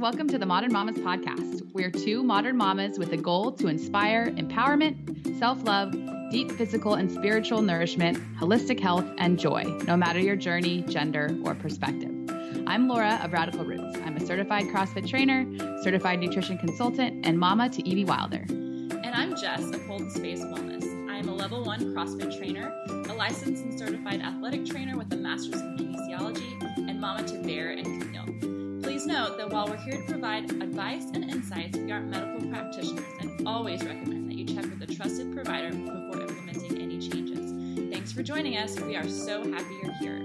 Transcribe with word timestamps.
welcome 0.00 0.26
to 0.26 0.38
the 0.38 0.46
Modern 0.46 0.72
Mamas 0.72 0.96
podcast. 0.96 1.60
We're 1.74 1.90
two 1.90 2.22
modern 2.22 2.56
mamas 2.56 2.98
with 2.98 3.12
a 3.12 3.18
goal 3.18 3.52
to 3.52 3.66
inspire 3.66 4.30
empowerment, 4.30 5.38
self 5.38 5.62
love, 5.64 5.92
deep 6.30 6.50
physical 6.52 6.94
and 6.94 7.10
spiritual 7.10 7.60
nourishment, 7.60 8.16
holistic 8.38 8.80
health, 8.80 9.04
and 9.18 9.38
joy, 9.38 9.62
no 9.86 9.98
matter 9.98 10.18
your 10.18 10.36
journey, 10.36 10.80
gender, 10.88 11.36
or 11.44 11.54
perspective. 11.54 12.08
I'm 12.66 12.88
Laura 12.88 13.20
of 13.22 13.34
Radical 13.34 13.62
Roots. 13.62 13.98
I'm 14.06 14.16
a 14.16 14.24
certified 14.24 14.68
CrossFit 14.68 15.06
trainer, 15.06 15.44
certified 15.82 16.18
nutrition 16.18 16.56
consultant, 16.56 17.26
and 17.26 17.38
mama 17.38 17.68
to 17.68 17.86
Evie 17.86 18.06
Wilder. 18.06 18.46
And 18.48 19.10
I'm 19.12 19.36
Jess 19.36 19.64
of 19.70 19.84
Hold 19.84 20.10
Space 20.10 20.40
Wellness. 20.40 21.10
I 21.10 21.18
am 21.18 21.28
a 21.28 21.34
level 21.34 21.62
one 21.62 21.94
CrossFit 21.94 22.38
trainer, 22.38 22.72
a 22.88 23.12
licensed 23.12 23.64
and 23.64 23.78
certified 23.78 24.22
athletic 24.22 24.64
trainer 24.64 24.96
with 24.96 25.12
a 25.12 25.16
master's 25.16 25.60
in 25.60 25.76
kinesiology, 25.76 26.88
and 26.88 26.98
mama 26.98 27.22
to 27.28 27.42
Bear 27.42 27.72
and. 27.72 28.09
Please 28.90 29.06
note 29.06 29.36
that 29.36 29.48
while 29.48 29.68
we're 29.68 29.76
here 29.76 29.98
to 29.98 30.02
provide 30.02 30.50
advice 30.50 31.04
and 31.14 31.30
insights, 31.30 31.78
we 31.78 31.92
aren't 31.92 32.08
medical 32.08 32.50
practitioners 32.50 33.04
and 33.20 33.46
always 33.46 33.84
recommend 33.84 34.28
that 34.28 34.34
you 34.34 34.44
check 34.44 34.64
with 34.64 34.82
a 34.82 34.92
trusted 34.92 35.32
provider 35.32 35.70
before 35.70 36.22
implementing 36.22 36.76
any 36.82 36.98
changes. 36.98 37.52
Thanks 37.92 38.10
for 38.10 38.24
joining 38.24 38.56
us. 38.56 38.80
We 38.80 38.96
are 38.96 39.08
so 39.08 39.48
happy 39.48 39.78
you're 39.80 39.92
here. 39.92 40.24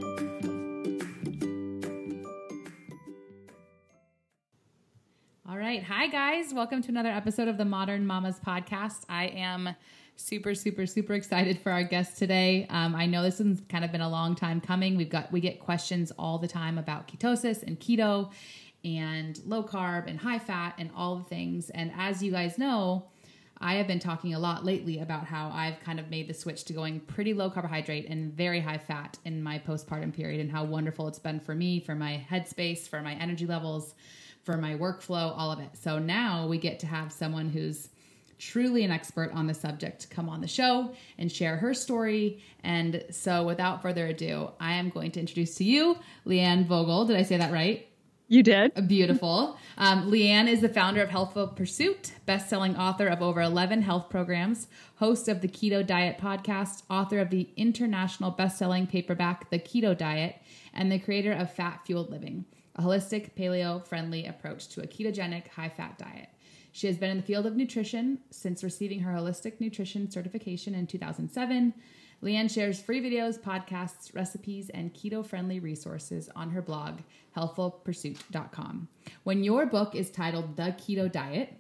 All 5.48 5.60
right. 5.60 5.84
Hi, 5.84 6.08
guys. 6.08 6.52
Welcome 6.52 6.82
to 6.82 6.90
another 6.90 7.10
episode 7.12 7.48
of 7.48 7.60
the 7.60 7.66
Modern 7.66 8.08
Mamas 8.08 8.40
podcast. 8.44 9.04
I 9.08 9.26
am 9.28 9.76
super, 10.18 10.56
super, 10.56 10.86
super 10.86 11.14
excited 11.14 11.60
for 11.60 11.72
our 11.72 11.84
guest 11.84 12.18
today. 12.18 12.66
Um, 12.70 12.96
I 12.96 13.06
know 13.06 13.22
this 13.22 13.40
has 13.40 13.62
kind 13.70 13.84
of 13.84 13.92
been 13.92 14.02
a 14.02 14.10
long 14.10 14.36
time 14.36 14.62
coming. 14.62 14.96
We've 14.96 15.10
got, 15.10 15.32
we 15.32 15.42
get 15.42 15.60
questions 15.60 16.12
all 16.18 16.38
the 16.38 16.48
time 16.48 16.78
about 16.78 17.08
ketosis 17.08 17.64
and 17.64 17.80
keto 17.80 18.32
and 18.86 19.40
low 19.46 19.64
carb 19.64 20.08
and 20.08 20.20
high 20.20 20.40
fat 20.40 20.76
and 20.78 20.92
all 20.96 21.18
the 21.18 21.26
things. 21.26 21.70
And 21.72 21.92
as 21.98 22.24
you 22.24 22.32
guys 22.32 22.58
know, 22.58 23.08
I 23.58 23.76
have 23.76 23.88
been 23.88 24.00
talking 24.00 24.34
a 24.34 24.40
lot 24.40 24.64
lately 24.64 25.00
about 25.00 25.26
how 25.26 25.50
I've 25.50 25.80
kind 25.80 26.00
of 26.00 26.10
made 26.10 26.28
the 26.28 26.34
switch 26.34 26.66
to 26.66 26.74
going 26.74 27.00
pretty 27.00 27.34
low 27.34 27.50
carbohydrate 27.50 28.08
and 28.08 28.34
very 28.34 28.60
high 28.60 28.78
fat 28.78 29.18
in 29.26 29.42
my 29.42 29.60
postpartum 29.60 30.14
period 30.14 30.40
and 30.40 30.52
how 30.52 30.66
wonderful 30.66 31.08
it's 31.08 31.20
been 31.20 31.40
for 31.40 31.56
me, 31.56 31.80
for 31.80 31.96
my 31.96 32.26
headspace, 32.30 32.88
for 32.88 33.02
my 33.02 33.14
energy 33.16 33.46
levels 33.46 33.96
for 34.46 34.58
my 34.58 34.76
workflow, 34.76 35.34
all 35.36 35.52
of 35.52 35.60
it. 35.60 35.72
So 35.74 35.98
now 35.98 36.48
we 36.48 36.60
get 36.60 36.80
to 36.82 36.88
have 36.88 37.12
someone 37.12 37.50
who's 37.50 37.90
truly 38.38 38.84
an 38.84 38.92
expert 38.92 39.32
on 39.34 39.48
the 39.48 39.54
subject 39.54 40.10
come 40.10 40.30
on 40.30 40.40
the 40.40 40.48
show 40.48 40.94
and 41.18 41.32
share 41.32 41.58
her 41.58 41.74
story. 41.74 42.44
And 42.64 43.04
so 43.10 43.44
without 43.44 43.82
further 43.82 44.06
ado, 44.06 44.52
I 44.60 44.74
am 44.74 44.90
going 44.90 45.12
to 45.12 45.20
introduce 45.20 45.56
to 45.56 45.64
you 45.64 45.98
Leanne 46.28 46.66
Vogel. 46.66 47.06
Did 47.06 47.18
I 47.18 47.24
say 47.24 47.38
that 47.38 47.52
right? 47.52 47.88
You 48.28 48.42
did. 48.42 48.88
Beautiful. 48.88 49.58
Um, 49.78 50.10
Leanne 50.10 50.48
is 50.48 50.62
the 50.62 50.70
founder 50.70 51.04
of 51.04 51.10
Healthful 51.10 51.48
Pursuit, 51.50 52.14
best-selling 52.26 52.76
author 52.76 53.08
of 53.08 53.22
over 53.22 53.42
11 53.42 53.84
health 53.84 54.10
programs, 54.10 54.68
host 54.96 55.28
of 55.28 55.42
the 55.42 55.48
Keto 55.48 55.86
Diet 55.86 56.18
podcast, 56.18 56.82
author 56.90 57.20
of 57.20 57.30
the 57.30 57.50
international 57.56 58.32
best-selling 58.32 58.88
paperback 58.88 59.52
The 59.52 59.60
Keto 59.60 59.96
Diet, 59.96 60.38
and 60.74 60.92
the 60.92 60.98
creator 60.98 61.34
of 61.34 61.54
Fat 61.54 61.82
Fueled 61.86 62.10
Living 62.10 62.46
a 62.76 62.82
holistic, 62.82 63.32
paleo 63.36 63.86
friendly 63.86 64.26
approach 64.26 64.68
to 64.70 64.82
a 64.82 64.88
ketogenic, 64.88 65.48
high 65.50 65.70
fat 65.70 65.98
diet. 65.98 66.30
She 66.72 66.88
has 66.88 66.98
been 66.98 67.10
in 67.10 67.18
the 67.18 67.24
field 67.24 67.46
of 67.46 67.56
nutrition 67.56 68.20
since 68.32 68.64
receiving 68.64 69.00
her 69.00 69.14
holistic 69.14 69.62
nutrition 69.62 70.12
certification 70.12 70.76
in 70.76 70.88
2007. 70.88 71.74
Leanne 72.24 72.50
shares 72.50 72.82
free 72.82 73.02
videos, 73.02 73.40
podcasts, 73.40 74.14
recipes, 74.16 74.70
and 74.70 74.94
keto 74.94 75.26
friendly 75.26 75.60
resources 75.60 76.30
on 76.36 76.50
her 76.50 76.62
blog, 76.62 77.00
healthfulpursuit.com. 77.36 78.88
When 79.24 79.44
your 79.44 79.66
book 79.66 79.96
is 79.96 80.10
titled 80.10 80.56
The 80.56 80.76
Keto 80.78 81.12
Diet, 81.12 81.54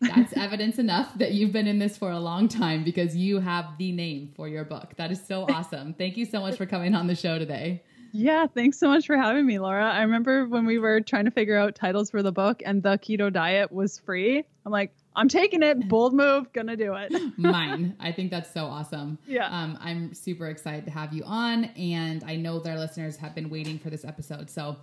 that's 0.00 0.32
evidence 0.36 0.78
enough 0.78 1.16
that 1.18 1.32
you've 1.32 1.52
been 1.52 1.66
in 1.66 1.78
this 1.78 1.96
for 1.96 2.10
a 2.10 2.20
long 2.20 2.48
time 2.48 2.84
because 2.84 3.16
you 3.16 3.40
have 3.40 3.78
the 3.78 3.92
name 3.92 4.32
for 4.36 4.48
your 4.48 4.64
book. 4.64 4.94
That 4.96 5.10
is 5.10 5.24
so 5.24 5.46
awesome. 5.48 5.94
Thank 5.94 6.16
you 6.16 6.24
so 6.26 6.40
much 6.40 6.56
for 6.56 6.66
coming 6.66 6.94
on 6.94 7.06
the 7.06 7.14
show 7.14 7.38
today. 7.38 7.82
Yeah, 8.14 8.46
thanks 8.46 8.78
so 8.78 8.88
much 8.88 9.06
for 9.06 9.16
having 9.16 9.46
me, 9.46 9.58
Laura. 9.58 9.90
I 9.90 10.02
remember 10.02 10.46
when 10.46 10.66
we 10.66 10.78
were 10.78 11.00
trying 11.00 11.24
to 11.24 11.30
figure 11.30 11.56
out 11.56 11.74
titles 11.74 12.10
for 12.10 12.22
the 12.22 12.32
book 12.32 12.62
and 12.64 12.82
the 12.82 12.98
keto 12.98 13.32
diet 13.32 13.72
was 13.72 13.98
free. 13.98 14.44
I'm 14.66 14.72
like, 14.72 14.92
I'm 15.14 15.28
taking 15.28 15.62
it. 15.62 15.88
Bold 15.88 16.14
move. 16.14 16.52
Gonna 16.52 16.76
do 16.76 16.94
it. 16.94 17.12
Mine. 17.38 17.96
I 18.00 18.12
think 18.12 18.30
that's 18.30 18.52
so 18.52 18.64
awesome. 18.64 19.18
Yeah. 19.26 19.46
Um, 19.46 19.78
I'm 19.80 20.14
super 20.14 20.46
excited 20.46 20.84
to 20.86 20.90
have 20.90 21.12
you 21.12 21.22
on, 21.24 21.64
and 21.76 22.24
I 22.24 22.36
know 22.36 22.58
that 22.60 22.70
our 22.70 22.78
listeners 22.78 23.16
have 23.16 23.34
been 23.34 23.50
waiting 23.50 23.78
for 23.78 23.90
this 23.90 24.04
episode. 24.04 24.50
So 24.50 24.76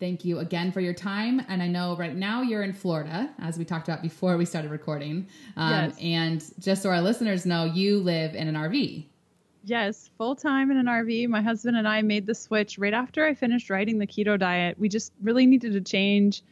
thank 0.00 0.24
you 0.24 0.38
again 0.38 0.72
for 0.72 0.80
your 0.80 0.94
time. 0.94 1.40
And 1.48 1.62
I 1.62 1.68
know 1.68 1.96
right 1.96 2.14
now 2.14 2.42
you're 2.42 2.62
in 2.62 2.72
Florida, 2.72 3.30
as 3.38 3.58
we 3.58 3.64
talked 3.64 3.88
about 3.88 4.02
before 4.02 4.36
we 4.36 4.44
started 4.44 4.70
recording. 4.70 5.28
Um, 5.56 5.70
yes. 5.70 5.96
And 6.00 6.44
just 6.58 6.82
so 6.82 6.90
our 6.90 7.00
listeners 7.00 7.46
know, 7.46 7.64
you 7.64 8.00
live 8.00 8.34
in 8.34 8.48
an 8.48 8.54
RV. 8.54 9.06
Yes, 9.64 10.10
full 10.16 10.36
time 10.36 10.70
in 10.70 10.76
an 10.76 10.86
RV. 10.86 11.28
My 11.28 11.42
husband 11.42 11.76
and 11.76 11.88
I 11.88 12.00
made 12.02 12.24
the 12.26 12.34
switch 12.36 12.78
right 12.78 12.94
after 12.94 13.26
I 13.26 13.34
finished 13.34 13.68
writing 13.68 13.98
the 13.98 14.06
keto 14.06 14.38
diet. 14.38 14.78
We 14.78 14.88
just 14.88 15.12
really 15.20 15.44
needed 15.44 15.72
to 15.72 15.80
change. 15.80 16.42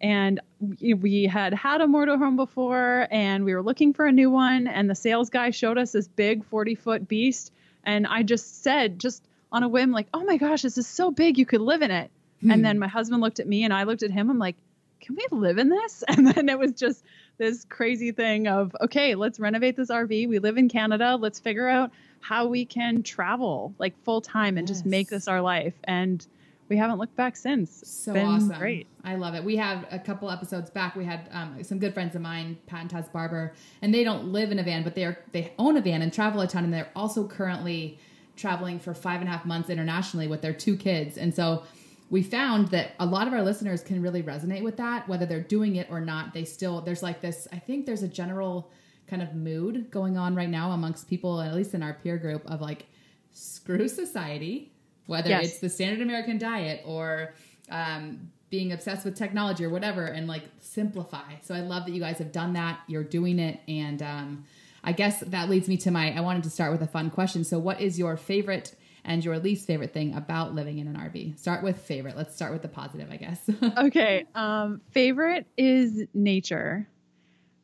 And 0.00 0.40
we 0.60 1.24
had 1.24 1.52
had 1.52 1.80
a 1.80 1.86
motorhome 1.86 2.36
before 2.36 3.06
and 3.10 3.44
we 3.44 3.54
were 3.54 3.62
looking 3.62 3.92
for 3.92 4.06
a 4.06 4.12
new 4.12 4.30
one. 4.30 4.66
And 4.66 4.88
the 4.88 4.94
sales 4.94 5.30
guy 5.30 5.50
showed 5.50 5.78
us 5.78 5.92
this 5.92 6.08
big 6.08 6.44
40 6.44 6.74
foot 6.74 7.08
beast. 7.08 7.52
And 7.84 8.06
I 8.06 8.22
just 8.22 8.62
said, 8.62 8.98
just 8.98 9.22
on 9.52 9.62
a 9.62 9.68
whim, 9.68 9.90
like, 9.90 10.06
oh 10.14 10.24
my 10.24 10.36
gosh, 10.36 10.62
this 10.62 10.78
is 10.78 10.86
so 10.86 11.10
big, 11.10 11.38
you 11.38 11.46
could 11.46 11.60
live 11.60 11.82
in 11.82 11.90
it. 11.90 12.10
Hmm. 12.40 12.50
And 12.50 12.64
then 12.64 12.78
my 12.78 12.88
husband 12.88 13.20
looked 13.20 13.40
at 13.40 13.46
me 13.46 13.64
and 13.64 13.74
I 13.74 13.82
looked 13.82 14.02
at 14.02 14.10
him. 14.10 14.30
I'm 14.30 14.38
like, 14.38 14.56
can 15.00 15.16
we 15.16 15.26
live 15.30 15.58
in 15.58 15.68
this? 15.68 16.04
And 16.08 16.26
then 16.26 16.48
it 16.48 16.58
was 16.58 16.72
just 16.72 17.04
this 17.38 17.64
crazy 17.68 18.12
thing 18.12 18.48
of, 18.48 18.76
okay, 18.80 19.14
let's 19.14 19.40
renovate 19.40 19.76
this 19.76 19.90
RV. 19.90 20.28
We 20.28 20.38
live 20.38 20.58
in 20.58 20.68
Canada. 20.68 21.16
Let's 21.16 21.40
figure 21.40 21.68
out 21.68 21.90
how 22.20 22.46
we 22.46 22.66
can 22.66 23.02
travel 23.02 23.74
like 23.78 23.96
full 24.04 24.20
time 24.20 24.58
and 24.58 24.68
yes. 24.68 24.78
just 24.78 24.86
make 24.86 25.08
this 25.08 25.26
our 25.26 25.40
life. 25.40 25.74
And 25.84 26.24
we 26.70 26.76
haven't 26.76 26.98
looked 26.98 27.16
back 27.16 27.36
since. 27.36 27.82
It's 27.82 27.90
so 27.90 28.16
awesome. 28.16 28.56
Great. 28.56 28.86
I 29.02 29.16
love 29.16 29.34
it. 29.34 29.42
We 29.42 29.56
have 29.56 29.84
a 29.90 29.98
couple 29.98 30.30
episodes 30.30 30.70
back. 30.70 30.94
We 30.94 31.04
had 31.04 31.28
um, 31.32 31.62
some 31.64 31.80
good 31.80 31.92
friends 31.92 32.14
of 32.14 32.22
mine, 32.22 32.56
Pat 32.66 32.82
and 32.82 32.90
Taz 32.90 33.12
Barber, 33.12 33.52
and 33.82 33.92
they 33.92 34.04
don't 34.04 34.28
live 34.32 34.52
in 34.52 34.60
a 34.60 34.62
van, 34.62 34.84
but 34.84 34.94
they 34.94 35.04
are 35.04 35.18
they 35.32 35.52
own 35.58 35.76
a 35.76 35.80
van 35.80 36.00
and 36.00 36.12
travel 36.12 36.40
a 36.40 36.46
ton, 36.46 36.62
and 36.64 36.72
they're 36.72 36.90
also 36.94 37.26
currently 37.26 37.98
traveling 38.36 38.78
for 38.78 38.94
five 38.94 39.20
and 39.20 39.28
a 39.28 39.32
half 39.32 39.44
months 39.44 39.68
internationally 39.68 40.28
with 40.28 40.40
their 40.40 40.54
two 40.54 40.76
kids. 40.76 41.18
And 41.18 41.34
so 41.34 41.64
we 42.08 42.22
found 42.22 42.68
that 42.68 42.92
a 43.00 43.04
lot 43.04 43.26
of 43.26 43.32
our 43.32 43.42
listeners 43.42 43.82
can 43.82 44.00
really 44.00 44.22
resonate 44.22 44.62
with 44.62 44.76
that, 44.76 45.08
whether 45.08 45.26
they're 45.26 45.40
doing 45.40 45.76
it 45.76 45.88
or 45.90 46.00
not. 46.00 46.32
They 46.32 46.44
still 46.44 46.80
there's 46.80 47.02
like 47.02 47.20
this. 47.20 47.48
I 47.52 47.58
think 47.58 47.84
there's 47.84 48.04
a 48.04 48.08
general 48.08 48.70
kind 49.08 49.22
of 49.22 49.34
mood 49.34 49.90
going 49.90 50.16
on 50.16 50.36
right 50.36 50.48
now 50.48 50.70
amongst 50.70 51.08
people, 51.08 51.40
at 51.40 51.52
least 51.52 51.74
in 51.74 51.82
our 51.82 51.94
peer 51.94 52.16
group, 52.16 52.48
of 52.48 52.60
like 52.60 52.86
screw 53.32 53.88
society, 53.88 54.72
whether 55.10 55.28
yes. 55.28 55.44
it's 55.44 55.58
the 55.58 55.68
standard 55.68 56.00
American 56.00 56.38
diet 56.38 56.82
or 56.86 57.34
um, 57.68 58.30
being 58.48 58.70
obsessed 58.70 59.04
with 59.04 59.16
technology 59.16 59.64
or 59.64 59.70
whatever, 59.70 60.04
and 60.04 60.28
like 60.28 60.44
simplify. 60.60 61.34
So 61.42 61.52
I 61.52 61.60
love 61.60 61.84
that 61.86 61.92
you 61.92 62.00
guys 62.00 62.18
have 62.18 62.30
done 62.30 62.52
that. 62.52 62.78
You're 62.86 63.02
doing 63.02 63.40
it, 63.40 63.60
and 63.66 64.00
um, 64.02 64.44
I 64.84 64.92
guess 64.92 65.18
that 65.20 65.50
leads 65.50 65.66
me 65.66 65.76
to 65.78 65.90
my. 65.90 66.16
I 66.16 66.20
wanted 66.20 66.44
to 66.44 66.50
start 66.50 66.70
with 66.70 66.80
a 66.82 66.86
fun 66.86 67.10
question. 67.10 67.42
So, 67.42 67.58
what 67.58 67.80
is 67.80 67.98
your 67.98 68.16
favorite? 68.16 68.74
and 69.02 69.24
your 69.24 69.38
least 69.38 69.66
favorite 69.66 69.94
thing 69.94 70.14
about 70.14 70.54
living 70.54 70.76
in 70.76 70.86
an 70.86 70.94
RV. 70.94 71.38
Start 71.38 71.64
with 71.64 71.78
favorite. 71.80 72.18
Let's 72.18 72.36
start 72.36 72.52
with 72.52 72.60
the 72.60 72.68
positive, 72.68 73.10
I 73.10 73.16
guess. 73.16 73.40
okay. 73.78 74.26
Um, 74.34 74.82
favorite 74.90 75.46
is 75.56 76.04
nature 76.12 76.86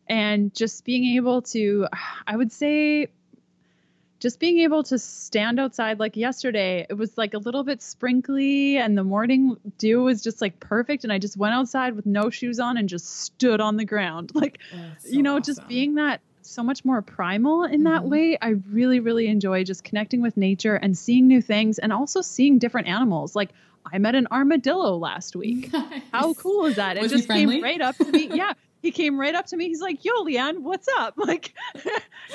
and 0.09 0.55
just 0.55 0.85
being 0.85 1.17
able 1.17 1.43
to 1.43 1.87
i 2.27 2.37
would 2.37 2.53
say 2.53 3.09
just 4.27 4.41
being 4.41 4.59
able 4.59 4.83
to 4.83 4.99
stand 4.99 5.61
outside 5.61 6.01
like 6.01 6.17
yesterday 6.17 6.85
it 6.91 6.95
was 6.95 7.17
like 7.17 7.33
a 7.33 7.39
little 7.39 7.63
bit 7.63 7.81
sprinkly 7.81 8.77
and 8.77 8.99
the 8.99 9.05
morning 9.05 9.57
dew 9.79 10.03
was 10.03 10.21
just 10.21 10.41
like 10.41 10.59
perfect 10.59 11.05
and 11.05 11.13
i 11.13 11.19
just 11.19 11.37
went 11.37 11.55
outside 11.55 11.95
with 11.95 12.07
no 12.07 12.29
shoes 12.29 12.59
on 12.59 12.77
and 12.77 12.89
just 12.89 13.21
stood 13.21 13.61
on 13.61 13.77
the 13.77 13.85
ground 13.85 14.33
like 14.35 14.59
oh, 14.75 14.79
so 14.99 15.11
you 15.11 15.23
know 15.23 15.37
awesome. 15.37 15.45
just 15.45 15.69
being 15.69 15.95
that 15.95 16.21
so 16.43 16.61
much 16.61 16.85
more 16.85 17.03
primal 17.03 17.63
in 17.63 17.85
that 17.85 18.01
mm-hmm. 18.01 18.11
way 18.11 18.39
i 18.43 18.57
really 18.69 18.99
really 18.99 19.29
enjoy 19.29 19.63
just 19.63 19.85
connecting 19.85 20.21
with 20.21 20.37
nature 20.37 20.75
and 20.75 20.99
seeing 20.99 21.29
new 21.29 21.41
things 21.41 21.79
and 21.79 21.93
also 21.93 22.21
seeing 22.21 22.59
different 22.59 22.89
animals 22.89 23.37
like 23.37 23.51
I 23.93 23.99
met 23.99 24.17
an 24.17 24.27
armadillo 24.33 24.97
last 24.97 25.37
week. 25.37 25.73
Nice. 25.73 26.03
How 26.13 26.35
cool 26.35 26.67
is 26.67 26.75
that? 26.75 26.97
It 26.97 27.09
just 27.09 27.29
came 27.29 27.63
right 27.63 27.81
up 27.81 27.97
to 27.99 28.11
me. 28.11 28.29
Yeah 28.35 28.55
he 28.87 28.93
came 28.93 29.19
right 29.19 29.35
up 29.35 29.47
to 29.47 29.57
me. 29.57 29.67
He's 29.67 29.81
like, 29.81 30.05
"Yo, 30.05 30.13
Leanne, 30.25 30.61
what's 30.61 30.87
up?" 30.99 31.15
Like, 31.27 31.55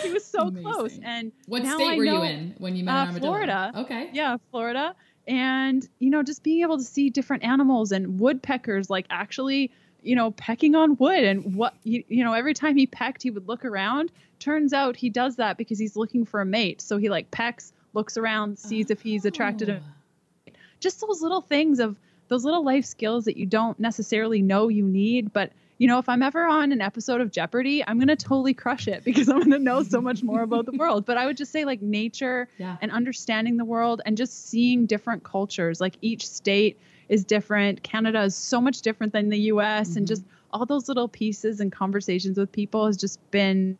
he 0.03 0.11
was 0.11 0.25
so 0.25 0.47
Amazing. 0.47 0.63
close. 0.63 0.99
And 1.01 1.31
what 1.47 1.65
state 1.65 1.93
I 1.93 1.97
were 1.97 2.03
you 2.03 2.21
in 2.23 2.55
when 2.57 2.75
you 2.75 2.83
met 2.83 3.07
uh, 3.07 3.13
Florida? 3.13 3.71
Okay, 3.75 4.09
yeah, 4.11 4.35
Florida. 4.51 4.93
And 5.27 5.87
you 5.99 6.09
know, 6.09 6.23
just 6.23 6.43
being 6.43 6.61
able 6.61 6.77
to 6.77 6.83
see 6.83 7.09
different 7.09 7.43
animals 7.43 7.93
and 7.93 8.19
woodpeckers, 8.19 8.89
like 8.89 9.05
actually, 9.09 9.71
you 10.01 10.15
know, 10.15 10.31
pecking 10.31 10.75
on 10.75 10.97
wood. 10.97 11.23
And 11.23 11.55
what 11.55 11.73
you, 11.83 12.03
you 12.09 12.23
know, 12.23 12.33
every 12.33 12.53
time 12.53 12.75
he 12.75 12.85
pecked, 12.85 13.23
he 13.23 13.31
would 13.31 13.47
look 13.47 13.63
around. 13.63 14.11
Turns 14.39 14.73
out 14.73 14.97
he 14.97 15.09
does 15.09 15.37
that 15.37 15.57
because 15.57 15.79
he's 15.79 15.95
looking 15.95 16.25
for 16.25 16.41
a 16.41 16.45
mate. 16.45 16.81
So 16.81 16.97
he 16.97 17.07
like 17.07 17.31
pecks, 17.31 17.71
looks 17.93 18.17
around, 18.17 18.59
sees 18.59 18.87
oh. 18.89 18.93
if 18.93 19.01
he's 19.01 19.23
attracted. 19.23 19.67
To, 19.67 19.79
oh. 19.79 20.51
just 20.81 20.99
those 20.99 21.21
little 21.21 21.41
things 21.41 21.79
of 21.79 21.97
those 22.27 22.43
little 22.43 22.65
life 22.65 22.85
skills 22.85 23.25
that 23.25 23.37
you 23.37 23.45
don't 23.45 23.79
necessarily 23.79 24.41
know 24.41 24.67
you 24.67 24.85
need, 24.85 25.31
but 25.31 25.53
you 25.81 25.87
know, 25.87 25.97
if 25.97 26.07
I'm 26.07 26.21
ever 26.21 26.45
on 26.45 26.71
an 26.71 26.79
episode 26.79 27.21
of 27.21 27.31
Jeopardy, 27.31 27.83
I'm 27.83 27.97
going 27.97 28.07
to 28.07 28.15
totally 28.15 28.53
crush 28.53 28.87
it 28.87 29.03
because 29.03 29.27
I'm 29.29 29.39
going 29.39 29.49
to 29.49 29.57
know 29.57 29.81
so 29.81 29.99
much 29.99 30.21
more 30.21 30.43
about 30.43 30.67
the 30.67 30.73
world. 30.73 31.07
But 31.07 31.17
I 31.17 31.25
would 31.25 31.37
just 31.37 31.51
say, 31.51 31.65
like, 31.65 31.81
nature 31.81 32.47
Yeah. 32.59 32.77
and 32.81 32.91
understanding 32.91 33.57
the 33.57 33.65
world 33.65 33.99
and 34.05 34.15
just 34.15 34.47
seeing 34.47 34.85
different 34.85 35.23
cultures. 35.23 35.81
Like, 35.81 35.95
each 36.03 36.27
state 36.27 36.77
is 37.09 37.25
different. 37.25 37.81
Canada 37.81 38.21
is 38.21 38.35
so 38.35 38.61
much 38.61 38.83
different 38.83 39.11
than 39.11 39.29
the 39.29 39.39
US. 39.53 39.95
And 39.95 40.05
Mhm. 40.05 40.09
just 40.09 40.23
all 40.51 40.67
those 40.67 40.87
little 40.87 41.07
pieces 41.07 41.59
and 41.59 41.71
conversations 41.71 42.37
with 42.37 42.51
people 42.51 42.85
has 42.85 42.95
just 42.95 43.19
been 43.31 43.79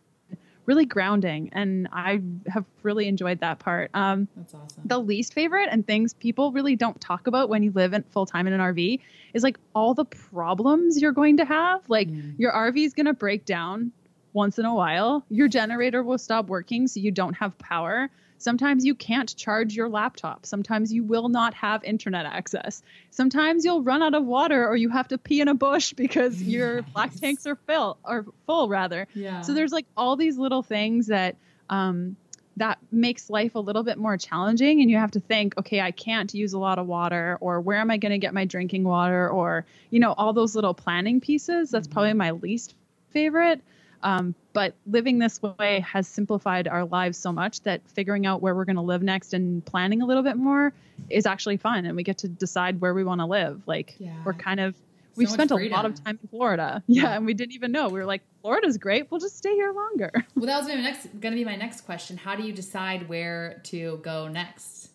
really 0.66 0.86
grounding. 0.86 1.50
And 1.54 1.88
I 1.92 2.22
have 2.48 2.66
really 2.84 3.08
enjoyed 3.08 3.40
that 3.40 3.60
part. 3.60 3.90
Um, 3.94 4.28
That's 4.36 4.54
awesome. 4.54 4.84
the 4.86 5.00
least 5.00 5.34
favorite 5.34 5.69
and 5.72 5.86
things 5.86 6.13
people 6.13 6.52
really 6.52 6.75
don't 6.75 7.00
talk 7.02 7.28
about 7.28 7.50
when 7.50 7.63
you 7.63 7.72
live 7.72 7.94
in 7.94 8.04
full 8.04 8.25
time 8.25 8.48
in 8.48 8.54
an 8.54 8.60
RV 8.60 9.00
is 9.34 9.44
like 9.44 9.58
all 9.74 9.94
the 9.94 10.06
problems 10.06 11.02
you're 11.02 11.12
going 11.12 11.38
to 11.38 11.46
have. 11.46 11.81
Like 11.88 12.10
Mm. 12.10 12.36
your 12.38 12.52
RV 12.52 12.78
is 12.86 12.94
going 12.94 13.06
to 13.08 13.13
break 13.13 13.46
down 13.46 13.92
once 14.34 14.60
in 14.60 14.66
a 14.66 14.74
while. 14.74 15.25
Your 15.30 15.48
generator 15.48 16.04
will 16.04 16.18
stop 16.18 16.48
working 16.48 16.88
so 16.88 17.00
you 17.00 17.12
don't 17.12 17.34
have 17.34 17.57
power. 17.57 18.10
Sometimes 18.42 18.86
you 18.86 18.96
can't 18.96 19.36
charge 19.36 19.76
your 19.76 19.88
laptop. 19.88 20.46
Sometimes 20.46 20.92
you 20.92 21.04
will 21.04 21.30
not 21.30 21.54
have 21.54 21.84
internet 21.84 22.26
access. 22.26 22.82
Sometimes 23.12 23.64
you'll 23.64 23.84
run 23.84 24.02
out 24.02 24.16
of 24.16 24.26
water 24.26 24.68
or 24.68 24.76
you 24.76 24.90
have 24.90 25.08
to 25.10 25.18
pee 25.18 25.42
in 25.42 25.48
a 25.48 25.54
bush 25.54 25.94
because 25.98 26.42
your 26.42 26.82
black 26.94 27.14
tanks 27.20 27.46
are 27.46 27.56
fill 27.56 27.98
or 28.04 28.26
full 28.48 28.68
rather. 28.68 29.08
yeah. 29.14 29.42
So 29.42 29.54
there's 29.54 29.72
like 29.72 29.86
all 29.96 30.16
these 30.16 30.38
little 30.38 30.64
things 30.64 31.08
that 31.08 31.36
um, 31.70 32.16
that 32.58 32.80
makes 32.92 33.30
life 33.30 33.56
a 33.56 33.60
little 33.60 33.84
bit 33.84 33.98
more 33.98 34.18
challenging, 34.18 34.82
and 34.82 34.92
you 34.92 34.98
have 34.98 35.12
to 35.12 35.22
think, 35.22 35.58
okay, 35.58 35.80
I 35.80 35.92
can't 35.92 36.34
use 36.34 36.52
a 36.52 36.60
lot 36.60 36.80
of 36.80 36.86
water, 36.86 37.38
or 37.40 37.62
where 37.62 37.78
am 37.78 37.90
I 37.90 37.96
going 37.98 38.12
to 38.12 38.18
get 38.18 38.34
my 38.34 38.44
drinking 38.44 38.84
water, 38.84 39.30
or 39.30 39.66
you 39.90 40.00
know, 40.02 40.12
all 40.12 40.34
those 40.34 40.54
little 40.54 40.74
planning 40.74 41.22
pieces. 41.22 41.70
That's 41.72 41.88
Mhm. 41.88 41.92
probably 41.92 42.14
my 42.14 42.32
least 42.32 42.76
favorite. 43.12 43.62
Um, 44.03 44.36
but 44.53 44.74
living 44.88 45.19
this 45.19 45.42
way 45.42 45.80
has 45.81 46.07
simplified 46.07 46.68
our 46.68 46.86
lives 46.86 47.18
so 47.18 47.31
much 47.31 47.62
that 47.62 47.81
figuring 47.89 48.25
out 48.25 48.42
where 48.42 48.53
we're 48.56 48.65
going 48.65 48.75
to 48.77 48.81
live 48.81 49.01
next 49.03 49.33
and 49.33 49.63
planning 49.65 50.01
a 50.01 50.06
little 50.06 50.24
bit 50.24 50.38
more 50.38 50.74
is 51.09 51.25
actually 51.25 51.57
fun, 51.57 51.86
and 51.86 51.95
we 51.95 52.03
get 52.03 52.18
to 52.19 52.27
decide 52.27 52.81
where 52.81 52.94
we 52.94 53.03
want 53.03 53.21
to 53.21 53.25
live. 53.25 53.62
Like 53.65 53.95
Yeah. 54.00 54.13
we're 54.25 54.33
kind 54.33 54.59
of 54.59 54.75
we've 55.15 55.30
spent 55.30 55.51
a 55.51 55.56
lot 55.56 55.86
of 55.86 56.01
time 56.03 56.18
in 56.21 56.27
Florida. 56.30 56.81
Yeah, 56.88 57.03
Yeah. 57.03 57.15
and 57.18 57.25
we 57.25 57.33
didn't 57.33 57.53
even 57.53 57.71
know. 57.71 57.89
We 57.89 58.00
were 58.00 58.06
like, 58.06 58.21
Florida's 58.42 58.77
great. 58.77 59.12
We'll 59.12 59.19
just 59.19 59.38
stay 59.38 59.53
here 59.53 59.71
longer. 59.74 60.12
Well, 60.36 60.45
that 60.47 60.57
was 60.59 60.68
my 60.68 60.75
next 60.75 61.06
going 61.19 61.33
to 61.33 61.36
be 61.36 61.45
my 61.45 61.56
next 61.57 61.81
question. 61.81 62.18
How 62.18 62.36
do 62.36 62.44
you 62.44 62.54
decide 62.54 63.07
where 63.09 63.59
to 63.65 64.00
go 64.04 64.27
next? 64.27 64.89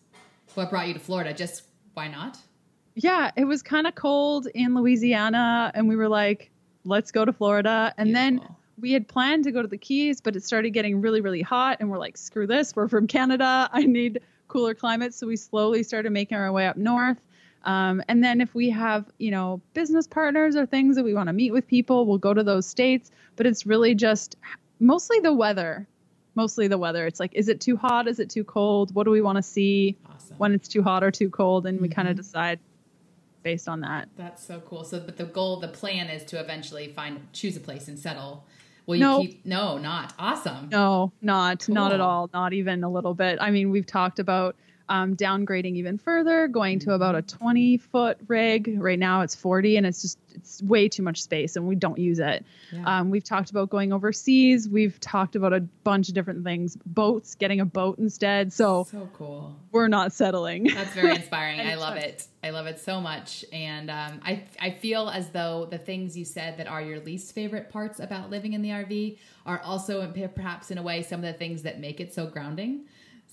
What 0.55 0.69
brought 0.69 0.87
you 0.87 0.93
to 0.95 0.99
Florida? 0.99 1.33
Just 1.33 1.63
why 1.93 2.07
not? 2.07 2.37
yeah, 2.95 3.29
it 3.35 3.45
was 3.45 3.61
kind 3.61 3.85
of 3.85 3.93
cold 3.93 4.47
in 4.55 4.73
Louisiana, 4.73 5.71
and 5.75 5.87
we 5.87 5.95
were 5.95 6.09
like, 6.09 6.49
let's 6.83 7.11
go 7.11 7.23
to 7.25 7.31
Florida. 7.31 7.93
And 7.97 8.15
then 8.15 8.37
Beautiful. 8.37 8.57
We 8.79 8.91
had 8.91 9.07
planned 9.07 9.45
to 9.45 9.51
go 9.51 9.61
to 9.61 9.67
the 9.67 9.77
Keys, 9.77 10.21
but 10.21 10.35
it 10.35 10.43
started 10.43 10.71
getting 10.71 11.01
really, 11.01 11.21
really 11.21 11.41
hot, 11.41 11.77
and 11.79 11.89
we're 11.89 11.97
like, 11.97 12.17
screw 12.17 12.47
this. 12.47 12.75
We're 12.75 12.87
from 12.87 13.07
Canada. 13.07 13.69
I 13.73 13.83
need 13.85 14.21
cooler 14.47 14.73
climate. 14.73 15.13
So 15.13 15.27
we 15.27 15.35
slowly 15.35 15.83
started 15.83 16.11
making 16.11 16.37
our 16.37 16.51
way 16.51 16.67
up 16.67 16.77
north. 16.77 17.17
Um, 17.63 18.01
and 18.07 18.23
then 18.23 18.39
if 18.39 18.53
we 18.55 18.69
have, 18.69 19.05
you 19.17 19.31
know, 19.31 19.61
business 19.73 20.07
partners 20.07 20.55
or 20.55 20.65
things 20.65 20.95
that 20.95 21.03
we 21.03 21.13
want 21.13 21.27
to 21.27 21.33
meet 21.33 21.51
with 21.51 21.67
people, 21.67 22.05
we'll 22.05 22.17
go 22.17 22.33
to 22.33 22.43
those 22.43 22.65
states. 22.65 23.11
But 23.35 23.45
it's 23.45 23.65
really 23.65 23.93
just 23.93 24.37
mostly 24.79 25.19
the 25.19 25.33
weather. 25.33 25.87
Mostly 26.35 26.67
the 26.67 26.77
weather. 26.77 27.05
It's 27.07 27.19
like, 27.19 27.33
is 27.33 27.49
it 27.49 27.59
too 27.59 27.75
hot? 27.75 28.07
Is 28.07 28.19
it 28.19 28.29
too 28.29 28.43
cold? 28.43 28.93
What 28.93 29.03
do 29.03 29.11
we 29.11 29.21
want 29.21 29.37
to 29.37 29.43
see 29.43 29.97
awesome. 30.09 30.37
when 30.37 30.53
it's 30.53 30.67
too 30.67 30.83
hot 30.83 31.03
or 31.03 31.11
too 31.11 31.29
cold? 31.29 31.65
And 31.65 31.81
we 31.81 31.89
kind 31.89 32.07
of 32.07 32.15
decide 32.15 32.59
based 33.43 33.67
on 33.67 33.81
that. 33.81 34.07
That's 34.15 34.45
so 34.45 34.61
cool. 34.61 34.83
So, 34.83 34.99
but 34.99 35.17
the 35.17 35.25
goal, 35.25 35.59
the 35.59 35.67
plan 35.67 36.09
is 36.09 36.23
to 36.25 36.39
eventually 36.39 36.89
find 36.89 37.31
choose 37.33 37.57
a 37.57 37.59
place 37.59 37.87
and 37.87 37.97
settle. 37.97 38.45
Will 38.87 38.95
you 38.95 39.01
No. 39.01 39.19
keep? 39.19 39.45
No, 39.45 39.77
not 39.77 40.13
awesome. 40.17 40.69
No, 40.71 41.11
not 41.21 41.67
not 41.69 41.91
at 41.93 41.99
all. 41.99 42.29
Not 42.33 42.53
even 42.53 42.83
a 42.83 42.89
little 42.89 43.13
bit. 43.13 43.37
I 43.41 43.51
mean, 43.51 43.69
we've 43.69 43.85
talked 43.85 44.17
about 44.17 44.55
um, 44.89 45.15
downgrading 45.15 45.75
even 45.75 45.97
further, 45.97 46.47
going 46.47 46.79
to 46.79 46.93
about 46.93 47.15
a 47.15 47.21
20 47.21 47.77
foot 47.77 48.17
rig. 48.27 48.77
Right 48.79 48.99
now 48.99 49.21
it's 49.21 49.35
40, 49.35 49.77
and 49.77 49.85
it's 49.85 50.01
just 50.01 50.17
it's 50.33 50.61
way 50.61 50.87
too 50.87 51.03
much 51.03 51.21
space, 51.21 51.55
and 51.55 51.67
we 51.67 51.75
don't 51.75 51.97
use 51.97 52.19
it. 52.19 52.45
Yeah. 52.71 52.99
Um, 52.99 53.09
we've 53.09 53.23
talked 53.23 53.49
about 53.49 53.69
going 53.69 53.91
overseas. 53.91 54.69
We've 54.69 54.99
talked 54.99 55.35
about 55.35 55.53
a 55.53 55.61
bunch 55.83 56.09
of 56.09 56.15
different 56.15 56.43
things. 56.43 56.77
Boats, 56.85 57.35
getting 57.35 57.59
a 57.59 57.65
boat 57.65 57.97
instead. 57.97 58.53
So 58.53 58.87
so 58.89 59.09
cool. 59.13 59.55
we're 59.71 59.87
not 59.87 60.13
settling. 60.13 60.65
That's 60.65 60.93
very 60.93 61.15
inspiring. 61.15 61.59
I 61.59 61.75
love 61.75 61.97
it. 61.97 62.25
I 62.43 62.51
love 62.51 62.67
it 62.67 62.79
so 62.79 63.01
much. 63.01 63.43
And 63.51 63.89
um, 63.89 64.21
I, 64.23 64.43
I 64.61 64.71
feel 64.71 65.09
as 65.09 65.31
though 65.31 65.67
the 65.69 65.77
things 65.77 66.15
you 66.15 66.23
said 66.23 66.57
that 66.57 66.67
are 66.67 66.81
your 66.81 66.99
least 66.99 67.33
favorite 67.33 67.69
parts 67.69 67.99
about 67.99 68.29
living 68.29 68.53
in 68.53 68.61
the 68.61 68.69
RV 68.69 69.17
are 69.45 69.59
also 69.59 70.09
perhaps 70.33 70.71
in 70.71 70.77
a 70.77 70.83
way 70.83 71.01
some 71.01 71.19
of 71.19 71.25
the 71.25 71.37
things 71.37 71.63
that 71.63 71.79
make 71.79 71.99
it 71.99 72.13
so 72.13 72.27
grounding. 72.27 72.85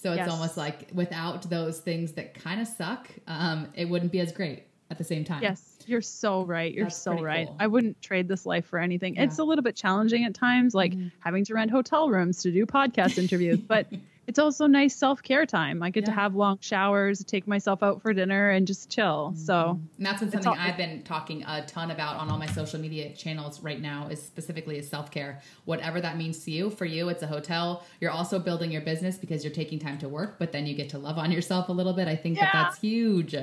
So 0.04 0.10
it's 0.10 0.18
Yes. 0.18 0.28
almost 0.30 0.58
like 0.58 0.90
without 0.92 1.48
those 1.48 1.80
things 1.80 2.12
that 2.12 2.34
kind 2.34 2.60
of 2.60 2.68
suck, 2.68 3.08
um, 3.26 3.68
it 3.74 3.86
wouldn't 3.88 4.12
be 4.12 4.20
as 4.20 4.32
great 4.32 4.64
at 4.90 4.98
the 4.98 5.04
same 5.04 5.24
time. 5.24 5.42
Yes, 5.42 5.78
you're 5.86 6.02
so 6.02 6.44
right. 6.44 6.74
You're 6.74 6.84
That's 6.84 6.98
so 6.98 7.18
right. 7.22 7.46
cool. 7.46 7.56
I 7.58 7.66
wouldn't 7.68 8.02
trade 8.02 8.28
this 8.28 8.44
life 8.44 8.66
for 8.66 8.78
anything. 8.78 9.14
Yeah. 9.14 9.22
It's 9.22 9.38
a 9.38 9.44
little 9.44 9.64
bit 9.64 9.76
challenging 9.76 10.26
at 10.26 10.34
times, 10.34 10.74
like 10.74 10.92
Mhm. 10.92 11.10
having 11.20 11.42
to 11.46 11.54
rent 11.54 11.70
hotel 11.70 12.10
rooms 12.10 12.42
to 12.42 12.52
do 12.52 12.66
podcast 12.66 13.16
interviews, 13.16 13.60
but 13.60 13.86
it's 14.26 14.38
also 14.38 14.66
nice 14.66 14.96
self 14.96 15.22
care 15.22 15.46
time. 15.46 15.82
I 15.82 15.90
get 15.90 16.06
to 16.06 16.12
have 16.12 16.34
long 16.34 16.58
showers, 16.60 17.24
take 17.24 17.46
myself 17.46 17.82
out 17.82 18.02
for 18.02 18.12
dinner, 18.12 18.50
and 18.50 18.66
just 18.66 18.90
chill. 18.90 19.34
So 19.36 19.54
mm-hmm. 19.54 19.82
And 19.98 20.06
that's 20.06 20.20
been 20.20 20.30
something 20.30 20.48
all- 20.48 20.58
I've 20.58 20.76
been 20.76 21.02
talking 21.02 21.44
a 21.46 21.64
ton 21.66 21.90
about 21.90 22.16
on 22.16 22.30
all 22.30 22.38
my 22.38 22.46
social 22.46 22.80
media 22.80 23.12
channels 23.12 23.60
right 23.60 23.80
now 23.80 24.08
is 24.08 24.22
specifically 24.22 24.78
is 24.78 24.88
self-care. 24.88 25.40
Whatever 25.64 26.00
that 26.00 26.16
means 26.16 26.44
to 26.44 26.50
you. 26.50 26.70
For 26.70 26.84
you, 26.84 27.08
it's 27.08 27.22
a 27.22 27.26
hotel. 27.26 27.84
You're 28.00 28.10
also 28.10 28.38
building 28.38 28.70
your 28.70 28.82
business 28.82 29.16
because 29.16 29.44
you're 29.44 29.52
taking 29.52 29.78
time 29.78 29.98
to 29.98 30.08
work, 30.08 30.38
but 30.38 30.52
then 30.52 30.66
you 30.66 30.74
get 30.74 30.88
to 30.90 30.98
love 30.98 31.18
on 31.18 31.30
yourself 31.30 31.68
a 31.68 31.72
little 31.72 31.92
bit. 31.92 32.08
I 32.08 32.16
think 32.16 32.38
that 32.38 32.50
that's 32.52 32.78
huge. 32.78 33.34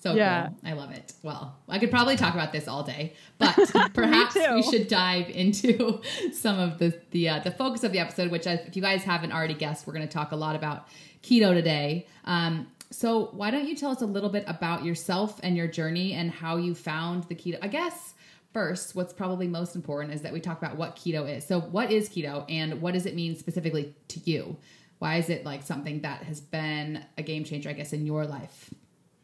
So 0.00 0.14
Yeah. 0.14 0.48
cool. 0.48 0.56
I 0.64 0.72
love 0.72 0.90
it. 0.92 1.12
Well, 1.22 1.56
I 1.68 1.78
could 1.78 1.90
probably 1.90 2.16
talk 2.16 2.34
about 2.34 2.52
this 2.52 2.66
all 2.66 2.82
day, 2.82 3.14
but 3.38 3.54
perhaps 3.94 4.34
we 4.34 4.62
should 4.62 4.88
dive 4.88 5.28
into 5.28 6.00
some 6.32 6.58
of 6.58 6.78
the 6.78 6.98
the 7.10 7.28
uh, 7.28 7.38
the 7.40 7.50
focus 7.50 7.84
of 7.84 7.92
the 7.92 7.98
episode. 7.98 8.30
Which, 8.30 8.46
if 8.46 8.74
you 8.74 8.82
guys 8.82 9.04
haven't 9.04 9.32
already 9.32 9.54
guessed, 9.54 9.86
we're 9.86 9.92
going 9.92 10.06
to 10.06 10.12
talk 10.12 10.32
a 10.32 10.36
lot 10.36 10.56
about 10.56 10.88
keto 11.22 11.52
today. 11.52 12.06
Um, 12.24 12.66
so, 12.90 13.26
why 13.32 13.50
don't 13.50 13.68
you 13.68 13.76
tell 13.76 13.90
us 13.90 14.00
a 14.02 14.06
little 14.06 14.30
bit 14.30 14.44
about 14.48 14.84
yourself 14.84 15.38
and 15.42 15.56
your 15.56 15.68
journey 15.68 16.14
and 16.14 16.30
how 16.30 16.56
you 16.56 16.74
found 16.74 17.24
the 17.24 17.34
keto? 17.34 17.58
I 17.62 17.68
guess 17.68 18.14
first, 18.52 18.96
what's 18.96 19.12
probably 19.12 19.46
most 19.46 19.76
important 19.76 20.12
is 20.14 20.22
that 20.22 20.32
we 20.32 20.40
talk 20.40 20.58
about 20.58 20.76
what 20.76 20.96
keto 20.96 21.28
is. 21.28 21.46
So, 21.46 21.60
what 21.60 21.92
is 21.92 22.08
keto, 22.08 22.44
and 22.48 22.80
what 22.80 22.94
does 22.94 23.06
it 23.06 23.14
mean 23.14 23.36
specifically 23.36 23.94
to 24.08 24.20
you? 24.24 24.56
Why 24.98 25.16
is 25.16 25.28
it 25.30 25.44
like 25.44 25.62
something 25.62 26.00
that 26.02 26.22
has 26.24 26.40
been 26.40 27.04
a 27.16 27.22
game 27.22 27.44
changer, 27.44 27.68
I 27.70 27.74
guess, 27.74 27.92
in 27.92 28.06
your 28.06 28.26
life? 28.26 28.70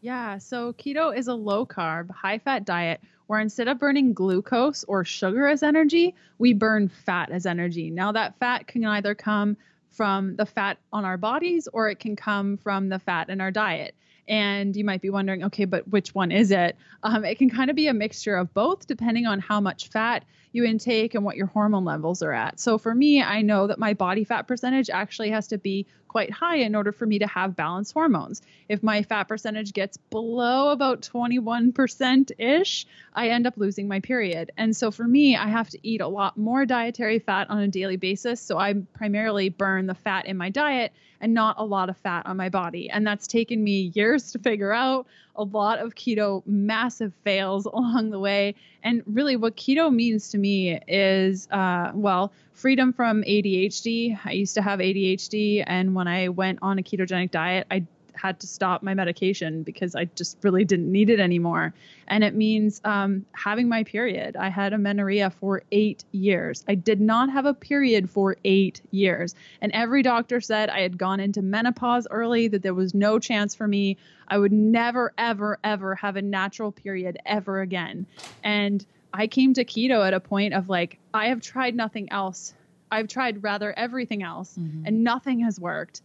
Yeah, 0.06 0.38
so 0.38 0.72
keto 0.72 1.12
is 1.12 1.26
a 1.26 1.34
low 1.34 1.66
carb, 1.66 2.12
high 2.12 2.38
fat 2.38 2.64
diet 2.64 3.00
where 3.26 3.40
instead 3.40 3.66
of 3.66 3.80
burning 3.80 4.12
glucose 4.12 4.84
or 4.84 5.04
sugar 5.04 5.48
as 5.48 5.64
energy, 5.64 6.14
we 6.38 6.52
burn 6.52 6.88
fat 6.88 7.32
as 7.32 7.44
energy. 7.44 7.90
Now, 7.90 8.12
that 8.12 8.38
fat 8.38 8.68
can 8.68 8.84
either 8.84 9.16
come 9.16 9.56
from 9.90 10.36
the 10.36 10.46
fat 10.46 10.78
on 10.92 11.04
our 11.04 11.16
bodies 11.16 11.66
or 11.72 11.88
it 11.88 11.98
can 11.98 12.14
come 12.14 12.56
from 12.56 12.88
the 12.88 13.00
fat 13.00 13.30
in 13.30 13.40
our 13.40 13.50
diet. 13.50 13.96
And 14.28 14.76
you 14.76 14.84
might 14.84 15.02
be 15.02 15.10
wondering, 15.10 15.42
okay, 15.42 15.64
but 15.64 15.88
which 15.88 16.14
one 16.14 16.30
is 16.30 16.52
it? 16.52 16.76
Um, 17.02 17.25
it 17.25 17.36
can 17.36 17.50
kind 17.50 17.68
of 17.68 17.75
be 17.75 17.88
a 17.88 17.92
mixture 17.92 18.36
of 18.36 18.54
both 18.54 18.86
depending 18.86 19.26
on 19.26 19.40
how 19.40 19.60
much 19.60 19.88
fat 19.88 20.25
you 20.52 20.62
intake 20.62 21.16
and 21.16 21.25
what 21.25 21.36
your 21.36 21.48
hormone 21.48 21.84
levels 21.84 22.22
are 22.22 22.32
at. 22.32 22.60
So 22.60 22.78
for 22.78 22.94
me, 22.94 23.22
I 23.22 23.42
know 23.42 23.66
that 23.66 23.80
my 23.80 23.92
body 23.92 24.22
fat 24.22 24.46
percentage 24.46 24.88
actually 24.88 25.30
has 25.30 25.48
to 25.48 25.58
be 25.58 25.84
quite 26.16 26.30
high 26.30 26.56
in 26.56 26.75
order 26.75 26.92
for 26.92 27.04
me 27.04 27.18
to 27.18 27.26
have 27.26 27.54
balanced 27.54 27.92
hormones. 27.92 28.40
If 28.70 28.82
my 28.82 29.02
fat 29.02 29.25
percentage 29.25 29.75
gets 29.75 29.99
below 29.99 30.70
about 30.70 31.02
21% 31.02 32.30
ish, 32.38 32.87
I 33.12 33.28
end 33.28 33.46
up 33.46 33.58
losing 33.58 33.87
my 33.87 34.00
period. 34.00 34.50
And 34.56 34.75
so 34.75 34.90
for 34.90 35.04
me, 35.06 35.37
I 35.37 35.49
have 35.49 35.68
to 35.68 35.78
eat 35.87 36.00
a 36.00 36.08
lot 36.08 36.38
more 36.38 36.64
dietary 36.64 37.18
fat 37.18 37.50
on 37.50 37.58
a 37.58 37.68
daily 37.68 37.99
basis. 37.99 38.40
So 38.40 38.56
I 38.56 38.73
primarily 38.94 39.50
burn 39.50 39.88
the 39.88 39.94
fat 39.94 40.25
in 40.25 40.38
my 40.38 40.49
diet 40.49 40.94
and 41.20 41.35
not 41.35 41.56
a 41.58 41.64
lot 41.66 41.90
of 41.90 41.99
fat 41.99 42.25
on 42.25 42.38
my 42.38 42.49
body. 42.49 42.88
And 42.88 43.06
that's 43.06 43.26
taken 43.26 43.62
me 43.62 43.92
years 43.94 44.32
to 44.32 44.38
figure 44.38 44.73
out. 44.73 45.06
A 45.36 45.44
lot 45.44 45.78
of 45.78 45.94
keto 45.94 46.42
massive 46.46 47.12
fails 47.24 47.66
along 47.72 48.10
the 48.10 48.18
way. 48.18 48.54
And 48.82 49.02
really, 49.06 49.36
what 49.36 49.56
keto 49.56 49.92
means 49.92 50.30
to 50.30 50.38
me 50.38 50.78
is, 50.88 51.48
uh, 51.50 51.92
well, 51.94 52.32
freedom 52.52 52.92
from 52.92 53.22
ADHD. 53.22 54.18
I 54.24 54.32
used 54.32 54.54
to 54.54 54.62
have 54.62 54.80
ADHD, 54.80 55.62
and 55.66 55.94
when 55.94 56.08
I 56.08 56.28
went 56.28 56.60
on 56.62 56.78
a 56.78 56.82
ketogenic 56.82 57.30
diet, 57.30 57.66
I 57.70 57.84
had 58.16 58.40
to 58.40 58.46
stop 58.46 58.82
my 58.82 58.94
medication 58.94 59.62
because 59.62 59.94
I 59.94 60.06
just 60.06 60.38
really 60.42 60.64
didn't 60.64 60.90
need 60.90 61.11
it 61.11 61.20
anymore. 61.20 61.75
And 62.08 62.25
it 62.25 62.35
means 62.35 62.80
um, 62.85 63.26
having 63.32 63.68
my 63.68 63.85
period. 63.85 64.37
I 64.37 64.49
had 64.49 64.73
amenorrhea 64.73 65.30
for 65.30 65.62
eight 65.73 66.04
years. 66.12 66.64
I 66.68 66.75
did 66.75 67.00
not 67.00 67.30
have 67.30 67.46
a 67.46 67.54
period 67.54 68.08
for 68.11 68.37
eight 68.44 68.80
years. 68.90 69.35
And 69.61 69.73
every 69.73 70.02
doctor 70.02 70.40
said 70.40 70.68
I 70.70 70.80
had 70.80 70.99
gone 70.99 71.20
into 71.20 71.42
menopause 71.42 72.06
early, 72.11 72.49
that 72.49 72.62
there 72.62 72.75
was 72.75 72.94
no 72.94 73.18
chance 73.18 73.54
for 73.54 73.66
me. 73.66 73.96
I 74.28 74.38
would 74.38 74.52
never, 74.52 75.12
ever, 75.18 75.58
ever 75.62 75.94
have 75.96 76.16
a 76.16 76.23
natural 76.23 76.73
period 76.73 77.18
ever 77.25 77.61
again. 77.61 78.06
And 78.42 78.85
I 79.12 79.26
came 79.26 79.54
to 79.54 79.64
keto 79.64 80.06
at 80.06 80.14
a 80.14 80.20
point 80.20 80.54
of 80.54 80.68
like, 80.68 80.99
I 81.14 81.28
have 81.28 81.40
tried 81.40 81.75
nothing 81.75 82.12
else. 82.12 82.54
I've 82.90 83.08
tried 83.08 83.42
rather 83.42 83.73
everything 83.76 84.23
else 84.23 84.56
mm-hmm. 84.56 84.87
and 84.87 85.02
nothing 85.02 85.40
has 85.40 85.58
worked. 85.58 86.02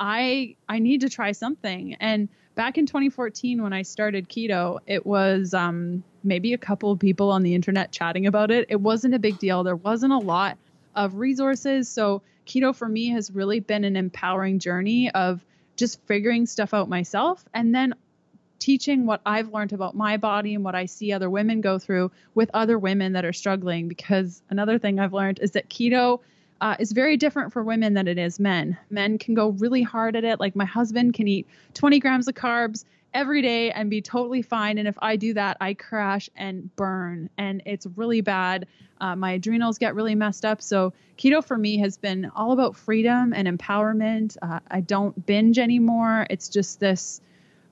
I 0.00 0.56
I 0.68 0.78
need 0.78 1.02
to 1.02 1.10
try 1.10 1.32
something. 1.32 1.94
And 2.00 2.28
back 2.54 2.78
in 2.78 2.86
2014 2.86 3.62
when 3.62 3.72
I 3.72 3.82
started 3.82 4.28
keto, 4.28 4.78
it 4.86 5.06
was 5.06 5.54
um, 5.54 6.02
maybe 6.24 6.54
a 6.54 6.58
couple 6.58 6.90
of 6.90 6.98
people 6.98 7.30
on 7.30 7.42
the 7.42 7.54
internet 7.54 7.92
chatting 7.92 8.26
about 8.26 8.50
it. 8.50 8.66
It 8.70 8.80
wasn't 8.80 9.14
a 9.14 9.18
big 9.18 9.38
deal. 9.38 9.62
There 9.62 9.76
wasn't 9.76 10.14
a 10.14 10.18
lot 10.18 10.56
of 10.96 11.16
resources. 11.16 11.88
So 11.88 12.22
keto 12.46 12.74
for 12.74 12.88
me 12.88 13.10
has 13.10 13.30
really 13.30 13.60
been 13.60 13.84
an 13.84 13.96
empowering 13.96 14.58
journey 14.58 15.10
of 15.10 15.44
just 15.76 16.00
figuring 16.06 16.46
stuff 16.46 16.74
out 16.74 16.88
myself 16.88 17.44
and 17.54 17.74
then 17.74 17.94
teaching 18.58 19.06
what 19.06 19.20
I've 19.24 19.52
learned 19.52 19.72
about 19.72 19.94
my 19.94 20.16
body 20.18 20.54
and 20.54 20.64
what 20.64 20.74
I 20.74 20.86
see 20.86 21.12
other 21.12 21.30
women 21.30 21.60
go 21.60 21.78
through 21.78 22.10
with 22.34 22.50
other 22.52 22.78
women 22.78 23.14
that 23.14 23.24
are 23.24 23.32
struggling. 23.32 23.88
Because 23.88 24.42
another 24.50 24.78
thing 24.78 24.98
I've 24.98 25.14
learned 25.14 25.40
is 25.40 25.52
that 25.52 25.68
keto 25.68 26.20
uh, 26.60 26.76
is 26.78 26.92
very 26.92 27.16
different 27.16 27.52
for 27.52 27.62
women 27.62 27.94
than 27.94 28.06
it 28.06 28.18
is 28.18 28.38
men. 28.38 28.76
Men 28.90 29.18
can 29.18 29.34
go 29.34 29.50
really 29.50 29.82
hard 29.82 30.16
at 30.16 30.24
it. 30.24 30.40
Like 30.40 30.54
my 30.54 30.64
husband 30.64 31.14
can 31.14 31.26
eat 31.26 31.46
20 31.74 31.98
grams 32.00 32.28
of 32.28 32.34
carbs 32.34 32.84
every 33.14 33.42
day 33.42 33.70
and 33.70 33.90
be 33.90 34.00
totally 34.00 34.42
fine. 34.42 34.78
And 34.78 34.86
if 34.86 34.96
I 35.00 35.16
do 35.16 35.34
that, 35.34 35.56
I 35.60 35.74
crash 35.74 36.30
and 36.36 36.74
burn, 36.76 37.28
and 37.38 37.62
it's 37.66 37.86
really 37.96 38.20
bad. 38.20 38.66
Uh, 39.00 39.16
my 39.16 39.32
adrenals 39.32 39.78
get 39.78 39.94
really 39.94 40.14
messed 40.14 40.44
up. 40.44 40.60
So 40.62 40.92
keto 41.18 41.44
for 41.44 41.56
me 41.56 41.78
has 41.78 41.96
been 41.96 42.30
all 42.36 42.52
about 42.52 42.76
freedom 42.76 43.32
and 43.32 43.48
empowerment. 43.48 44.36
Uh, 44.42 44.60
I 44.70 44.80
don't 44.80 45.26
binge 45.26 45.58
anymore. 45.58 46.26
It's 46.28 46.48
just 46.48 46.80
this 46.80 47.20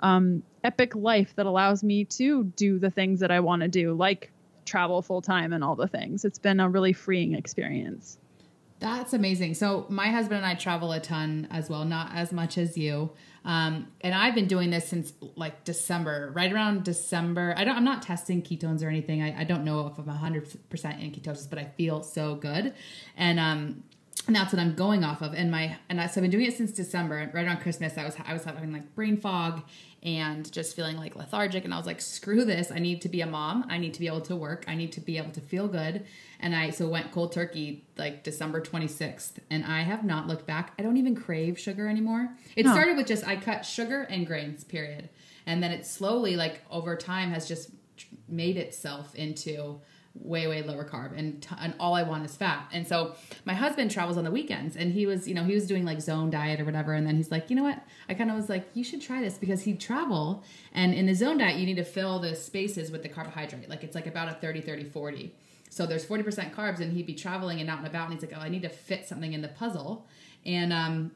um, 0.01 0.43
epic 0.65 0.95
life 0.95 1.35
that 1.37 1.47
allows 1.47 1.85
me 1.85 2.05
to 2.05 2.45
do 2.45 2.79
the 2.79 2.91
things 2.91 3.21
that 3.21 3.31
I 3.31 3.41
want 3.41 3.63
to 3.63 3.69
do, 3.69 3.95
like 3.95 4.33
travel 4.65 5.03
full 5.03 5.23
time 5.23 5.53
and 5.53 5.63
all 5.63 5.77
the 5.77 5.89
things. 5.89 6.25
It's 6.25 6.39
been 6.39 6.61
a 6.61 6.69
really 6.69 6.93
freeing 6.93 7.35
experience. 7.35 8.19
That's 8.81 9.13
amazing. 9.13 9.55
So 9.55 9.87
my 9.89 10.09
husband 10.09 10.39
and 10.39 10.47
I 10.47 10.55
travel 10.55 10.93
a 10.93 11.01
ton 11.01 11.49
as 11.51 11.69
well, 11.69 11.85
not 11.85 12.15
as 12.15 12.33
much 12.33 12.59
as 12.59 12.79
you. 12.79 13.11
Um, 13.45 13.89
and 14.03 14.15
I've 14.15 14.35
been 14.35 14.47
doing 14.47 14.71
this 14.71 14.89
since 14.89 15.13
like 15.35 15.65
December, 15.65 16.31
right 16.35 16.53
around 16.53 16.85
December. 16.85 17.55
I 17.57 17.65
don't, 17.65 17.77
I'm 17.77 17.85
not 17.85 18.03
testing 18.03 18.43
ketones 18.43 18.85
or 18.85 18.89
anything. 18.89 19.23
I, 19.23 19.41
I 19.41 19.45
don't 19.45 19.65
know 19.65 19.87
if 19.87 19.99
I'm 19.99 20.05
100% 20.05 21.03
in 21.03 21.11
ketosis, 21.13 21.49
but 21.49 21.59
I 21.59 21.65
feel 21.65 22.03
so 22.03 22.35
good. 22.35 22.75
And, 23.17 23.41
um, 23.41 23.83
and 24.27 24.37
that's 24.37 24.53
what 24.53 24.61
I'm 24.61 24.75
going 24.75 25.05
off 25.05 25.23
of. 25.23 25.33
And 25.35 25.51
my 25.51 25.77
and 25.89 26.01
I, 26.01 26.07
so 26.07 26.21
I've 26.21 26.23
been 26.23 26.31
doing 26.31 26.45
it 26.45 26.55
since 26.55 26.71
December. 26.73 27.31
Right 27.33 27.47
around 27.47 27.61
Christmas, 27.61 27.97
I 27.97 28.05
was 28.05 28.15
I 28.27 28.35
was 28.35 28.45
having 28.45 28.73
like 28.73 28.95
brain 28.95 29.17
fog 29.17 29.63
and 30.03 30.51
just 30.53 30.77
feeling 30.77 30.97
like 30.97 31.17
lethargic. 31.17 31.65
And 31.65 31.75
I 31.75 31.77
was 31.77 31.87
like, 31.87 32.01
screw 32.01 32.45
this. 32.45 32.71
I 32.71 32.79
need 32.79 33.03
to 33.03 33.09
be 33.09 33.21
a 33.21 33.27
mom. 33.27 33.67
I 33.69 33.79
need 33.79 33.95
to 33.95 34.01
be 34.01 34.07
able 34.07 34.21
to 34.23 34.37
work. 34.37 34.65
I 34.69 34.75
need 34.75 34.93
to 34.93 35.01
be 35.01 35.19
able 35.19 35.33
to 35.33 35.41
feel 35.41 35.67
good. 35.67 36.07
And 36.41 36.55
I 36.55 36.71
so 36.71 36.89
went 36.89 37.11
cold 37.11 37.33
turkey 37.33 37.85
like 37.97 38.23
December 38.23 38.61
26th, 38.61 39.33
and 39.51 39.65
I 39.65 39.83
have 39.83 40.05
not 40.05 40.29
looked 40.29 40.47
back. 40.47 40.73
I 40.79 40.83
don't 40.83 40.97
even 40.97 41.17
crave 41.17 41.59
sugar 41.59 41.89
anymore. 41.89 42.29
It 42.55 42.65
no. 42.65 42.73
started 42.73 42.97
with 42.97 43.07
just 43.07 43.27
I 43.27 43.37
cut 43.37 43.65
sugar 43.65 44.03
and 44.03 44.27
grains, 44.27 44.63
period, 44.63 45.09
and 45.47 45.63
then 45.63 45.73
it 45.73 45.85
slowly 45.85 46.37
like 46.37 46.63
over 46.71 46.97
time 46.97 47.31
has 47.31 47.49
just 47.49 47.71
made 48.29 48.57
itself 48.57 49.15
into 49.17 49.81
way 50.21 50.47
way 50.47 50.63
lower 50.63 50.85
carb 50.85 51.17
and 51.17 51.43
t- 51.43 51.55
and 51.61 51.75
all 51.79 51.95
I 51.95 52.03
want 52.03 52.25
is 52.25 52.37
fat. 52.37 52.69
And 52.73 52.87
so 52.87 53.15
my 53.45 53.55
husband 53.55 53.91
travels 53.91 54.17
on 54.17 54.25
the 54.25 54.31
weekends 54.31 54.77
and 54.77 54.93
he 54.93 55.07
was, 55.07 55.29
you 55.29 55.35
know, 55.35 55.45
he 55.45 55.55
was 55.55 55.67
doing 55.67 55.85
like 55.85 56.01
zone 56.01 56.31
diet 56.31 56.61
or 56.61 56.65
whatever 56.65 56.93
and 56.93 57.07
then 57.07 57.17
he's 57.17 57.31
like, 57.31 57.51
"You 57.51 57.57
know 57.57 57.63
what? 57.63 57.83
I 58.09 58.15
kind 58.15 58.31
of 58.31 58.37
was 58.37 58.49
like, 58.49 58.69
you 58.75 58.85
should 58.85 59.01
try 59.01 59.21
this 59.21 59.39
because 59.39 59.63
he'd 59.63 59.81
travel 59.81 60.43
and 60.73 60.95
in 60.95 61.07
the 61.07 61.15
zone 61.15 61.39
diet 61.39 61.57
you 61.57 61.67
need 61.67 61.77
to 61.77 61.85
fill 61.85 62.19
the 62.19 62.35
spaces 62.35 62.91
with 62.91 63.03
the 63.03 63.09
carbohydrate. 63.09 63.69
Like 63.69 63.85
it's 63.85 63.95
like 63.95 64.07
about 64.07 64.29
a 64.29 64.35
30 64.35 64.61
30 64.61 64.85
40. 64.85 65.35
So 65.71 65.87
there's 65.87 66.05
40% 66.05 66.55
carbs 66.55 66.81
and 66.81 66.93
he'd 66.93 67.07
be 67.07 67.15
traveling 67.15 67.61
and 67.61 67.69
out 67.69 67.79
and 67.79 67.87
about 67.87 68.11
and 68.11 68.15
he's 68.15 68.23
like, 68.23 68.39
"Oh, 68.39 68.43
I 68.43 68.49
need 68.49 68.63
to 68.63 68.71
fit 68.71 69.07
something 69.07 69.33
in 69.33 69.43
the 69.43 69.49
puzzle." 69.49 70.07
And 70.45 70.73
um 70.73 71.13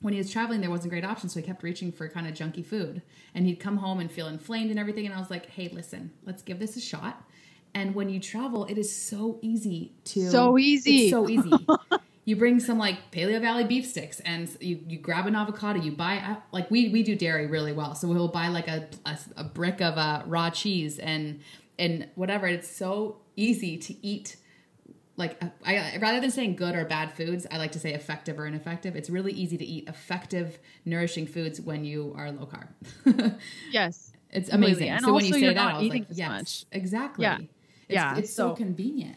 when 0.00 0.12
he 0.14 0.18
was 0.18 0.30
traveling, 0.30 0.60
there 0.60 0.70
wasn't 0.70 0.90
great 0.90 1.04
options, 1.04 1.34
so 1.34 1.40
he 1.40 1.46
kept 1.46 1.64
reaching 1.64 1.90
for 1.90 2.08
kind 2.08 2.28
of 2.28 2.34
junky 2.34 2.64
food. 2.64 3.02
And 3.34 3.46
he'd 3.46 3.56
come 3.56 3.78
home 3.78 3.98
and 3.98 4.10
feel 4.10 4.28
inflamed 4.28 4.70
and 4.70 4.78
everything. 4.78 5.06
And 5.06 5.14
I 5.14 5.18
was 5.18 5.30
like, 5.30 5.46
"Hey, 5.46 5.68
listen, 5.68 6.12
let's 6.24 6.42
give 6.42 6.58
this 6.60 6.76
a 6.76 6.80
shot." 6.80 7.27
And 7.74 7.94
when 7.94 8.08
you 8.08 8.20
travel, 8.20 8.64
it 8.64 8.78
is 8.78 8.94
so 8.94 9.38
easy 9.42 9.92
to 10.04 10.28
so 10.30 10.58
easy, 10.58 11.10
so 11.10 11.28
easy. 11.28 11.66
you 12.24 12.36
bring 12.36 12.60
some 12.60 12.78
like 12.78 13.10
Paleo 13.10 13.40
Valley 13.40 13.64
beef 13.64 13.86
sticks, 13.86 14.20
and 14.20 14.48
you 14.60 14.80
you 14.86 14.98
grab 14.98 15.26
an 15.26 15.36
avocado. 15.36 15.80
You 15.80 15.92
buy 15.92 16.18
uh, 16.18 16.36
like 16.52 16.70
we 16.70 16.88
we 16.88 17.02
do 17.02 17.14
dairy 17.14 17.46
really 17.46 17.72
well, 17.72 17.94
so 17.94 18.08
we'll 18.08 18.28
buy 18.28 18.48
like 18.48 18.68
a 18.68 18.88
a, 19.06 19.18
a 19.36 19.44
brick 19.44 19.80
of 19.80 19.96
uh, 19.96 20.22
raw 20.26 20.50
cheese 20.50 20.98
and 20.98 21.40
and 21.78 22.08
whatever. 22.16 22.46
It's 22.46 22.68
so 22.68 23.18
easy 23.36 23.78
to 23.78 24.06
eat 24.06 24.36
like 25.18 25.42
uh, 25.42 25.48
I, 25.66 25.98
rather 26.00 26.20
than 26.20 26.30
saying 26.30 26.56
good 26.56 26.74
or 26.74 26.84
bad 26.84 27.12
foods, 27.12 27.46
I 27.50 27.58
like 27.58 27.72
to 27.72 27.80
say 27.80 27.92
effective 27.92 28.38
or 28.38 28.46
ineffective. 28.46 28.94
It's 28.94 29.10
really 29.10 29.32
easy 29.32 29.58
to 29.58 29.64
eat 29.64 29.88
effective, 29.88 30.58
nourishing 30.84 31.26
foods 31.26 31.60
when 31.60 31.84
you 31.84 32.14
are 32.16 32.30
low 32.30 32.46
carb. 32.46 33.38
yes, 33.70 34.12
it's 34.30 34.48
amazing. 34.48 34.96
So 35.00 35.12
when 35.12 35.24
you 35.24 35.32
say 35.32 35.52
that, 35.52 35.74
I 35.74 35.78
was 35.78 35.88
like, 35.88 36.06
yes, 36.10 36.28
much. 36.28 36.64
exactly. 36.72 37.24
Yeah. 37.24 37.38
It's, 37.88 37.94
yeah, 37.94 38.16
it's 38.16 38.32
so, 38.32 38.50
so 38.50 38.54
convenient. 38.54 39.16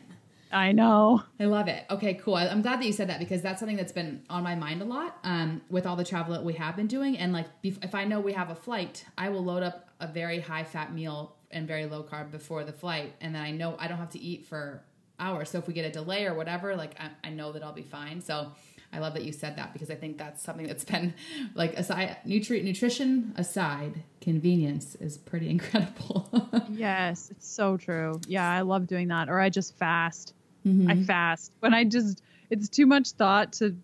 I 0.51 0.73
know. 0.73 1.23
I 1.39 1.45
love 1.45 1.67
it. 1.67 1.85
Okay, 1.89 2.15
cool. 2.15 2.35
I'm 2.35 2.61
glad 2.61 2.81
that 2.81 2.85
you 2.85 2.91
said 2.91 3.09
that 3.09 3.19
because 3.19 3.41
that's 3.41 3.59
something 3.59 3.77
that's 3.77 3.93
been 3.93 4.23
on 4.29 4.43
my 4.43 4.55
mind 4.55 4.81
a 4.81 4.85
lot 4.85 5.17
um, 5.23 5.61
with 5.69 5.85
all 5.85 5.95
the 5.95 6.03
travel 6.03 6.33
that 6.33 6.43
we 6.43 6.53
have 6.53 6.75
been 6.75 6.87
doing. 6.87 7.17
And 7.17 7.31
like, 7.31 7.47
if 7.63 7.95
I 7.95 8.03
know 8.03 8.19
we 8.19 8.33
have 8.33 8.49
a 8.49 8.55
flight, 8.55 9.05
I 9.17 9.29
will 9.29 9.43
load 9.43 9.63
up 9.63 9.89
a 10.01 10.07
very 10.07 10.41
high 10.41 10.65
fat 10.65 10.93
meal 10.93 11.35
and 11.51 11.67
very 11.67 11.85
low 11.85 12.03
carb 12.03 12.31
before 12.31 12.63
the 12.63 12.73
flight, 12.73 13.13
and 13.21 13.35
then 13.35 13.41
I 13.41 13.51
know 13.51 13.75
I 13.77 13.87
don't 13.87 13.97
have 13.97 14.11
to 14.11 14.19
eat 14.19 14.45
for 14.45 14.83
hours. 15.19 15.49
So 15.49 15.59
if 15.59 15.67
we 15.67 15.73
get 15.73 15.85
a 15.85 15.91
delay 15.91 16.25
or 16.25 16.33
whatever, 16.33 16.75
like 16.75 16.95
I, 16.99 17.27
I 17.27 17.29
know 17.29 17.51
that 17.51 17.63
I'll 17.63 17.73
be 17.73 17.83
fine. 17.83 18.21
So 18.21 18.51
I 18.93 18.99
love 18.99 19.13
that 19.13 19.23
you 19.23 19.31
said 19.31 19.55
that 19.55 19.73
because 19.73 19.89
I 19.89 19.95
think 19.95 20.17
that's 20.17 20.43
something 20.43 20.67
that's 20.67 20.83
been 20.83 21.13
like 21.55 21.73
aside 21.73 22.17
nutri- 22.27 22.63
nutrition 22.63 23.33
aside, 23.37 24.03
convenience 24.19 24.95
is 24.95 25.17
pretty 25.17 25.49
incredible. 25.55 26.29
yes, 26.69 27.29
it's 27.31 27.47
so 27.47 27.77
true. 27.77 28.19
Yeah, 28.27 28.49
I 28.49 28.61
love 28.61 28.87
doing 28.87 29.07
that. 29.09 29.29
Or 29.29 29.39
I 29.39 29.49
just 29.49 29.77
fast. 29.77 30.33
Mm-hmm. 30.65 30.91
I 30.91 31.03
fast 31.03 31.53
when 31.59 31.73
I 31.73 31.85
just 31.85 32.21
it's 32.49 32.69
too 32.69 32.85
much 32.85 33.11
thought 33.11 33.53
to 33.53 33.75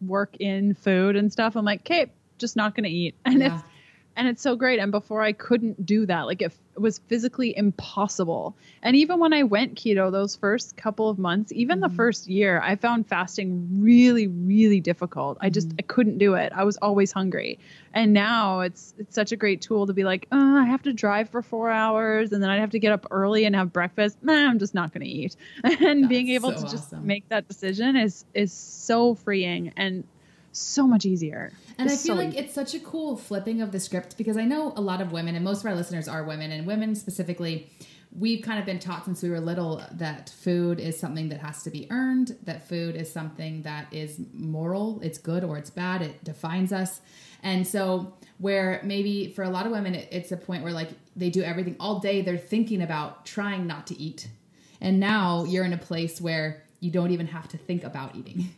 work 0.00 0.36
in 0.38 0.74
food 0.74 1.16
and 1.16 1.30
stuff. 1.30 1.56
I'm 1.56 1.64
like, 1.64 1.80
okay, 1.80 2.10
just 2.38 2.56
not 2.56 2.74
gonna 2.74 2.88
eat, 2.88 3.14
and 3.24 3.40
yeah. 3.40 3.56
it's 3.56 3.64
and 4.16 4.28
it's 4.28 4.42
so 4.42 4.56
great. 4.56 4.78
And 4.78 4.92
before 4.92 5.22
I 5.22 5.32
couldn't 5.32 5.86
do 5.86 6.06
that, 6.06 6.22
like 6.22 6.42
it 6.42 6.52
was 6.76 6.98
physically 6.98 7.56
impossible. 7.56 8.54
And 8.82 8.96
even 8.96 9.18
when 9.18 9.32
I 9.32 9.42
went 9.44 9.74
keto 9.74 10.12
those 10.12 10.36
first 10.36 10.76
couple 10.76 11.08
of 11.08 11.18
months, 11.18 11.52
even 11.52 11.80
mm-hmm. 11.80 11.90
the 11.90 11.96
first 11.96 12.28
year, 12.28 12.60
I 12.62 12.76
found 12.76 13.06
fasting 13.06 13.80
really, 13.82 14.26
really 14.26 14.80
difficult. 14.80 15.38
I 15.40 15.50
just 15.50 15.68
mm-hmm. 15.68 15.76
I 15.80 15.82
couldn't 15.82 16.18
do 16.18 16.34
it. 16.34 16.52
I 16.54 16.64
was 16.64 16.76
always 16.78 17.12
hungry. 17.12 17.58
And 17.94 18.12
now 18.12 18.60
it's 18.60 18.94
it's 18.98 19.14
such 19.14 19.32
a 19.32 19.36
great 19.36 19.62
tool 19.62 19.86
to 19.86 19.92
be 19.92 20.04
like, 20.04 20.26
oh, 20.30 20.56
I 20.58 20.66
have 20.66 20.82
to 20.82 20.92
drive 20.92 21.30
for 21.30 21.42
four 21.42 21.70
hours 21.70 22.32
and 22.32 22.42
then 22.42 22.50
I'd 22.50 22.60
have 22.60 22.70
to 22.70 22.78
get 22.78 22.92
up 22.92 23.06
early 23.10 23.44
and 23.44 23.56
have 23.56 23.72
breakfast. 23.72 24.18
Nah, 24.22 24.32
I'm 24.48 24.58
just 24.58 24.74
not 24.74 24.92
gonna 24.92 25.06
eat. 25.06 25.36
and 25.64 26.04
That's 26.04 26.08
being 26.08 26.28
able 26.30 26.50
so 26.50 26.58
to 26.58 26.64
awesome. 26.64 26.78
just 26.78 26.92
make 26.92 27.28
that 27.30 27.48
decision 27.48 27.96
is 27.96 28.24
is 28.34 28.52
so 28.52 29.14
freeing 29.14 29.72
and 29.76 30.04
so 30.52 30.86
much 30.86 31.06
easier. 31.06 31.52
And 31.82 31.90
I 31.90 31.96
feel 31.96 32.16
so 32.16 32.22
like 32.22 32.34
it's 32.34 32.54
such 32.54 32.74
a 32.74 32.80
cool 32.80 33.16
flipping 33.16 33.60
of 33.60 33.72
the 33.72 33.80
script 33.80 34.16
because 34.16 34.36
I 34.36 34.44
know 34.44 34.72
a 34.76 34.80
lot 34.80 35.00
of 35.00 35.12
women, 35.12 35.34
and 35.34 35.44
most 35.44 35.60
of 35.60 35.66
our 35.66 35.74
listeners 35.74 36.08
are 36.08 36.24
women, 36.24 36.50
and 36.52 36.66
women 36.66 36.94
specifically, 36.94 37.70
we've 38.16 38.42
kind 38.42 38.58
of 38.58 38.66
been 38.66 38.78
taught 38.78 39.04
since 39.04 39.22
we 39.22 39.30
were 39.30 39.40
little 39.40 39.82
that 39.92 40.30
food 40.30 40.78
is 40.78 40.98
something 40.98 41.28
that 41.30 41.40
has 41.40 41.62
to 41.62 41.70
be 41.70 41.86
earned, 41.90 42.36
that 42.44 42.68
food 42.68 42.94
is 42.94 43.10
something 43.10 43.62
that 43.62 43.86
is 43.92 44.20
moral, 44.32 45.00
it's 45.02 45.18
good 45.18 45.44
or 45.44 45.56
it's 45.56 45.70
bad, 45.70 46.02
it 46.02 46.22
defines 46.22 46.72
us. 46.72 47.00
And 47.42 47.66
so, 47.66 48.14
where 48.38 48.80
maybe 48.84 49.32
for 49.32 49.42
a 49.42 49.50
lot 49.50 49.66
of 49.66 49.72
women, 49.72 49.94
it's 49.94 50.32
a 50.32 50.36
point 50.36 50.62
where 50.62 50.72
like 50.72 50.90
they 51.16 51.30
do 51.30 51.42
everything 51.42 51.76
all 51.80 52.00
day, 52.00 52.22
they're 52.22 52.36
thinking 52.36 52.82
about 52.82 53.24
trying 53.24 53.66
not 53.66 53.86
to 53.88 53.98
eat. 53.98 54.28
And 54.80 54.98
now 54.98 55.44
you're 55.44 55.64
in 55.64 55.72
a 55.72 55.78
place 55.78 56.20
where 56.20 56.64
you 56.80 56.90
don't 56.90 57.12
even 57.12 57.28
have 57.28 57.48
to 57.48 57.56
think 57.56 57.84
about 57.84 58.16
eating. 58.16 58.52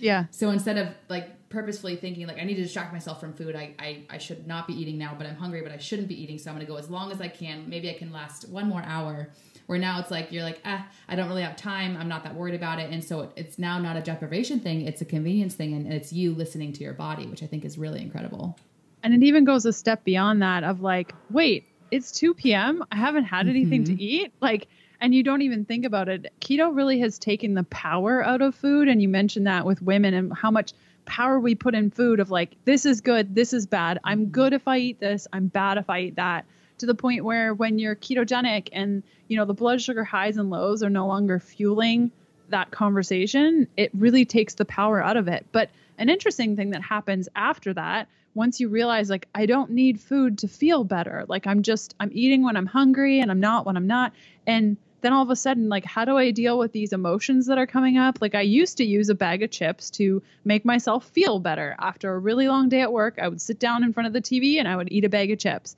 Yeah. 0.00 0.26
So 0.30 0.50
instead 0.50 0.78
of 0.78 0.88
like 1.08 1.28
purposefully 1.48 1.96
thinking 1.96 2.26
like 2.26 2.38
I 2.38 2.44
need 2.44 2.56
to 2.56 2.62
distract 2.62 2.92
myself 2.92 3.20
from 3.20 3.32
food. 3.32 3.56
I, 3.56 3.74
I, 3.78 4.04
I 4.10 4.18
should 4.18 4.46
not 4.46 4.66
be 4.66 4.74
eating 4.74 4.98
now, 4.98 5.14
but 5.16 5.26
I'm 5.26 5.36
hungry, 5.36 5.62
but 5.62 5.72
I 5.72 5.78
shouldn't 5.78 6.08
be 6.08 6.20
eating. 6.22 6.38
So 6.38 6.50
I'm 6.50 6.56
going 6.56 6.66
to 6.66 6.70
go 6.70 6.78
as 6.78 6.90
long 6.90 7.10
as 7.12 7.20
I 7.20 7.28
can. 7.28 7.68
Maybe 7.68 7.88
I 7.90 7.94
can 7.94 8.12
last 8.12 8.48
one 8.48 8.68
more 8.68 8.82
hour. 8.84 9.28
Where 9.66 9.78
now 9.78 10.00
it's 10.00 10.10
like 10.10 10.32
you're 10.32 10.44
like, 10.44 10.60
ah, 10.64 10.86
I 11.08 11.14
don't 11.14 11.28
really 11.28 11.42
have 11.42 11.54
time. 11.56 11.94
I'm 11.98 12.08
not 12.08 12.24
that 12.24 12.34
worried 12.34 12.54
about 12.54 12.78
it, 12.78 12.90
and 12.90 13.04
so 13.04 13.30
it's 13.36 13.58
now 13.58 13.78
not 13.78 13.96
a 13.96 14.00
deprivation 14.00 14.60
thing. 14.60 14.86
It's 14.86 15.02
a 15.02 15.04
convenience 15.04 15.54
thing, 15.56 15.74
and 15.74 15.92
it's 15.92 16.10
you 16.10 16.32
listening 16.34 16.72
to 16.72 16.82
your 16.82 16.94
body, 16.94 17.26
which 17.26 17.42
I 17.42 17.46
think 17.46 17.66
is 17.66 17.76
really 17.76 18.00
incredible. 18.00 18.58
And 19.02 19.12
it 19.12 19.22
even 19.22 19.44
goes 19.44 19.66
a 19.66 19.72
step 19.74 20.04
beyond 20.04 20.40
that 20.40 20.64
of 20.64 20.80
like, 20.80 21.14
wait, 21.28 21.66
it's 21.90 22.10
2 22.12 22.32
p.m. 22.32 22.82
I 22.90 22.96
haven't 22.96 23.24
had 23.24 23.46
anything 23.46 23.84
Mm-hmm. 23.84 23.96
to 23.96 24.02
eat. 24.02 24.32
Like, 24.40 24.68
and 25.02 25.14
you 25.14 25.22
don't 25.22 25.42
even 25.42 25.66
think 25.66 25.84
about 25.84 26.08
it. 26.08 26.32
Keto 26.40 26.74
really 26.74 26.98
has 27.00 27.18
taken 27.18 27.52
the 27.52 27.64
power 27.64 28.24
out 28.24 28.40
of 28.40 28.54
food. 28.54 28.88
And 28.88 29.00
you 29.02 29.08
mentioned 29.08 29.46
that 29.46 29.66
with 29.66 29.82
women 29.82 30.14
and 30.14 30.32
how 30.32 30.50
much 30.50 30.72
power 31.08 31.40
we 31.40 31.54
put 31.54 31.74
in 31.74 31.90
food 31.90 32.20
of 32.20 32.30
like, 32.30 32.56
this 32.64 32.86
is 32.86 33.00
good, 33.00 33.34
this 33.34 33.52
is 33.52 33.66
bad. 33.66 33.98
I'm 34.04 34.22
mm-hmm. 34.22 34.30
good 34.30 34.52
if 34.52 34.68
I 34.68 34.78
eat 34.78 35.00
this, 35.00 35.26
I'm 35.32 35.48
bad 35.48 35.78
if 35.78 35.90
I 35.90 36.00
eat 36.00 36.16
that. 36.16 36.44
To 36.78 36.86
the 36.86 36.94
point 36.94 37.24
where 37.24 37.52
when 37.54 37.80
you're 37.80 37.96
ketogenic 37.96 38.68
and, 38.72 39.02
you 39.26 39.36
know, 39.36 39.44
the 39.44 39.54
blood 39.54 39.82
sugar 39.82 40.04
highs 40.04 40.36
and 40.36 40.48
lows 40.48 40.84
are 40.84 40.90
no 40.90 41.08
longer 41.08 41.40
fueling 41.40 42.12
that 42.50 42.70
conversation, 42.70 43.66
it 43.76 43.90
really 43.94 44.24
takes 44.24 44.54
the 44.54 44.64
power 44.64 45.02
out 45.02 45.16
of 45.16 45.26
it. 45.26 45.44
But 45.50 45.70
an 45.98 46.08
interesting 46.08 46.54
thing 46.54 46.70
that 46.70 46.82
happens 46.82 47.28
after 47.34 47.74
that, 47.74 48.08
once 48.34 48.60
you 48.60 48.68
realize, 48.68 49.10
like, 49.10 49.26
I 49.34 49.46
don't 49.46 49.72
need 49.72 50.00
food 50.00 50.38
to 50.38 50.48
feel 50.48 50.84
better, 50.84 51.24
like, 51.26 51.48
I'm 51.48 51.62
just, 51.62 51.96
I'm 51.98 52.10
eating 52.12 52.44
when 52.44 52.56
I'm 52.56 52.66
hungry 52.66 53.18
and 53.18 53.30
I'm 53.30 53.40
not 53.40 53.66
when 53.66 53.76
I'm 53.76 53.88
not. 53.88 54.12
And 54.46 54.76
then 55.00 55.12
all 55.12 55.22
of 55.22 55.30
a 55.30 55.36
sudden, 55.36 55.68
like, 55.68 55.84
how 55.84 56.04
do 56.04 56.16
I 56.16 56.30
deal 56.30 56.58
with 56.58 56.72
these 56.72 56.92
emotions 56.92 57.46
that 57.46 57.58
are 57.58 57.66
coming 57.66 57.98
up? 57.98 58.18
Like, 58.20 58.34
I 58.34 58.40
used 58.40 58.78
to 58.78 58.84
use 58.84 59.08
a 59.08 59.14
bag 59.14 59.42
of 59.42 59.50
chips 59.50 59.90
to 59.92 60.22
make 60.44 60.64
myself 60.64 61.08
feel 61.10 61.38
better. 61.38 61.76
After 61.78 62.12
a 62.12 62.18
really 62.18 62.48
long 62.48 62.68
day 62.68 62.80
at 62.80 62.92
work, 62.92 63.18
I 63.20 63.28
would 63.28 63.40
sit 63.40 63.58
down 63.58 63.84
in 63.84 63.92
front 63.92 64.08
of 64.08 64.12
the 64.12 64.20
TV 64.20 64.58
and 64.58 64.66
I 64.66 64.76
would 64.76 64.90
eat 64.90 65.04
a 65.04 65.08
bag 65.08 65.30
of 65.30 65.38
chips 65.38 65.76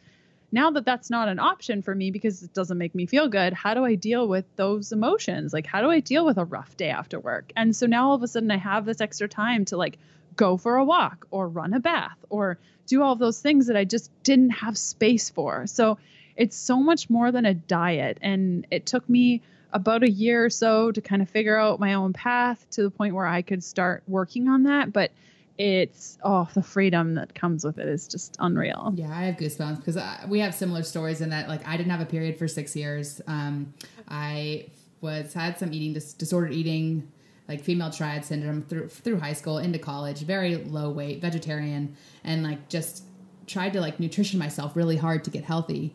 now 0.52 0.70
that 0.70 0.84
that's 0.84 1.10
not 1.10 1.28
an 1.28 1.38
option 1.38 1.82
for 1.82 1.94
me 1.94 2.10
because 2.10 2.42
it 2.42 2.52
doesn't 2.52 2.78
make 2.78 2.94
me 2.94 3.06
feel 3.06 3.28
good 3.28 3.52
how 3.52 3.74
do 3.74 3.84
i 3.84 3.94
deal 3.94 4.26
with 4.26 4.44
those 4.56 4.92
emotions 4.92 5.52
like 5.52 5.66
how 5.66 5.80
do 5.80 5.90
i 5.90 6.00
deal 6.00 6.24
with 6.24 6.38
a 6.38 6.44
rough 6.44 6.76
day 6.76 6.90
after 6.90 7.18
work 7.18 7.52
and 7.56 7.74
so 7.74 7.86
now 7.86 8.08
all 8.08 8.14
of 8.14 8.22
a 8.22 8.28
sudden 8.28 8.50
i 8.50 8.56
have 8.56 8.84
this 8.84 9.00
extra 9.00 9.28
time 9.28 9.64
to 9.64 9.76
like 9.76 9.98
go 10.36 10.56
for 10.56 10.76
a 10.76 10.84
walk 10.84 11.26
or 11.30 11.48
run 11.48 11.74
a 11.74 11.80
bath 11.80 12.16
or 12.28 12.58
do 12.86 13.02
all 13.02 13.16
those 13.16 13.40
things 13.40 13.66
that 13.66 13.76
i 13.76 13.84
just 13.84 14.10
didn't 14.22 14.50
have 14.50 14.76
space 14.76 15.30
for 15.30 15.66
so 15.66 15.98
it's 16.40 16.56
so 16.56 16.78
much 16.80 17.10
more 17.10 17.30
than 17.30 17.44
a 17.44 17.54
diet 17.54 18.18
and 18.22 18.66
it 18.70 18.86
took 18.86 19.08
me 19.08 19.42
about 19.72 20.02
a 20.02 20.10
year 20.10 20.44
or 20.44 20.50
so 20.50 20.90
to 20.90 21.00
kind 21.00 21.22
of 21.22 21.28
figure 21.28 21.56
out 21.56 21.78
my 21.78 21.94
own 21.94 22.12
path 22.12 22.66
to 22.70 22.82
the 22.82 22.90
point 22.90 23.14
where 23.14 23.26
i 23.26 23.42
could 23.42 23.62
start 23.62 24.02
working 24.08 24.48
on 24.48 24.64
that 24.64 24.92
but 24.92 25.12
it's 25.58 26.16
oh 26.24 26.48
the 26.54 26.62
freedom 26.62 27.14
that 27.16 27.34
comes 27.34 27.66
with 27.66 27.78
it 27.78 27.86
is 27.86 28.08
just 28.08 28.34
unreal 28.40 28.94
Yeah, 28.96 29.10
I 29.10 29.24
have 29.24 29.36
goosebumps 29.36 29.84
because 29.84 29.98
we 30.26 30.40
have 30.40 30.54
similar 30.54 30.82
stories 30.82 31.20
in 31.20 31.28
that 31.30 31.48
like 31.48 31.68
I 31.68 31.76
didn't 31.76 31.90
have 31.90 32.00
a 32.00 32.06
period 32.06 32.38
for 32.38 32.48
six 32.48 32.74
years. 32.74 33.20
Um, 33.26 33.74
I 34.08 34.68
was 35.02 35.34
had 35.34 35.58
some 35.58 35.74
eating 35.74 35.92
dis- 35.92 36.14
disordered 36.14 36.54
eating, 36.54 37.12
like 37.46 37.60
female 37.62 37.90
triad 37.90 38.24
syndrome 38.24 38.62
through 38.62 38.88
through 38.88 39.20
high 39.20 39.34
school 39.34 39.58
into 39.58 39.78
college. 39.78 40.20
Very 40.20 40.56
low 40.56 40.88
weight, 40.88 41.20
vegetarian, 41.20 41.94
and 42.24 42.42
like 42.42 42.70
just 42.70 43.04
tried 43.46 43.74
to 43.74 43.82
like 43.82 44.00
nutrition 44.00 44.38
myself 44.38 44.74
really 44.74 44.96
hard 44.96 45.24
to 45.24 45.30
get 45.30 45.44
healthy. 45.44 45.94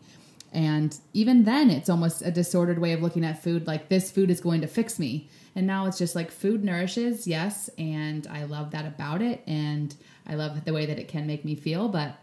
And 0.52 0.98
even 1.12 1.44
then, 1.44 1.70
it's 1.70 1.88
almost 1.88 2.22
a 2.22 2.30
disordered 2.30 2.78
way 2.78 2.92
of 2.92 3.02
looking 3.02 3.24
at 3.24 3.42
food. 3.42 3.66
Like 3.66 3.88
this 3.88 4.10
food 4.10 4.30
is 4.30 4.40
going 4.40 4.60
to 4.62 4.66
fix 4.66 4.98
me. 4.98 5.28
And 5.54 5.66
now 5.66 5.86
it's 5.86 5.96
just 5.96 6.14
like 6.14 6.30
food 6.30 6.62
nourishes, 6.62 7.26
yes, 7.26 7.70
and 7.78 8.26
I 8.26 8.44
love 8.44 8.72
that 8.72 8.84
about 8.84 9.22
it, 9.22 9.42
and 9.46 9.94
I 10.26 10.34
love 10.34 10.66
the 10.66 10.72
way 10.74 10.84
that 10.84 10.98
it 10.98 11.08
can 11.08 11.26
make 11.26 11.46
me 11.46 11.54
feel. 11.54 11.88
But 11.88 12.16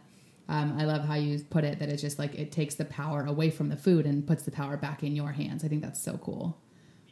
um, 0.48 0.76
I 0.78 0.86
love 0.86 1.06
how 1.06 1.16
you 1.16 1.40
put 1.50 1.64
it 1.64 1.80
that 1.80 1.90
it's 1.90 2.02
just 2.02 2.20
like 2.20 2.36
it 2.36 2.52
takes 2.52 2.76
the 2.76 2.86
power 2.86 3.26
away 3.26 3.50
from 3.50 3.70
the 3.70 3.76
food 3.76 4.06
and 4.06 4.26
puts 4.28 4.44
the 4.44 4.52
power 4.52 4.78
back 4.78 5.02
in 5.02 5.16
your 5.16 5.32
hands. 5.32 5.64
I 5.64 5.68
think 5.68 5.82
that's 5.82 6.02
so 6.02 6.18
cool. 6.18 6.60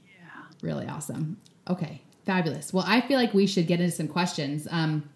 yeah 0.06 0.44
Really 0.62 0.86
awesome. 0.88 1.38
Okay, 1.68 2.04
fabulous. 2.26 2.72
Well, 2.72 2.86
I 2.88 3.02
feel 3.02 3.18
like 3.18 3.34
we 3.34 3.48
should 3.48 3.66
get 3.66 3.80
into 3.80 3.96
some 3.96 4.08
questions. 4.08 4.68
Um, 4.70 5.10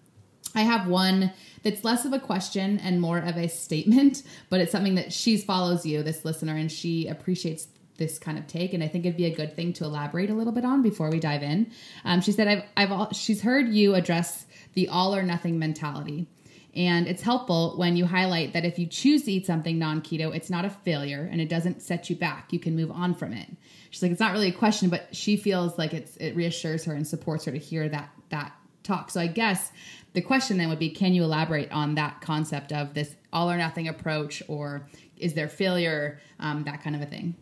I 0.54 0.62
have 0.62 0.86
one 0.86 1.32
that's 1.62 1.84
less 1.84 2.04
of 2.04 2.12
a 2.12 2.18
question 2.18 2.78
and 2.78 3.00
more 3.00 3.18
of 3.18 3.36
a 3.36 3.48
statement, 3.48 4.22
but 4.50 4.60
it's 4.60 4.72
something 4.72 4.94
that 4.94 5.12
she 5.12 5.36
follows 5.36 5.84
you, 5.84 6.02
this 6.02 6.24
listener, 6.24 6.56
and 6.56 6.70
she 6.70 7.06
appreciates 7.08 7.68
this 7.98 8.18
kind 8.18 8.38
of 8.38 8.46
take, 8.46 8.74
and 8.74 8.84
I 8.84 8.88
think 8.88 9.06
it'd 9.06 9.16
be 9.16 9.24
a 9.24 9.34
good 9.34 9.56
thing 9.56 9.72
to 9.74 9.84
elaborate 9.84 10.28
a 10.28 10.34
little 10.34 10.52
bit 10.52 10.66
on 10.66 10.82
before 10.82 11.10
we 11.10 11.18
dive 11.18 11.42
in. 11.42 11.70
Um, 12.04 12.20
she 12.20 12.32
said, 12.32 12.46
"I've, 12.46 12.62
I've, 12.76 12.92
all, 12.92 13.10
she's 13.12 13.40
heard 13.40 13.68
you 13.68 13.94
address 13.94 14.44
the 14.74 14.88
all 14.88 15.14
or 15.14 15.22
nothing 15.22 15.58
mentality." 15.58 16.26
And 16.74 17.08
it's 17.08 17.22
helpful 17.22 17.72
when 17.76 17.96
you 17.96 18.04
highlight 18.04 18.52
that 18.52 18.66
if 18.66 18.78
you 18.78 18.86
choose 18.86 19.22
to 19.24 19.32
eat 19.32 19.46
something 19.46 19.78
non 19.78 20.02
keto, 20.02 20.34
it's 20.34 20.50
not 20.50 20.66
a 20.66 20.70
failure 20.70 21.26
and 21.32 21.40
it 21.40 21.48
doesn't 21.48 21.80
set 21.80 22.10
you 22.10 22.16
back. 22.16 22.52
You 22.52 22.58
can 22.58 22.76
move 22.76 22.90
on 22.90 23.14
from 23.14 23.32
it. 23.32 23.48
She's 23.88 24.02
like, 24.02 24.12
it's 24.12 24.20
not 24.20 24.32
really 24.32 24.48
a 24.48 24.52
question, 24.52 24.90
but 24.90 25.08
she 25.16 25.38
feels 25.38 25.78
like 25.78 25.94
it's 25.94 26.16
it 26.18 26.36
reassures 26.36 26.84
her 26.84 26.92
and 26.92 27.08
supports 27.08 27.46
her 27.46 27.52
to 27.52 27.58
hear 27.58 27.88
that 27.88 28.10
that 28.28 28.52
talk. 28.82 29.10
So 29.10 29.20
I 29.20 29.26
guess 29.26 29.72
the 30.16 30.22
question 30.22 30.56
then 30.56 30.70
would 30.70 30.78
be, 30.78 30.88
can 30.88 31.12
you 31.12 31.22
elaborate 31.22 31.70
on 31.70 31.94
that 31.96 32.22
concept 32.22 32.72
of 32.72 32.94
this 32.94 33.14
all 33.34 33.50
or 33.50 33.58
nothing 33.58 33.86
approach, 33.86 34.42
or 34.48 34.88
is 35.18 35.34
there 35.34 35.46
failure, 35.46 36.18
um, 36.40 36.64
that 36.64 36.82
kind 36.82 36.96
of 36.96 37.02
a 37.02 37.06
thing? 37.06 37.34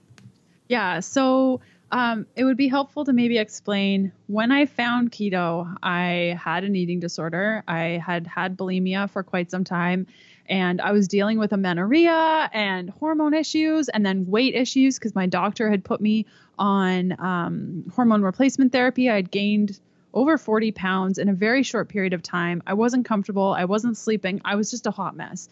Yeah. 0.68 0.98
So 0.98 1.60
um, 1.92 2.26
it 2.34 2.42
would 2.42 2.56
be 2.56 2.66
helpful 2.66 3.04
to 3.04 3.12
maybe 3.12 3.38
explain 3.38 4.10
when 4.26 4.50
I 4.50 4.66
found 4.66 5.12
keto, 5.12 5.72
I 5.84 6.36
had 6.42 6.64
an 6.64 6.74
eating 6.74 6.98
disorder. 6.98 7.62
I 7.68 8.02
had 8.04 8.26
had 8.26 8.56
bulimia 8.56 9.08
for 9.08 9.22
quite 9.22 9.52
some 9.52 9.62
time. 9.62 10.08
And 10.46 10.80
I 10.80 10.90
was 10.90 11.06
dealing 11.06 11.38
with 11.38 11.52
amenorrhea 11.52 12.50
and 12.52 12.90
hormone 12.90 13.34
issues 13.34 13.88
and 13.88 14.04
then 14.04 14.26
weight 14.26 14.56
issues 14.56 14.98
because 14.98 15.14
my 15.14 15.26
doctor 15.26 15.70
had 15.70 15.84
put 15.84 16.00
me 16.00 16.26
on 16.58 17.14
um, 17.20 17.84
hormone 17.94 18.22
replacement 18.22 18.72
therapy. 18.72 19.08
I 19.08 19.14
had 19.14 19.30
gained 19.30 19.78
over 20.14 20.38
40 20.38 20.72
pounds 20.72 21.18
in 21.18 21.28
a 21.28 21.34
very 21.34 21.62
short 21.62 21.88
period 21.88 22.14
of 22.14 22.22
time. 22.22 22.62
I 22.66 22.74
wasn't 22.74 23.04
comfortable. 23.04 23.52
I 23.52 23.66
wasn't 23.66 23.98
sleeping. 23.98 24.40
I 24.44 24.54
was 24.54 24.70
just 24.70 24.86
a 24.86 24.90
hot 24.90 25.16
mess. 25.16 25.48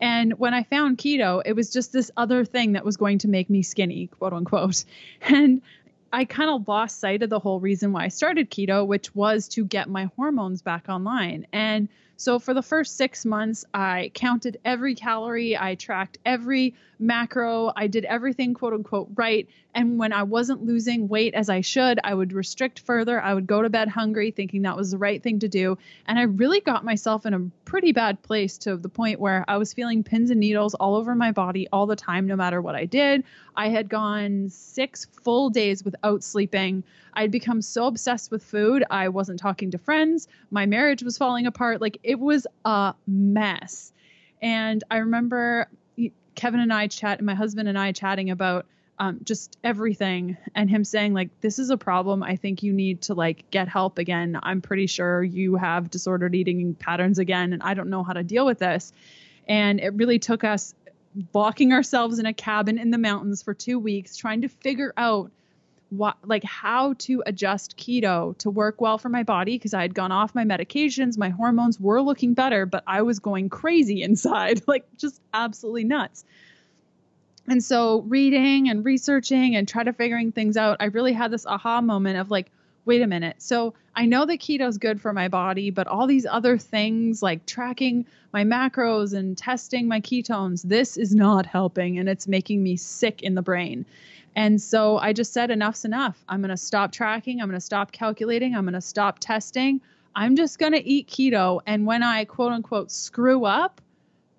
And 0.00 0.38
when 0.38 0.54
I 0.54 0.64
found 0.64 0.98
keto, 0.98 1.42
it 1.44 1.52
was 1.52 1.72
just 1.72 1.92
this 1.92 2.10
other 2.16 2.44
thing 2.44 2.72
that 2.72 2.84
was 2.84 2.96
going 2.96 3.18
to 3.18 3.28
make 3.28 3.48
me 3.48 3.62
skinny, 3.62 4.08
quote 4.08 4.32
unquote. 4.32 4.84
And 5.20 5.62
I 6.12 6.24
kind 6.24 6.50
of 6.50 6.66
lost 6.66 7.00
sight 7.00 7.22
of 7.22 7.30
the 7.30 7.38
whole 7.38 7.60
reason 7.60 7.92
why 7.92 8.04
I 8.04 8.08
started 8.08 8.50
keto, 8.50 8.86
which 8.86 9.14
was 9.14 9.48
to 9.48 9.64
get 9.64 9.88
my 9.88 10.08
hormones 10.16 10.62
back 10.62 10.88
online. 10.88 11.46
And 11.52 11.88
so 12.16 12.38
for 12.38 12.54
the 12.54 12.62
first 12.62 12.96
six 12.96 13.26
months, 13.26 13.64
I 13.74 14.10
counted 14.14 14.58
every 14.64 14.94
calorie, 14.94 15.58
I 15.58 15.74
tracked 15.74 16.18
every 16.24 16.74
macro, 16.98 17.72
I 17.76 17.86
did 17.86 18.04
everything 18.04 18.54
quote 18.54 18.72
unquote 18.72 19.08
right. 19.14 19.48
And 19.74 19.98
when 19.98 20.12
I 20.12 20.22
wasn't 20.22 20.64
losing 20.64 21.08
weight 21.08 21.34
as 21.34 21.50
I 21.50 21.60
should, 21.60 22.00
I 22.02 22.14
would 22.14 22.32
restrict 22.32 22.80
further. 22.80 23.20
I 23.20 23.34
would 23.34 23.46
go 23.46 23.60
to 23.62 23.68
bed 23.68 23.88
hungry, 23.88 24.30
thinking 24.30 24.62
that 24.62 24.76
was 24.76 24.90
the 24.90 24.98
right 24.98 25.22
thing 25.22 25.40
to 25.40 25.48
do. 25.48 25.76
And 26.06 26.18
I 26.18 26.22
really 26.22 26.60
got 26.60 26.84
myself 26.84 27.26
in 27.26 27.34
a 27.34 27.40
pretty 27.64 27.92
bad 27.92 28.22
place 28.22 28.56
to 28.58 28.76
the 28.76 28.88
point 28.88 29.20
where 29.20 29.44
I 29.48 29.58
was 29.58 29.74
feeling 29.74 30.02
pins 30.02 30.30
and 30.30 30.40
needles 30.40 30.74
all 30.74 30.94
over 30.94 31.14
my 31.14 31.32
body 31.32 31.68
all 31.72 31.86
the 31.86 31.96
time, 31.96 32.26
no 32.26 32.36
matter 32.36 32.62
what 32.62 32.74
I 32.74 32.86
did. 32.86 33.24
I 33.54 33.68
had 33.68 33.88
gone 33.88 34.48
six 34.48 35.06
full 35.22 35.50
days 35.50 35.84
without 35.84 36.24
sleeping. 36.24 36.84
I'd 37.12 37.30
become 37.30 37.62
so 37.62 37.86
obsessed 37.86 38.30
with 38.30 38.42
food. 38.42 38.84
I 38.90 39.08
wasn't 39.08 39.40
talking 39.40 39.70
to 39.72 39.78
friends. 39.78 40.28
My 40.50 40.66
marriage 40.66 41.02
was 41.02 41.18
falling 41.18 41.46
apart. 41.46 41.80
Like 41.80 41.98
it 42.02 42.18
was 42.18 42.46
a 42.64 42.94
mess. 43.06 43.92
And 44.42 44.84
I 44.90 44.98
remember 44.98 45.68
Kevin 46.36 46.60
and 46.60 46.72
I 46.72 46.86
chat, 46.86 47.20
my 47.20 47.34
husband 47.34 47.68
and 47.68 47.78
I 47.78 47.92
chatting 47.92 48.30
about 48.30 48.66
um, 48.98 49.20
just 49.24 49.58
everything, 49.62 50.36
and 50.54 50.70
him 50.70 50.84
saying 50.84 51.12
like, 51.12 51.40
"This 51.40 51.58
is 51.58 51.70
a 51.70 51.76
problem. 51.76 52.22
I 52.22 52.36
think 52.36 52.62
you 52.62 52.72
need 52.72 53.02
to 53.02 53.14
like 53.14 53.50
get 53.50 53.68
help 53.68 53.98
again. 53.98 54.38
I'm 54.42 54.62
pretty 54.62 54.86
sure 54.86 55.22
you 55.22 55.56
have 55.56 55.90
disordered 55.90 56.34
eating 56.34 56.74
patterns 56.74 57.18
again, 57.18 57.52
and 57.52 57.62
I 57.62 57.74
don't 57.74 57.90
know 57.90 58.02
how 58.02 58.14
to 58.14 58.22
deal 58.22 58.46
with 58.46 58.58
this." 58.58 58.92
And 59.48 59.80
it 59.80 59.94
really 59.94 60.18
took 60.18 60.44
us 60.44 60.74
locking 61.34 61.72
ourselves 61.72 62.18
in 62.18 62.26
a 62.26 62.32
cabin 62.32 62.78
in 62.78 62.90
the 62.90 62.98
mountains 62.98 63.42
for 63.42 63.54
two 63.54 63.78
weeks, 63.78 64.16
trying 64.16 64.42
to 64.42 64.48
figure 64.48 64.92
out 64.96 65.30
what 65.90 66.16
like 66.24 66.42
how 66.42 66.94
to 66.94 67.22
adjust 67.26 67.76
keto 67.76 68.36
to 68.38 68.50
work 68.50 68.80
well 68.80 68.98
for 68.98 69.08
my 69.08 69.22
body 69.22 69.56
because 69.56 69.72
I 69.72 69.82
had 69.82 69.94
gone 69.94 70.12
off 70.12 70.34
my 70.34 70.44
medications, 70.44 71.16
my 71.16 71.28
hormones 71.28 71.80
were 71.80 72.02
looking 72.02 72.34
better, 72.34 72.66
but 72.66 72.82
I 72.86 73.02
was 73.02 73.18
going 73.18 73.48
crazy 73.48 74.02
inside, 74.04 74.62
like 74.66 74.84
just 74.96 75.20
absolutely 75.32 75.84
nuts. 75.84 76.24
And 77.48 77.62
so 77.62 78.00
reading 78.02 78.68
and 78.68 78.84
researching 78.84 79.54
and 79.54 79.68
try 79.68 79.84
to 79.84 79.92
figuring 79.92 80.32
things 80.32 80.56
out, 80.56 80.78
I 80.80 80.86
really 80.86 81.12
had 81.12 81.30
this 81.30 81.46
aha 81.46 81.80
moment 81.80 82.18
of 82.18 82.30
like, 82.30 82.50
wait 82.84 83.02
a 83.02 83.06
minute. 83.06 83.36
So 83.38 83.74
I 83.94 84.06
know 84.06 84.26
that 84.26 84.38
keto 84.38 84.66
is 84.68 84.78
good 84.78 85.00
for 85.00 85.12
my 85.12 85.28
body, 85.28 85.70
but 85.70 85.86
all 85.86 86.06
these 86.06 86.26
other 86.26 86.58
things 86.58 87.22
like 87.22 87.46
tracking 87.46 88.06
my 88.32 88.44
macros 88.44 89.14
and 89.14 89.38
testing 89.38 89.88
my 89.88 90.00
ketones, 90.00 90.62
this 90.62 90.96
is 90.96 91.14
not 91.14 91.46
helping 91.46 91.98
and 91.98 92.08
it's 92.08 92.26
making 92.26 92.62
me 92.62 92.76
sick 92.76 93.22
in 93.22 93.34
the 93.34 93.42
brain. 93.42 93.86
And 94.36 94.60
so 94.60 94.98
I 94.98 95.14
just 95.14 95.32
said, 95.32 95.50
enough's 95.50 95.86
enough. 95.86 96.22
I'm 96.28 96.42
going 96.42 96.50
to 96.50 96.58
stop 96.58 96.92
tracking. 96.92 97.40
I'm 97.40 97.48
going 97.48 97.58
to 97.58 97.64
stop 97.64 97.90
calculating. 97.90 98.54
I'm 98.54 98.64
going 98.64 98.74
to 98.74 98.82
stop 98.82 99.18
testing. 99.18 99.80
I'm 100.14 100.36
just 100.36 100.58
going 100.58 100.72
to 100.72 100.86
eat 100.86 101.08
keto. 101.08 101.62
And 101.66 101.86
when 101.86 102.02
I 102.02 102.26
quote 102.26 102.52
unquote 102.52 102.92
screw 102.92 103.46
up, 103.46 103.80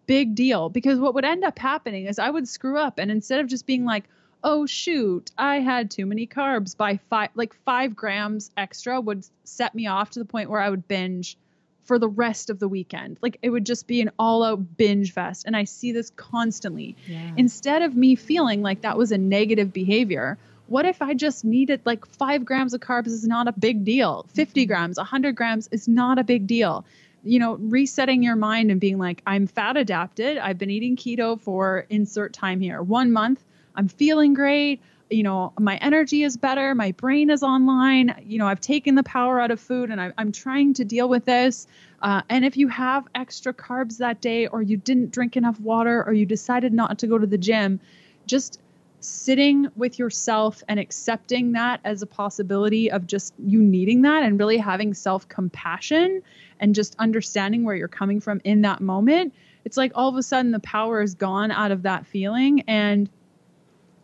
big 0.06 0.36
deal. 0.36 0.70
Because 0.70 1.00
what 1.00 1.16
would 1.16 1.26
end 1.26 1.44
up 1.44 1.58
happening 1.58 2.06
is 2.06 2.20
I 2.20 2.30
would 2.30 2.48
screw 2.48 2.78
up. 2.78 3.00
And 3.00 3.10
instead 3.10 3.40
of 3.40 3.48
just 3.48 3.66
being 3.66 3.86
like, 3.86 4.06
oh, 4.44 4.68
shoot, 4.68 5.32
I 5.36 5.62
had 5.62 5.90
too 5.90 6.06
many 6.06 6.28
carbs 6.28 6.78
by 6.78 7.00
five, 7.10 7.32
like 7.34 7.56
five 7.66 7.96
grams 7.96 8.52
extra 8.56 9.02
would 9.02 9.26
set 9.46 9.74
me 9.74 9.88
off 9.88 10.12
to 10.12 10.20
the 10.20 10.26
point 10.26 10.52
where 10.52 10.62
I 10.62 10.70
would 10.70 10.88
binge 10.88 11.38
for 11.88 11.97
the 12.00 12.08
rest 12.10 12.50
of 12.50 12.60
the 12.60 12.67
weekend. 12.67 13.17
Like 13.21 13.39
it 13.41 13.50
would 13.50 13.65
just 13.65 13.88
be 13.88 14.02
an 14.02 14.12
all 14.19 14.43
out 14.43 14.78
binge 14.78 15.13
fest. 15.13 15.45
And 15.45 15.56
I 15.56 15.63
see 15.63 15.91
this 15.93 16.12
constantly. 16.12 16.95
Yeah. 17.08 17.32
Instead 17.38 17.82
of 17.82 17.95
me 17.95 18.15
feeling 18.15 18.62
like 18.62 18.82
that 18.82 18.97
was 18.97 19.12
a 19.12 19.17
negative 19.17 19.73
behavior, 19.73 20.38
what 20.67 20.86
if 20.86 21.02
I 21.02 21.13
just 21.13 21.45
needed 21.45 21.82
like 21.86 22.06
five 22.06 22.45
grams 22.45 22.73
of 22.73 22.82
carbs 22.82 23.08
is 23.08 23.26
not 23.26 23.47
a 23.47 23.54
big 23.54 23.86
deal? 23.86 24.26
50 24.34 24.65
Mm-hmm. 24.65 24.67
grams, 24.67 24.97
100 24.97 25.36
grams 25.36 25.69
is 25.71 25.88
not 25.88 26.19
a 26.19 26.23
big 26.23 26.45
deal. 26.45 26.86
You 27.23 27.39
know, 27.39 27.56
resetting 27.56 28.21
your 28.23 28.36
mind 28.36 28.69
and 28.71 28.80
being 28.80 28.97
like, 28.97 29.21
I'm 29.26 29.47
fat 29.47 29.78
adapted. 29.78 30.38
I've 30.38 30.58
been 30.58 30.69
eating 30.69 30.95
keto 30.97 31.39
for 31.39 31.86
insert 31.89 32.34
time 32.34 32.60
here. 32.60 32.82
One 32.82 33.12
month, 33.12 33.43
I'm 33.76 33.88
feeling 33.88 34.34
great. 34.34 34.82
You 35.10 35.24
know, 35.24 35.54
my 35.60 35.78
energy 35.78 36.24
is 36.24 36.36
better. 36.36 36.76
My 36.76 36.91
brain 36.91 37.30
is 37.30 37.43
online. 37.43 38.15
You 38.26 38.39
know, 38.39 38.48
I've 38.48 38.60
taken 38.60 38.96
the 38.96 39.04
power 39.04 39.39
out 39.39 39.52
of 39.52 39.60
food 39.60 39.89
and 39.89 40.02
I, 40.02 40.12
I'm 40.17 40.32
trying 40.32 40.74
to 40.76 40.86
deal 40.86 41.08
with 41.08 41.26
this. 41.26 41.67
Uh, 42.02 42.22
and 42.30 42.43
if 42.43 42.58
you 42.58 42.67
have 42.67 43.08
extra 43.15 43.54
carbs 43.54 43.98
that 43.98 44.22
day, 44.22 44.48
or 44.48 44.62
you 44.62 44.78
didn't 44.78 45.12
drink 45.12 45.38
enough 45.38 45.60
water, 45.60 46.04
or 46.06 46.13
you 46.13 46.26
decided 46.26 46.74
not 46.74 47.00
to 47.00 47.08
go 47.08 47.17
to 47.17 47.26
the 47.26 47.38
gym, 47.38 47.80
just 48.28 48.60
sitting 49.00 49.67
with 49.76 50.00
yourself 50.00 50.63
and 50.67 50.80
accepting 50.80 51.54
that 51.54 51.80
as 51.84 52.02
a 52.02 52.06
possibility 52.06 52.91
of 52.91 53.08
just 53.08 53.34
you 53.39 53.62
needing 53.62 54.02
that 54.02 54.24
and 54.24 54.39
really 54.39 54.58
having 54.58 54.93
self 54.93 55.28
compassion 55.28 56.22
and 56.60 56.76
just 56.76 56.96
understanding 57.00 57.63
where 57.63 57.76
you're 57.76 57.88
coming 57.88 58.20
from 58.20 58.41
in 58.43 58.62
that 58.62 58.82
moment. 58.82 59.34
It's 59.65 59.78
like 59.78 59.91
all 59.96 60.10
of 60.10 60.15
a 60.15 60.24
sudden 60.24 60.52
the 60.52 60.60
power 60.60 61.02
is 61.02 61.13
gone 61.13 61.52
out 61.52 61.72
of 61.72 61.84
that 61.84 62.06
feeling 62.06 62.62
and 62.67 63.10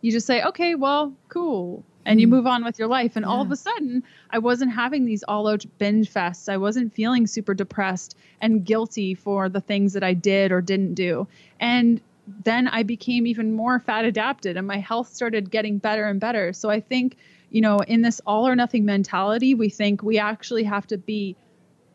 you 0.04 0.12
just 0.12 0.26
say, 0.26 0.42
okay, 0.42 0.74
well, 0.74 1.14
cool. 1.30 1.82
And 2.04 2.20
you 2.20 2.26
Mhm. 2.26 2.32
move 2.32 2.46
on 2.46 2.62
with 2.62 2.78
your 2.78 2.88
life. 2.88 3.16
And 3.16 3.24
all 3.24 3.40
of 3.40 3.50
a 3.50 3.56
sudden, 3.56 4.02
I 4.30 4.38
wasn't 4.38 4.70
having 4.70 5.06
these 5.06 5.22
all 5.22 5.48
out 5.48 5.64
binge 5.78 6.12
fests. 6.12 6.46
I 6.46 6.58
wasn't 6.58 6.92
feeling 6.92 7.26
super 7.26 7.54
depressed 7.54 8.14
and 8.42 8.66
guilty 8.66 9.14
for 9.14 9.48
the 9.48 9.62
things 9.62 9.94
that 9.94 10.04
I 10.04 10.12
did 10.12 10.52
or 10.52 10.60
didn't 10.60 10.92
do. 10.92 11.26
And 11.58 12.02
then 12.44 12.68
I 12.68 12.82
became 12.82 13.26
even 13.26 13.54
more 13.54 13.78
fat 13.78 14.04
adapted 14.04 14.58
and 14.58 14.66
my 14.66 14.76
health 14.76 15.08
started 15.08 15.50
getting 15.50 15.78
better 15.78 16.04
and 16.04 16.20
better. 16.20 16.52
So 16.52 16.68
I 16.68 16.80
think, 16.80 17.16
you 17.48 17.62
know, 17.62 17.78
in 17.78 18.02
this 18.02 18.20
all 18.26 18.46
or 18.46 18.54
nothing 18.54 18.84
mentality, 18.84 19.54
we 19.54 19.70
think 19.70 20.02
we 20.02 20.18
actually 20.18 20.64
have 20.64 20.86
to 20.88 20.98
be 20.98 21.34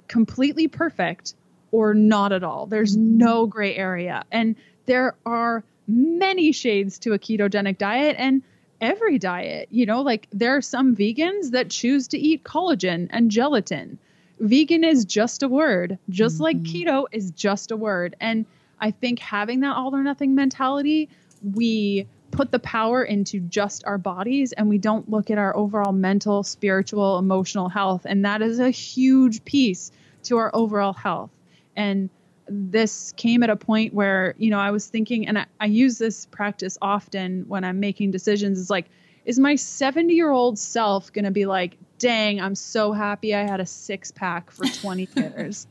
completely 0.07 0.67
perfect 0.67 1.35
or 1.71 1.93
not 1.93 2.31
at 2.31 2.43
all. 2.43 2.65
There's 2.65 2.97
no 2.97 3.45
gray 3.45 3.75
area. 3.75 4.23
And 4.31 4.55
there 4.87 5.15
are 5.27 5.63
many 5.89 6.51
shades 6.51 6.99
to 6.99 7.13
a 7.13 7.19
ketogenic 7.19 7.77
diet 7.77 8.15
and 8.19 8.43
every 8.79 9.17
diet, 9.17 9.67
you 9.71 9.85
know, 9.85 10.01
like 10.01 10.27
there 10.31 10.55
are 10.55 10.61
some 10.61 10.95
vegans 10.95 11.51
that 11.51 11.69
choose 11.69 12.07
to 12.09 12.17
eat 12.17 12.43
collagen 12.43 13.07
and 13.09 13.31
gelatin. 13.31 13.97
Vegan 14.39 14.83
is 14.85 15.03
just 15.03 15.43
a 15.43 15.49
word, 15.49 15.97
just 16.09 16.39
like 16.39 16.57
Mhm. 16.57 16.65
keto 16.65 17.05
is 17.11 17.31
just 17.31 17.71
a 17.71 17.77
word. 17.77 18.15
And 18.21 18.45
I 18.79 18.91
think 18.91 19.19
having 19.19 19.61
that 19.61 19.75
all 19.75 19.93
or 19.93 20.03
nothing 20.03 20.35
mentality, 20.35 21.09
we 21.43 22.07
put 22.31 22.51
the 22.51 22.59
power 22.59 23.03
into 23.03 23.39
just 23.39 23.83
our 23.85 23.97
bodies 23.97 24.53
and 24.53 24.69
we 24.69 24.77
don't 24.77 25.09
look 25.09 25.31
at 25.31 25.37
our 25.37 25.55
overall 25.57 25.91
mental, 25.91 26.43
spiritual, 26.43 27.17
emotional 27.17 27.67
health. 27.67 28.05
And 28.05 28.23
that 28.23 28.41
is 28.41 28.59
a 28.59 28.69
huge 28.69 29.43
piece 29.43 29.91
to 30.23 30.37
our 30.37 30.51
overall 30.53 30.93
health. 30.93 31.31
And 31.75 32.09
this 32.49 33.11
came 33.13 33.43
at 33.43 33.49
a 33.49 33.55
point 33.55 33.93
where, 33.93 34.35
you 34.37 34.49
know, 34.49 34.59
I 34.59 34.71
was 34.71 34.87
thinking, 34.87 35.27
and 35.27 35.37
I, 35.39 35.45
I 35.59 35.65
use 35.65 35.97
this 35.97 36.25
practice 36.25 36.77
often 36.81 37.45
when 37.47 37.63
I'm 37.63 37.79
making 37.79 38.11
decisions, 38.11 38.59
is 38.59 38.69
like, 38.69 38.87
is 39.25 39.37
my 39.39 39.55
70 39.55 40.13
year 40.13 40.31
old 40.31 40.57
self 40.57 41.11
going 41.13 41.25
to 41.25 41.31
be 41.31 41.45
like, 41.45 41.77
dang, 41.99 42.41
I'm 42.41 42.55
so 42.55 42.91
happy 42.93 43.35
I 43.35 43.41
had 43.41 43.59
a 43.59 43.65
six 43.65 44.11
pack 44.11 44.51
for 44.51 44.65
20 44.81 45.09
years? 45.15 45.67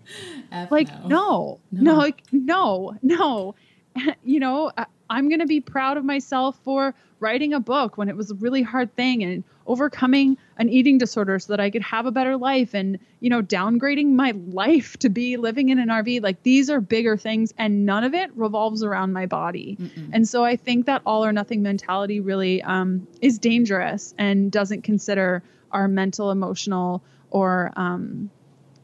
Like 0.71 0.89
no 1.05 1.61
no 1.73 1.93
No. 1.93 1.97
like 1.97 2.23
no 2.33 2.95
no 3.03 3.55
you 4.25 4.39
know 4.41 4.71
I, 4.77 4.87
i'm 5.11 5.29
going 5.29 5.41
to 5.41 5.47
be 5.47 5.61
proud 5.61 5.97
of 5.97 6.05
myself 6.05 6.59
for 6.65 6.95
writing 7.21 7.53
a 7.53 7.61
book 7.61 7.99
when 7.99 8.09
it 8.09 8.17
was 8.17 8.31
a 8.31 8.35
really 8.37 8.63
hard 8.63 8.95
thing 8.95 9.25
and 9.25 9.43
overcoming 9.67 10.39
an 10.57 10.69
eating 10.69 10.99
disorder 10.99 11.39
so 11.39 11.53
that 11.53 11.61
i 11.61 11.69
could 11.69 11.83
have 11.83 12.07
a 12.07 12.11
better 12.11 12.37
life 12.37 12.75
and 12.75 12.99
you 13.21 13.29
know 13.29 13.43
downgrading 13.43 14.15
my 14.15 14.33
life 14.49 14.97
to 14.99 15.09
be 15.09 15.37
living 15.37 15.69
in 15.69 15.79
an 15.79 15.89
rv 15.89 16.23
like 16.23 16.43
these 16.43 16.71
are 16.71 16.81
bigger 16.81 17.17
things 17.17 17.53
and 17.59 17.85
none 17.85 18.05
of 18.05 18.15
it 18.15 18.31
revolves 18.37 18.83
around 18.83 19.13
my 19.13 19.27
body 19.27 19.77
Mm-mm. 19.81 20.11
and 20.13 20.29
so 20.29 20.45
I 20.45 20.57
think 20.57 20.87
that 20.87 21.03
all 21.05 21.25
or 21.25 21.33
nothing 21.33 21.63
mentality 21.63 22.21
really 22.21 22.63
um, 22.63 23.07
is 23.21 23.39
dangerous 23.39 24.15
and 24.19 24.51
doesn't 24.51 24.83
consider 24.83 25.43
our 25.73 25.89
mental, 25.89 26.31
emotional, 26.31 27.03
or 27.31 27.73
um, 27.77 28.31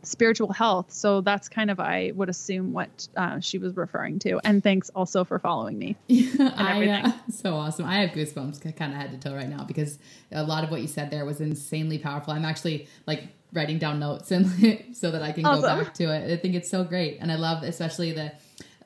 spiritual 0.05 0.53
health. 0.53 0.93
So 0.93 1.21
that's 1.21 1.49
kind 1.49 1.71
of, 1.71 1.81
I 1.81 2.13
would 2.15 2.29
assume, 2.29 2.73
what 2.73 3.09
uh, 3.17 3.41
she 3.41 3.59
was 3.59 3.77
referring 3.77 4.19
to. 4.21 4.41
And 4.45 4.63
thanks 4.63 4.91
also 4.91 5.25
for 5.25 5.39
following 5.39 5.79
me. 5.79 5.97
I, 6.11 6.75
everything. 6.75 7.07
uh, 7.07 7.13
so 7.31 7.55
awesome. 7.55 7.87
I 7.87 8.01
have 8.01 8.11
goosebumps 8.11 8.67
I 8.67 8.73
kind 8.73 8.93
of 8.93 8.99
head 8.99 9.11
to 9.13 9.29
toe 9.29 9.35
right 9.35 9.49
now 9.49 9.65
because 9.65 9.99
a 10.33 10.43
lot 10.43 10.65
of 10.65 10.71
what 10.71 10.81
you 10.81 10.89
said 10.89 11.11
there 11.11 11.25
was 11.25 11.41
insanely 11.41 11.99
powerful. 11.99 12.33
I'm 12.33 12.45
actually 12.45 12.89
like 13.07 13.25
writing 13.53 13.79
down 13.79 14.01
notes 14.01 14.31
and 14.31 14.95
so 14.95 15.11
that 15.11 15.23
I 15.23 15.33
can 15.33 15.45
go 15.45 15.63
back 15.63 15.95
to 15.95 16.05
it. 16.05 16.33
I 16.33 16.37
think 16.37 16.55
it's 16.55 16.71
so 16.71 16.85
great. 16.85 17.19
And 17.21 17.31
I 17.33 17.37
love 17.37 17.63
especially 17.63 18.13
the 18.13 18.33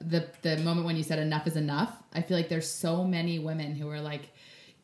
the 0.00 0.28
the 0.42 0.58
moment 0.58 0.86
when 0.86 0.96
you 0.96 1.02
said 1.02 1.18
enough 1.18 1.46
is 1.46 1.56
enough. 1.56 1.92
I 2.12 2.22
feel 2.22 2.36
like 2.36 2.48
there's 2.48 2.70
so 2.70 3.04
many 3.04 3.38
women 3.38 3.74
who 3.74 3.90
are 3.90 4.00
like 4.00 4.30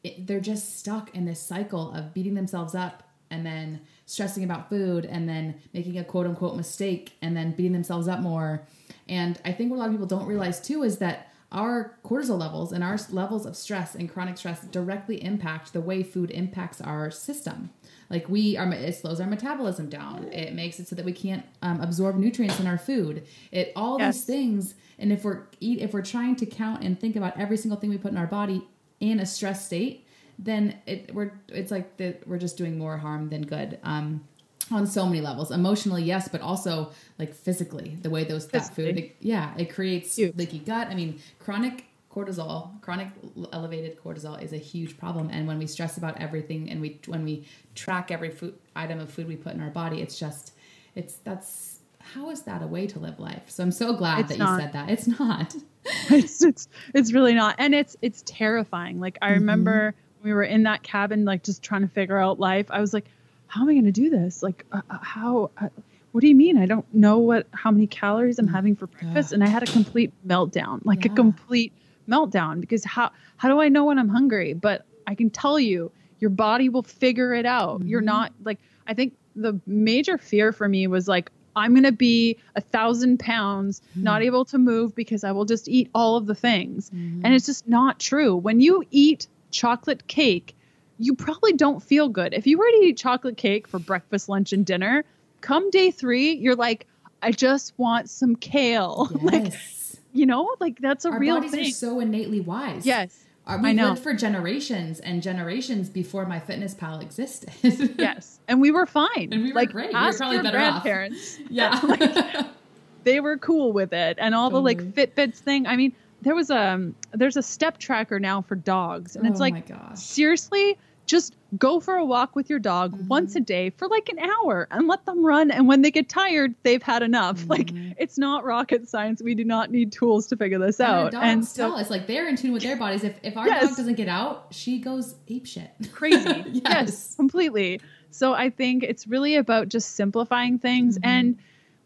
it, 0.02 0.26
they're 0.26 0.40
just 0.40 0.78
stuck 0.78 1.14
in 1.14 1.24
this 1.24 1.40
cycle 1.40 1.92
of 1.92 2.12
beating 2.12 2.34
themselves 2.34 2.74
up 2.74 3.02
and 3.30 3.44
then 3.44 3.80
stressing 4.06 4.44
about 4.44 4.68
food 4.68 5.04
and 5.06 5.28
then 5.28 5.54
making 5.72 5.98
a 5.98 6.04
quote 6.04 6.26
unquote 6.26 6.56
mistake 6.56 7.12
and 7.22 7.36
then 7.36 7.52
beating 7.52 7.72
themselves 7.72 8.08
up 8.08 8.20
more. 8.20 8.62
And 9.08 9.38
I 9.44 9.52
think 9.52 9.70
what 9.70 9.76
a 9.76 9.80
lot 9.80 9.86
of 9.86 9.92
people 9.92 10.06
don't 10.06 10.26
realize 10.26 10.60
too 10.60 10.82
is 10.82 10.98
that 10.98 11.30
our 11.52 11.96
cortisol 12.04 12.38
levels 12.38 12.72
and 12.72 12.82
our 12.82 12.98
levels 13.10 13.46
of 13.46 13.56
stress 13.56 13.94
and 13.94 14.10
chronic 14.12 14.36
stress 14.38 14.62
directly 14.64 15.22
impact 15.22 15.72
the 15.72 15.80
way 15.80 16.02
food 16.02 16.30
impacts 16.32 16.80
our 16.80 17.10
system. 17.12 17.70
Like 18.10 18.28
we 18.28 18.56
are, 18.56 18.70
it 18.72 18.96
slows 18.96 19.20
our 19.20 19.26
metabolism 19.26 19.88
down. 19.88 20.24
It 20.32 20.52
makes 20.52 20.80
it 20.80 20.88
so 20.88 20.96
that 20.96 21.04
we 21.04 21.12
can't 21.12 21.44
um, 21.62 21.80
absorb 21.80 22.16
nutrients 22.16 22.58
in 22.60 22.66
our 22.66 22.76
food. 22.78 23.24
It 23.52 23.72
all 23.76 23.98
Yes. 23.98 24.16
these 24.16 24.24
things. 24.24 24.74
And 24.98 25.12
if 25.12 25.24
we're 25.24 25.42
eat, 25.60 25.80
if 25.80 25.92
we're 25.92 26.02
trying 26.02 26.36
to 26.36 26.46
count 26.46 26.82
and 26.82 26.98
think 26.98 27.14
about 27.16 27.38
every 27.38 27.56
single 27.56 27.78
thing 27.78 27.88
we 27.90 27.98
put 27.98 28.10
in 28.10 28.18
our 28.18 28.26
body 28.26 28.66
in 29.00 29.20
a 29.20 29.26
stress 29.26 29.64
state, 29.64 30.03
then 30.38 30.78
it 30.86 31.14
we're 31.14 31.32
it's 31.48 31.70
like 31.70 31.96
the, 31.96 32.16
we're 32.26 32.38
just 32.38 32.56
doing 32.56 32.78
more 32.78 32.96
harm 32.98 33.28
than 33.30 33.42
good. 33.42 33.78
Um, 33.82 34.24
on 34.70 34.86
so 34.86 35.04
many 35.04 35.20
levels, 35.20 35.50
emotionally, 35.50 36.02
yes, 36.02 36.26
but 36.26 36.40
also 36.40 36.90
like 37.18 37.34
physically, 37.34 37.98
the 38.00 38.08
way 38.08 38.24
those 38.24 38.48
that 38.48 38.74
food, 38.74 38.98
it, 38.98 39.16
yeah, 39.20 39.52
it 39.58 39.66
creates 39.66 40.16
Huge. 40.16 40.34
leaky 40.36 40.58
gut. 40.58 40.88
I 40.88 40.94
mean, 40.94 41.20
chronic 41.38 41.84
cortisol, 42.10 42.80
chronic 42.80 43.08
elevated 43.52 44.02
cortisol 44.02 44.42
is 44.42 44.54
a 44.54 44.56
huge 44.56 44.96
problem. 44.96 45.28
And 45.30 45.46
when 45.46 45.58
we 45.58 45.66
stress 45.66 45.98
about 45.98 46.18
everything 46.20 46.70
and 46.70 46.80
we 46.80 46.98
when 47.06 47.24
we 47.24 47.46
track 47.74 48.10
every 48.10 48.30
food 48.30 48.54
item 48.74 49.00
of 49.00 49.10
food 49.10 49.28
we 49.28 49.36
put 49.36 49.52
in 49.52 49.60
our 49.60 49.70
body, 49.70 50.00
it's 50.00 50.18
just 50.18 50.52
it's 50.94 51.16
that's 51.16 51.80
how 52.00 52.30
is 52.30 52.42
that 52.42 52.62
a 52.62 52.66
way 52.66 52.86
to 52.86 52.98
live 52.98 53.18
life? 53.20 53.42
So 53.48 53.62
I'm 53.62 53.72
so 53.72 53.92
glad 53.94 54.20
It's 54.20 54.28
that 54.30 54.38
not. 54.38 54.54
you 54.54 54.60
said 54.60 54.72
that. 54.72 54.88
It's 54.90 55.06
not. 55.06 55.54
it's, 56.10 56.42
it's 56.42 56.68
it's 56.94 57.12
really 57.12 57.34
not 57.34 57.56
and 57.58 57.74
it's 57.74 57.94
it's 58.00 58.22
terrifying 58.26 59.00
like 59.00 59.18
i 59.20 59.32
remember 59.32 59.94
we 60.24 60.32
were 60.32 60.42
in 60.42 60.62
that 60.64 60.82
cabin 60.82 61.24
like 61.24 61.44
just 61.44 61.62
trying 61.62 61.82
to 61.82 61.88
figure 61.88 62.18
out 62.18 62.40
life 62.40 62.66
i 62.70 62.80
was 62.80 62.92
like 62.94 63.04
how 63.46 63.60
am 63.62 63.68
i 63.68 63.72
going 63.72 63.84
to 63.84 63.92
do 63.92 64.10
this 64.10 64.42
like 64.42 64.64
uh, 64.72 64.80
uh, 64.90 64.98
how 65.02 65.50
uh, 65.58 65.68
what 66.12 66.22
do 66.22 66.26
you 66.28 66.34
mean 66.34 66.56
i 66.56 66.66
don't 66.66 66.92
know 66.92 67.18
what 67.18 67.46
how 67.52 67.70
many 67.70 67.86
calories 67.86 68.38
i'm 68.38 68.48
having 68.48 68.74
for 68.74 68.86
breakfast 68.88 69.32
Ugh. 69.32 69.34
and 69.34 69.44
i 69.44 69.46
had 69.48 69.62
a 69.62 69.66
complete 69.66 70.12
meltdown 70.26 70.80
like 70.84 71.04
a 71.04 71.10
complete 71.10 71.72
meltdown 72.08 72.60
because 72.60 72.84
how 72.84 73.10
how 73.36 73.48
do 73.48 73.60
i 73.60 73.68
know 73.68 73.84
when 73.84 73.98
i'm 73.98 74.08
hungry 74.08 74.54
but 74.54 74.86
i 75.06 75.14
can 75.14 75.30
tell 75.30 75.60
you 75.60 75.92
your 76.20 76.30
body 76.30 76.68
will 76.70 76.82
figure 76.82 77.34
it 77.34 77.46
out 77.46 77.82
you're 77.84 78.00
Mhm. 78.00 78.06
not 78.06 78.32
like 78.42 78.58
i 78.86 78.94
think 78.94 79.14
the 79.36 79.60
major 79.66 80.16
fear 80.16 80.52
for 80.52 80.68
me 80.68 80.86
was 80.86 81.06
like 81.06 81.30
i'm 81.56 81.72
going 81.72 81.84
to 81.84 81.92
be 81.92 82.36
a 82.56 82.60
thousand 82.60 83.18
pounds 83.20 83.82
not 83.94 84.20
Hmm. 84.22 84.26
able 84.26 84.44
to 84.46 84.58
move 84.58 84.94
because 84.94 85.22
i 85.24 85.32
will 85.32 85.44
just 85.44 85.68
eat 85.68 85.90
all 85.94 86.16
of 86.16 86.26
the 86.26 86.34
things 86.34 86.90
Mhm. 86.90 87.20
and 87.24 87.34
it's 87.34 87.46
just 87.46 87.68
not 87.68 87.98
true 88.00 88.34
when 88.36 88.60
you 88.60 88.84
eat 88.90 89.28
chocolate 89.54 90.06
cake 90.08 90.54
you 90.98 91.14
probably 91.14 91.52
don't 91.52 91.82
feel 91.82 92.08
good 92.08 92.34
if 92.34 92.46
you 92.46 92.58
were 92.58 92.70
to 92.70 92.76
eat 92.78 92.96
chocolate 92.96 93.36
cake 93.36 93.66
for 93.68 93.78
breakfast 93.78 94.28
lunch 94.28 94.52
and 94.52 94.66
dinner 94.66 95.04
come 95.40 95.70
day 95.70 95.90
three 95.90 96.32
you're 96.32 96.56
like 96.56 96.86
i 97.22 97.30
just 97.30 97.72
want 97.78 98.10
some 98.10 98.34
kale 98.36 99.08
like 99.22 99.44
Yes. 99.52 99.96
you 100.12 100.26
know 100.26 100.54
like 100.60 100.78
that's 100.80 101.04
a 101.04 101.10
Our 101.10 101.18
real 101.18 101.36
bodies 101.36 101.52
thing 101.52 101.66
are 101.66 101.70
so 101.70 102.00
innately 102.00 102.40
wise. 102.40 102.84
yes 102.86 103.24
Our, 103.46 103.58
I 103.58 103.62
we've 103.62 103.76
know. 103.76 103.90
lived 103.90 104.02
for 104.02 104.14
generations 104.14 105.00
and 105.00 105.22
generations 105.22 105.88
before 105.90 106.24
MyFitnessPal 106.26 107.02
existed. 107.02 107.52
yes 107.98 108.38
and 108.48 108.60
we 108.60 108.70
were 108.70 108.86
fine 108.86 109.28
And 109.32 109.42
we 109.42 109.48
were 109.50 109.54
like 109.54 109.70
great. 109.72 109.88
We 109.92 110.00
were 110.00 110.12
probably 110.12 110.38
better 110.42 110.58
off. 110.58 110.82
grandparents 110.82 111.38
yeah. 111.50 112.46
they 113.04 113.20
were 113.20 113.36
cool 113.36 113.72
with 113.72 113.92
it 113.92 114.16
and 114.20 114.34
all 114.34 114.50
the 114.50 114.60
like 114.60 114.78
fitbits 114.82 115.38
thing 115.38 115.66
i 115.66 115.76
mean 115.76 115.92
there 116.24 116.34
was 116.34 116.50
a 116.50 116.92
there's 117.12 117.36
a 117.36 117.42
step 117.42 117.78
tracker 117.78 118.18
now 118.18 118.42
for 118.42 118.56
dogs 118.56 119.14
and 119.16 119.26
it's 119.26 119.38
oh 119.40 119.44
like 119.44 119.70
seriously 119.94 120.76
just 121.06 121.36
go 121.58 121.80
for 121.80 121.96
a 121.96 122.04
walk 122.04 122.34
with 122.34 122.48
your 122.48 122.58
dog 122.58 122.92
Mhm. 122.96 123.08
once 123.08 123.36
a 123.36 123.40
day 123.40 123.68
for 123.70 123.86
like 123.88 124.08
an 124.08 124.18
hour 124.18 124.66
and 124.70 124.88
let 124.88 125.04
them 125.04 125.24
run 125.24 125.50
and 125.50 125.68
when 125.68 125.82
they 125.82 125.90
get 125.90 126.08
tired 126.08 126.54
they've 126.62 126.82
had 126.82 127.02
enough 127.02 127.46
like 127.50 127.66
Mhm. 127.68 127.94
it's 127.98 128.16
not 128.16 128.44
rocket 128.44 128.88
science 128.88 129.20
we 129.22 129.34
do 129.34 129.44
not 129.44 129.70
need 129.70 129.92
tools 129.92 130.26
to 130.28 130.36
figure 130.36 130.58
this 130.58 130.80
And 130.80 130.88
out 130.88 131.12
dogs 131.12 131.24
and 131.24 131.46
so 131.46 131.76
it's 131.76 131.90
like 131.90 132.06
they're 132.06 132.26
in 132.26 132.36
tune 132.36 132.52
with 132.52 132.62
their 132.62 132.76
bodies. 132.76 133.04
If 133.04 133.18
if 133.22 133.36
our 133.36 133.46
Yes. 133.46 133.68
dog 133.68 133.76
doesn't 133.76 133.94
get 133.96 134.08
out, 134.08 134.46
she 134.50 134.78
goes 134.80 135.14
ape 135.28 135.46
shit. 135.46 135.70
crazy 135.92 136.42
yes. 136.52 136.62
yes 136.64 137.14
completely 137.16 137.80
so 138.10 138.32
i 138.32 138.48
think 138.48 138.82
it's 138.82 139.06
really 139.06 139.34
about 139.36 139.68
just 139.68 139.94
simplifying 139.96 140.58
things 140.58 140.96
Mhm. 140.98 141.00
and 141.04 141.38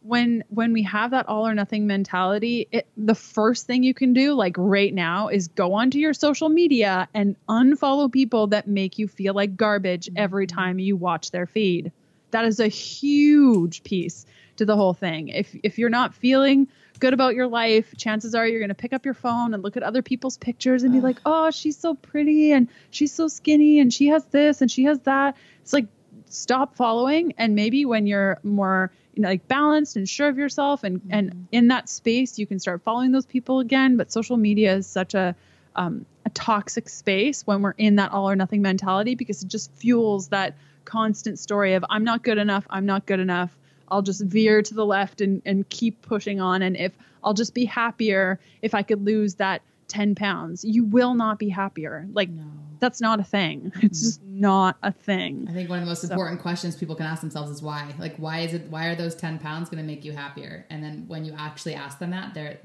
when 0.09 0.43
when 0.49 0.73
we 0.73 0.83
have 0.85 1.11
that 1.11 1.29
all 1.29 1.47
or 1.47 1.55
nothing 1.55 1.87
mentality 1.87 2.67
it, 2.73 2.87
the 2.97 3.15
first 3.15 3.67
thing 3.67 3.83
you 3.83 3.93
can 3.93 4.15
do 4.15 4.33
like 4.33 4.55
right 4.57 4.95
now 4.95 5.29
is 5.29 5.49
go 5.49 5.75
onto 5.75 5.99
your 5.99 6.15
social 6.15 6.49
media 6.49 7.07
and 7.13 7.37
unfollow 7.47 8.11
people 8.11 8.47
that 8.47 8.67
make 8.67 8.99
you 8.99 9.07
feel 9.07 9.35
like 9.35 9.55
garbage 9.57 10.09
every 10.17 10.47
Mhm. 10.47 10.55
time 10.55 10.79
you 10.79 10.97
watch 10.97 11.31
their 11.31 11.47
feed 11.47 11.93
that 12.31 12.47
is 12.47 12.59
a 12.59 12.69
huge 12.69 13.83
piece 13.85 14.25
to 14.57 14.65
the 14.65 14.77
whole 14.77 14.95
thing 14.95 15.29
if 15.29 15.55
if 15.63 15.79
you're 15.79 15.91
not 15.91 16.15
feeling 16.15 16.67
good 17.01 17.13
about 17.13 17.35
your 17.35 17.47
life 17.47 17.95
chances 17.97 18.35
are 18.35 18.47
you're 18.49 18.59
going 18.61 18.71
to 18.71 18.75
pick 18.75 18.93
up 18.93 19.05
your 19.05 19.15
phone 19.15 19.53
and 19.55 19.63
look 19.63 19.77
at 19.77 19.83
other 19.83 20.03
people's 20.03 20.37
pictures 20.39 20.83
and 20.83 20.93
be 20.93 20.99
Ugh. 20.99 21.05
like 21.05 21.21
oh 21.27 21.51
she's 21.51 21.77
so 21.77 21.95
pretty 21.95 22.53
and 22.53 22.69
she's 22.91 23.13
so 23.13 23.29
skinny 23.29 23.79
and 23.79 23.93
she 23.93 24.09
has 24.09 24.25
this 24.27 24.63
and 24.63 24.71
she 24.71 24.85
has 24.85 24.99
that 25.01 25.37
it's 25.61 25.73
like 25.75 25.87
stop 26.33 26.77
following. 26.77 27.35
And 27.39 27.55
maybe 27.55 27.85
when 27.85 28.07
you're 28.07 28.39
more 28.43 28.91
you 29.15 29.23
know, 29.23 29.29
like 29.31 29.49
balanced 29.49 29.97
and 29.97 30.09
sure 30.09 30.29
of 30.29 30.39
yourself 30.39 30.85
and 30.85 31.01
Mhm. 31.03 31.09
and 31.11 31.47
in 31.51 31.69
that 31.69 31.89
space 31.89 32.39
you 32.39 32.47
can 32.47 32.61
start 32.61 32.83
following 32.83 33.11
those 33.11 33.27
people 33.27 33.59
again. 33.59 33.97
But 33.97 34.13
social 34.13 34.37
media 34.37 34.77
is 34.77 34.87
such 34.87 35.15
a 35.15 35.35
um, 35.75 36.07
a 36.25 36.31
toxic 36.31 36.89
space 36.89 37.47
when 37.47 37.63
we're 37.63 37.75
in 37.79 37.97
that 37.97 38.13
all 38.13 38.29
or 38.29 38.37
nothing 38.37 38.63
mentality 38.63 39.15
because 39.15 39.43
it 39.43 39.49
just 39.49 39.71
fuels 39.73 40.29
that 40.29 40.55
constant 40.85 41.39
story 41.39 41.75
of 41.75 41.85
i'm 41.91 42.05
not 42.05 42.23
good 42.23 42.39
enough. 42.39 42.67
I'm 42.71 42.87
not 42.87 43.07
good 43.07 43.21
enough. 43.21 43.57
I'll 43.89 44.03
just 44.03 44.23
veer 44.23 44.63
to 44.63 44.75
the 44.75 44.87
left 44.87 45.21
and 45.21 45.43
and 45.45 45.69
keep 45.69 46.01
pushing 46.03 46.41
on. 46.41 46.63
And 46.63 46.77
if 46.77 46.93
i'll 47.25 47.35
just 47.35 47.55
be 47.55 47.65
happier 47.65 48.39
if 48.63 48.75
i 48.75 48.83
could 48.83 49.05
lose 49.05 49.35
that 49.37 49.63
10 49.89 50.15
pounds 50.15 50.65
you 50.65 50.85
will 50.85 51.15
not 51.15 51.39
be 51.39 51.49
happier 51.49 52.07
like 52.13 52.29
No. 52.31 52.43
that's 52.79 53.01
not 53.01 53.19
a 53.21 53.25
thing 53.25 53.73
it's 53.83 53.99
Mhm. 54.01 54.03
just 54.05 54.23
not 54.25 54.77
a 54.83 54.93
thing 54.93 55.47
I 55.49 55.53
think 55.53 55.69
one 55.69 55.79
of 55.81 55.85
the 55.85 55.91
most 55.91 56.03
So- 56.03 56.13
important 56.13 56.41
questions 56.41 56.77
people 56.77 56.95
can 56.95 57.07
ask 57.07 57.21
themselves 57.23 57.51
is 57.51 57.61
why. 57.63 57.93
Like, 57.99 58.17
why 58.19 58.41
is 58.41 58.55
it? 58.55 58.71
Why 58.71 58.87
are 58.87 58.95
those 58.95 59.17
ten 59.17 59.39
pounds 59.41 59.69
going 59.69 59.83
to 59.83 59.87
make 59.87 60.05
you 60.05 60.13
happier? 60.13 60.65
And 60.71 60.83
then 60.85 61.05
when 61.09 61.25
you 61.25 61.33
actually 61.37 61.75
ask 61.75 61.99
them 61.99 62.11
that, 62.11 62.35
they're 62.35 62.59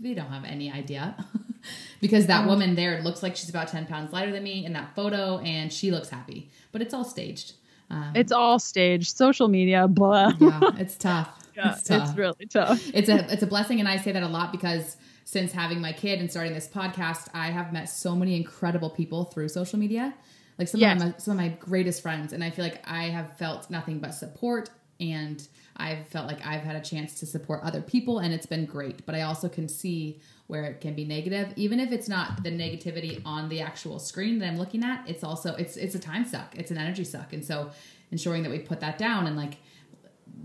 they 0.00 0.14
don't 0.14 0.30
have 0.30 0.44
any 0.44 0.72
idea 0.72 1.14
because 2.00 2.26
that 2.26 2.40
Um, 2.40 2.46
woman 2.48 2.74
there 2.74 3.00
looks 3.02 3.22
like 3.22 3.36
she's 3.36 3.48
about 3.50 3.68
ten 3.68 3.86
pounds 3.86 4.12
lighter 4.12 4.32
than 4.32 4.42
me 4.42 4.64
in 4.66 4.72
that 4.72 4.94
photo, 4.96 5.38
and 5.38 5.72
she 5.72 5.90
looks 5.92 6.08
happy, 6.08 6.50
but 6.72 6.82
it's 6.82 6.92
all 6.94 7.04
staged. 7.04 7.52
Um, 7.90 8.10
It's 8.16 8.32
all 8.32 8.58
staged. 8.58 9.16
Social 9.16 9.46
media, 9.48 9.86
blah. 9.86 10.32
yeah, 10.40 10.60
it's 10.78 10.96
tough. 11.08 11.28
Yeah, 11.54 11.72
it's 11.74 11.82
tough. 11.84 12.08
it's 12.08 12.18
really 12.18 12.46
tough. 12.46 12.90
it's 12.94 13.08
a 13.08 13.30
it's 13.32 13.42
a 13.42 13.46
blessing 13.46 13.78
and 13.78 13.86
i 13.88 13.96
say 13.98 14.10
that 14.10 14.22
a 14.22 14.28
lot 14.28 14.50
because 14.52 14.96
since 15.24 15.52
having 15.52 15.80
my 15.80 15.92
kid 15.92 16.18
and 16.20 16.30
starting 16.30 16.52
this 16.54 16.68
podcast 16.68 17.28
i 17.34 17.46
have 17.50 17.72
met 17.72 17.88
so 17.88 18.14
many 18.14 18.36
incredible 18.36 18.90
people 18.90 19.24
through 19.24 19.48
social 19.48 19.78
media. 19.78 20.14
Like 20.58 20.68
some 20.68 20.80
Yes. 20.80 21.00
of 21.00 21.08
my 21.08 21.14
some 21.18 21.32
of 21.32 21.36
my 21.38 21.48
greatest 21.48 22.02
friends. 22.02 22.32
And 22.32 22.42
i 22.44 22.50
feel 22.50 22.64
like 22.64 22.80
i 22.86 23.04
have 23.04 23.36
felt 23.38 23.70
nothing 23.70 23.98
but 23.98 24.14
support 24.14 24.70
and 25.00 25.46
i've 25.76 26.06
felt 26.08 26.26
like 26.26 26.44
i've 26.46 26.60
had 26.62 26.76
a 26.76 26.80
chance 26.80 27.18
to 27.20 27.26
support 27.26 27.60
other 27.62 27.80
people 27.80 28.18
and 28.18 28.32
it's 28.34 28.46
been 28.46 28.66
great. 28.66 29.04
But 29.06 29.14
i 29.14 29.22
also 29.22 29.48
can 29.48 29.68
see 29.68 30.20
where 30.48 30.64
it 30.64 30.80
can 30.82 30.94
be 30.94 31.04
negative. 31.06 31.52
Even 31.56 31.80
if 31.80 31.92
it's 31.92 32.08
not 32.08 32.42
the 32.42 32.50
negativity 32.50 33.22
on 33.24 33.48
the 33.48 33.60
actual 33.62 33.98
screen 33.98 34.38
that 34.40 34.48
i'm 34.48 34.58
looking 34.58 34.84
at 34.84 35.08
it's 35.08 35.24
also 35.24 35.54
it's 35.56 35.76
it's 35.76 35.94
a 35.94 35.98
time 36.00 36.24
suck. 36.26 36.54
It's 36.56 36.70
an 36.70 36.78
energy 36.78 37.04
suck. 37.04 37.32
And 37.32 37.44
so 37.44 37.70
ensuring 38.10 38.42
that 38.42 38.50
we 38.50 38.58
put 38.58 38.80
that 38.80 38.98
down 38.98 39.26
and 39.26 39.36
like 39.36 39.56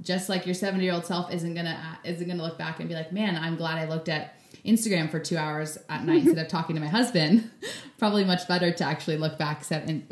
just 0.01 0.29
like 0.29 0.45
your 0.45 0.55
70 0.55 0.83
year 0.83 0.93
old 0.93 1.05
self 1.05 1.31
isn't 1.33 1.53
gonna 1.53 1.77
uh, 2.03 2.07
isn't 2.09 2.27
gonna 2.27 2.41
look 2.43 2.57
back 2.57 2.79
and 2.79 2.87
be 2.87 2.95
like 2.95 3.11
man 3.11 3.35
i'm 3.35 3.55
glad 3.57 3.77
i 3.77 3.85
looked 3.89 4.09
at 4.09 4.36
instagram 4.67 5.09
for 5.09 5.19
two 5.19 5.37
hours 5.37 5.77
at 5.89 6.03
night 6.05 6.23
instead 6.25 6.45
of 6.45 6.47
talking 6.51 6.75
to 6.75 6.81
my 6.81 6.87
husband 6.87 7.49
probably 7.97 8.23
much 8.25 8.47
better 8.47 8.71
to 8.71 8.83
actually 8.83 9.17
look 9.17 9.37
back 9.37 9.63
seven, 9.63 10.05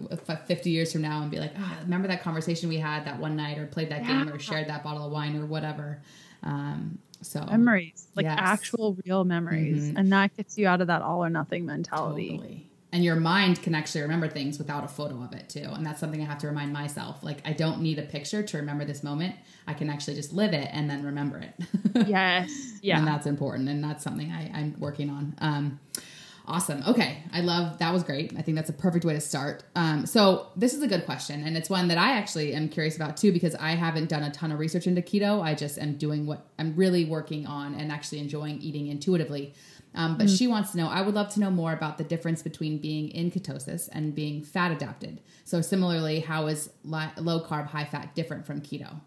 50 0.48 0.70
years 0.70 0.92
from 0.92 1.02
now 1.02 1.22
and 1.22 1.30
be 1.30 1.38
like 1.40 1.52
ah 1.58 1.78
remember 1.84 2.08
that 2.08 2.22
conversation 2.24 2.70
we 2.70 2.78
had 2.78 3.06
that 3.06 3.20
one 3.20 3.36
night 3.36 3.58
or 3.58 3.66
played 3.68 3.90
that 3.90 4.06
game 4.08 4.30
or 4.30 4.40
shared 4.40 4.68
that 4.70 4.84
bottle 4.84 5.06
of 5.06 5.12
wine 5.12 5.36
or 5.36 5.46
whatever 5.46 6.02
um 6.44 6.98
so 7.22 7.44
Memories, 7.46 8.08
like 8.16 8.26
Yes. 8.26 8.38
actual 8.40 8.98
real 9.06 9.24
memories. 9.24 9.90
Mhm. 9.90 9.94
And 9.98 10.12
that 10.12 10.36
gets 10.38 10.58
you 10.60 10.68
out 10.68 10.82
of 10.82 10.88
that 10.88 11.02
all 11.02 11.24
or 11.24 11.30
nothing 11.30 11.66
mentality. 11.66 12.32
Totally. 12.38 12.70
And 12.96 13.04
your 13.04 13.18
mind 13.18 13.62
can 13.62 13.76
actually 13.76 14.04
remember 14.04 14.30
things 14.30 14.58
without 14.58 14.86
a 14.86 14.88
photo 14.88 15.22
of 15.22 15.34
it 15.34 15.50
too. 15.50 15.70
And 15.70 15.86
that's 15.86 16.00
something 16.00 16.22
I 16.22 16.24
have 16.24 16.38
to 16.38 16.48
remind 16.48 16.72
myself. 16.72 17.22
Like 17.24 17.42
I 17.44 17.52
don't 17.52 17.82
need 17.82 18.00
a 18.00 18.04
picture 18.04 18.42
to 18.42 18.58
remember 18.58 18.86
this 18.86 19.04
moment. 19.04 19.36
I 19.68 19.74
can 19.74 19.90
actually 19.90 20.16
just 20.16 20.32
live 20.32 20.54
it 20.54 20.70
and 20.72 20.90
then 20.90 21.04
remember 21.04 21.40
it. 21.40 21.54
Yes. 22.08 22.50
Yeah. 22.82 22.98
And 23.00 23.08
that's 23.08 23.26
important. 23.26 23.68
And 23.68 23.84
that's 23.84 24.02
something 24.02 24.32
I, 24.32 24.50
I'm 24.54 24.76
working 24.80 25.10
on. 25.10 25.36
Um, 25.40 25.80
awesome. 26.46 26.84
Okay. 26.88 27.24
I 27.34 27.42
love 27.42 27.80
that 27.80 27.92
was 27.94 28.04
great. 28.04 28.34
I 28.38 28.42
think 28.42 28.56
that's 28.56 28.70
a 28.70 28.74
perfect 28.74 29.04
way 29.04 29.14
to 29.14 29.22
start. 29.22 29.64
Um, 29.76 30.06
so 30.06 30.48
this 30.56 30.74
is 30.74 30.82
a 30.82 30.88
good 30.88 31.06
question. 31.06 31.44
And 31.46 31.58
it's 31.58 31.70
one 31.70 31.90
that 31.90 31.98
I 31.98 32.12
actually 32.12 32.54
am 32.54 32.70
curious 32.70 32.96
about 32.96 33.18
too, 33.18 33.34
because 33.34 33.56
I 33.56 33.72
haven't 33.72 34.08
done 34.08 34.24
a 34.24 34.32
ton 34.32 34.52
of 34.54 34.60
research 34.60 34.88
into 34.88 35.02
keto. 35.02 35.42
I 35.42 35.54
just 35.54 35.78
am 35.78 35.98
doing 35.98 36.26
what 36.26 36.46
I'm 36.60 36.76
really 36.76 37.04
working 37.04 37.46
on 37.46 37.76
and 37.76 37.92
actually 37.92 38.20
enjoying 38.20 38.62
eating 38.62 38.88
intuitively. 38.88 39.54
Um, 39.96 40.18
but 40.18 40.30
she 40.30 40.46
wants 40.48 40.72
to 40.72 40.78
know, 40.78 40.88
I 40.88 41.02
would 41.02 41.16
love 41.16 41.30
to 41.36 41.40
know 41.40 41.50
more 41.50 41.72
about 41.74 41.98
the 41.98 42.04
difference 42.04 42.42
between 42.44 42.78
being 42.80 43.10
in 43.10 43.32
ketosis 43.32 43.88
and 43.92 44.14
being 44.14 44.44
fat 44.44 44.72
adapted. 44.72 45.22
So 45.46 45.62
similarly, 45.62 46.20
how 46.20 46.48
is 46.48 46.70
li- 46.84 47.12
low 47.18 47.40
carb, 47.42 47.68
high 47.68 47.86
fat 47.86 48.14
different 48.14 48.46
from 48.46 48.62
keto? 48.62 49.00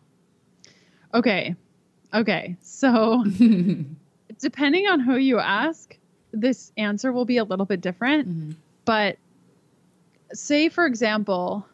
Okay. 1.14 1.54
Okay. 2.14 2.56
So 2.62 3.24
depending 4.40 4.86
on 4.86 5.00
who 5.00 5.16
you 5.16 5.38
ask, 5.38 5.96
this 6.32 6.72
answer 6.76 7.12
will 7.12 7.24
be 7.24 7.36
a 7.38 7.44
little 7.44 7.66
bit 7.66 7.80
different. 7.80 8.28
Mhm. 8.28 8.54
But 8.84 9.18
say, 10.32 10.68
for 10.68 10.86
example, 10.86 11.66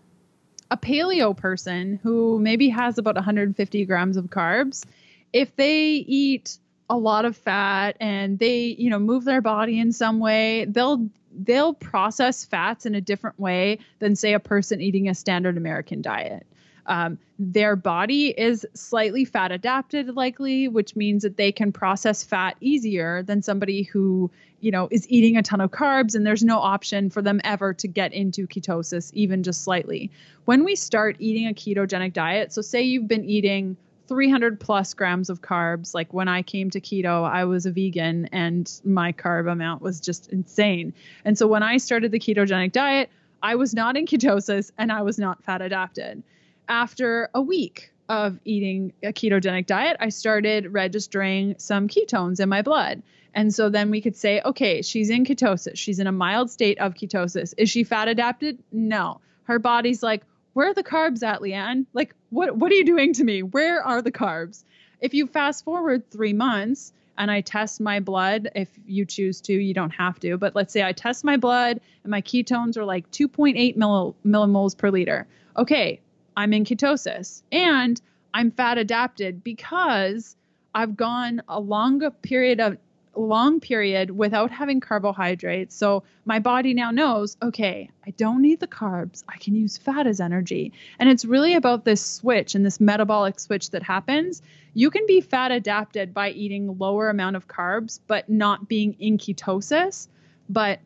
a 0.71 0.77
paleo 0.77 1.37
person 1.37 2.01
who 2.03 2.39
maybe 2.41 2.69
has 2.71 2.99
about 2.99 3.15
150 3.15 3.85
grams 3.85 4.17
of 4.17 4.27
carbs, 4.27 4.85
if 5.33 5.55
they 5.57 5.89
eat 5.93 6.59
a 6.89 6.97
lot 6.97 7.25
of 7.25 7.37
fat 7.37 7.97
and 8.01 8.39
they, 8.39 8.77
you 8.79 8.91
know, 8.91 8.99
move 8.99 9.25
their 9.25 9.41
body 9.41 9.79
in 9.79 9.93
some 9.93 10.19
way, 10.21 10.67
they'll 10.67 11.09
they'll 11.37 11.75
process 11.75 12.45
fats 12.45 12.87
in 12.87 12.95
a 12.95 13.01
different 13.01 13.39
way 13.41 13.79
than 13.99 14.15
say 14.15 14.35
a 14.35 14.41
person 14.41 14.81
eating 14.81 15.09
a 15.09 15.15
standard 15.15 15.57
American 15.57 16.01
diet. 16.03 16.47
Um, 16.87 17.19
their 17.39 17.77
body 17.77 18.29
is 18.29 18.67
slightly 18.75 19.25
fat 19.25 19.51
adapted, 19.51 20.15
likely, 20.15 20.69
which 20.69 20.95
means 20.95 21.23
that 21.23 21.37
they 21.37 21.51
can 21.51 21.73
process 21.73 22.23
fat 22.23 22.57
easier 22.61 23.23
than 23.23 23.43
somebody 23.43 23.85
who, 23.85 24.31
you 24.61 24.71
know, 24.71 24.89
is 24.91 25.09
eating 25.09 25.37
a 25.37 25.43
ton 25.43 25.61
of 25.61 25.71
carbs 25.71 26.15
and 26.15 26.27
there's 26.27 26.45
no 26.45 26.59
option 26.59 27.11
for 27.11 27.23
them 27.23 27.41
ever 27.43 27.73
to 27.75 27.89
get 27.89 28.13
into 28.13 28.47
ketosis, 28.47 29.11
even 29.15 29.43
just 29.43 29.63
slightly. 29.63 30.11
When 30.45 30.63
we 30.63 30.77
start 30.77 31.17
eating 31.19 31.49
a 31.49 31.55
ketogenic 31.55 32.13
diet, 32.13 32.53
so 32.53 32.61
say 32.61 32.83
you've 32.83 33.09
been 33.09 33.25
eating 33.25 33.77
300 34.07 34.61
plus 34.61 34.95
grams 34.95 35.31
of 35.31 35.41
carbs. 35.41 35.95
Like 35.95 36.13
when 36.13 36.29
I 36.29 36.43
came 36.43 36.71
to 36.71 36.81
keto, 36.81 37.29
I 37.29 37.45
was 37.45 37.67
a 37.67 37.71
vegan 37.73 38.27
and 38.27 38.71
my 38.85 39.13
carb 39.13 39.51
amount 39.51 39.83
was 39.83 40.01
just 40.01 40.31
insane. 40.31 40.93
And 41.25 41.39
so 41.39 41.47
when 41.47 41.63
I 41.63 41.79
started 41.79 42.13
the 42.13 42.19
ketogenic 42.19 42.73
diet, 42.73 43.11
I 43.43 43.57
was 43.57 43.75
not 43.75 43.97
in 43.97 44.07
ketosis 44.07 44.71
and 44.79 44.91
I 44.91 45.03
was 45.03 45.19
not 45.19 45.43
fat 45.45 45.63
adapted. 45.63 46.23
After 46.69 47.29
a 47.35 47.41
week 47.41 47.91
of 48.09 48.39
eating 48.45 48.93
a 49.03 49.13
ketogenic 49.13 49.67
diet, 49.67 49.97
I 50.01 50.11
started 50.11 50.73
registering 50.73 51.55
some 51.59 51.89
ketones 51.89 52.41
in 52.41 52.49
my 52.49 52.63
blood. 52.63 53.03
And 53.35 53.53
so 53.53 53.69
then 53.69 53.91
we 53.91 54.01
could 54.01 54.17
say, 54.17 54.41
okay, 54.45 54.83
she's 54.83 55.11
in 55.11 55.25
ketosis. 55.25 55.77
She's 55.77 55.99
in 55.99 56.07
a 56.07 56.13
mild 56.13 56.51
state 56.51 56.79
of 56.79 56.95
ketosis. 56.95 57.53
Is 57.59 57.69
she 57.69 57.85
fat 57.85 58.09
adapted? 58.09 58.59
No. 58.71 59.21
Her 59.45 59.59
body's 59.59 60.03
like, 60.03 60.23
where 60.55 60.71
are 60.71 60.75
the 60.75 60.83
carbs 60.83 61.23
at, 61.23 61.41
Leanne? 61.41 61.87
Like, 61.93 62.15
what 62.31 62.57
what 62.57 62.73
are 62.73 62.75
you 62.75 62.85
doing 62.87 63.13
to 63.15 63.25
me? 63.25 63.43
Where 63.43 63.83
are 63.83 64.01
the 64.01 64.13
carbs? 64.13 64.65
If 65.01 65.13
you 65.13 65.27
fast 65.27 65.65
forward 65.65 66.11
three 66.11 66.33
months 66.33 66.93
and 67.19 67.31
I 67.31 67.43
test 67.43 67.81
my 67.81 68.01
blood, 68.01 68.51
if 68.55 68.69
you 68.87 69.05
choose 69.05 69.41
to, 69.43 69.53
you 69.53 69.75
don't 69.75 69.91
have 69.91 70.19
to, 70.21 70.39
but 70.39 70.55
let's 70.57 70.73
say 70.73 70.83
I 70.83 70.93
test 70.93 71.25
my 71.25 71.37
blood 71.37 71.81
and 72.03 72.11
my 72.11 72.23
ketones 72.23 72.77
are 72.77 72.85
like 72.85 73.11
2.8 73.11 73.77
milli- 73.77 74.15
millimoles 74.27 74.77
per 74.77 74.91
liter. 74.91 75.27
Okay, 75.57 76.01
I'm 76.37 76.53
in 76.53 76.65
ketosis 76.65 77.43
and 77.53 78.01
I'm 78.33 78.51
fat 78.51 78.79
adapted 78.79 79.45
because 79.45 80.37
I've 80.75 80.97
gone 80.97 81.43
a 81.49 81.61
longer 81.61 82.11
period 82.11 82.61
of 82.61 82.79
long 83.17 83.61
period 83.61 84.11
without 84.11 84.51
having 84.51 84.81
carbohydrates. 84.81 85.75
So 85.77 86.05
my 86.25 86.39
body 86.39 86.75
now 86.75 86.91
knows, 86.91 87.37
okay, 87.43 87.91
I 88.07 88.11
don't 88.11 88.43
need 88.43 88.61
the 88.61 88.67
carbs. 88.67 89.25
I 89.29 89.37
can 89.39 89.55
use 89.55 89.79
fat 89.79 90.07
as 90.07 90.21
energy. 90.21 90.73
And 90.99 91.09
it's 91.09 91.25
really 91.25 91.55
about 91.55 91.85
this 91.85 92.05
switch 92.05 92.55
and 92.55 92.65
this 92.65 92.81
metabolic 92.81 93.41
switch 93.41 93.71
that 93.71 93.83
happens. 93.83 94.43
You 94.75 94.91
can 94.91 95.07
be 95.07 95.21
fat 95.21 95.53
adapted 95.53 96.15
by 96.15 96.31
eating 96.31 96.79
lower 96.79 97.09
amount 97.09 97.37
of 97.37 97.49
carbs 97.49 98.01
but 98.07 98.29
not 98.29 98.69
being 98.69 98.97
in 98.99 99.19
ketosis. 99.19 100.09
But 100.49 100.81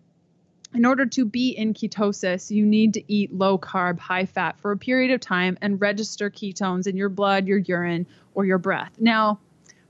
in 0.75 0.85
order 0.85 1.07
to 1.07 1.25
be 1.25 1.51
in 1.51 1.73
ketosis, 1.73 2.51
you 2.51 2.67
need 2.67 2.95
to 2.95 3.12
eat 3.12 3.33
low 3.33 3.59
carb, 3.59 3.99
high 3.99 4.27
fat 4.27 4.61
for 4.61 4.73
a 4.73 4.77
period 4.77 5.11
of 5.12 5.21
time 5.21 5.57
and 5.62 5.81
register 5.81 6.31
ketones 6.31 6.87
in 6.87 6.97
your 6.97 7.09
blood, 7.09 7.47
your 7.47 7.59
urine, 7.59 8.07
or 8.35 8.45
your 8.45 8.59
breath. 8.59 8.93
Now, 8.99 9.41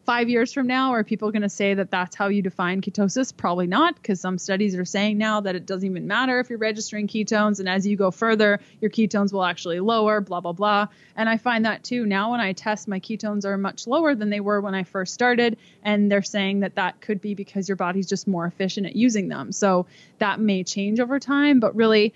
five 0.08 0.30
years 0.30 0.54
from 0.54 0.66
now, 0.66 0.94
are 0.94 1.04
people 1.04 1.30
going 1.30 1.42
to 1.42 1.50
say 1.50 1.74
that 1.74 1.90
that's 1.90 2.16
how 2.16 2.28
you 2.28 2.40
define 2.40 2.80
ketosis? 2.80 3.36
Probably 3.36 3.66
not, 3.66 3.94
because 3.94 4.18
some 4.18 4.38
studies 4.38 4.74
are 4.74 4.86
saying 4.86 5.18
now 5.18 5.42
that 5.42 5.54
it 5.54 5.66
doesn't 5.66 5.86
even 5.86 6.06
matter 6.06 6.40
if 6.40 6.48
you're 6.48 6.58
registering 6.58 7.06
ketones. 7.06 7.60
And 7.60 7.68
as 7.68 7.86
you 7.86 7.94
go 7.94 8.10
further, 8.10 8.58
your 8.80 8.90
ketones 8.90 9.34
will 9.34 9.44
actually 9.44 9.80
lower, 9.80 10.22
blah, 10.22 10.40
blah, 10.40 10.54
blah. 10.54 10.86
And 11.14 11.28
I 11.28 11.36
find 11.36 11.66
that 11.66 11.84
too. 11.84 12.06
Now, 12.06 12.30
when 12.30 12.40
I 12.40 12.54
test, 12.54 12.88
my 12.88 13.00
ketones 13.00 13.44
are 13.44 13.58
much 13.58 13.86
lower 13.86 14.14
than 14.14 14.30
they 14.30 14.40
were 14.40 14.62
when 14.62 14.74
I 14.74 14.84
first 14.84 15.12
started. 15.12 15.58
And 15.82 16.10
they're 16.10 16.22
saying 16.22 16.60
that 16.60 16.76
that 16.76 17.02
could 17.02 17.20
be 17.20 17.34
because 17.34 17.68
your 17.68 17.76
body's 17.76 18.08
just 18.08 18.26
more 18.26 18.46
efficient 18.46 18.86
at 18.86 18.96
using 18.96 19.28
them. 19.28 19.52
So 19.52 19.84
that 20.20 20.40
may 20.40 20.64
change 20.64 21.00
over 21.00 21.20
time. 21.20 21.60
But 21.60 21.76
really, 21.76 22.14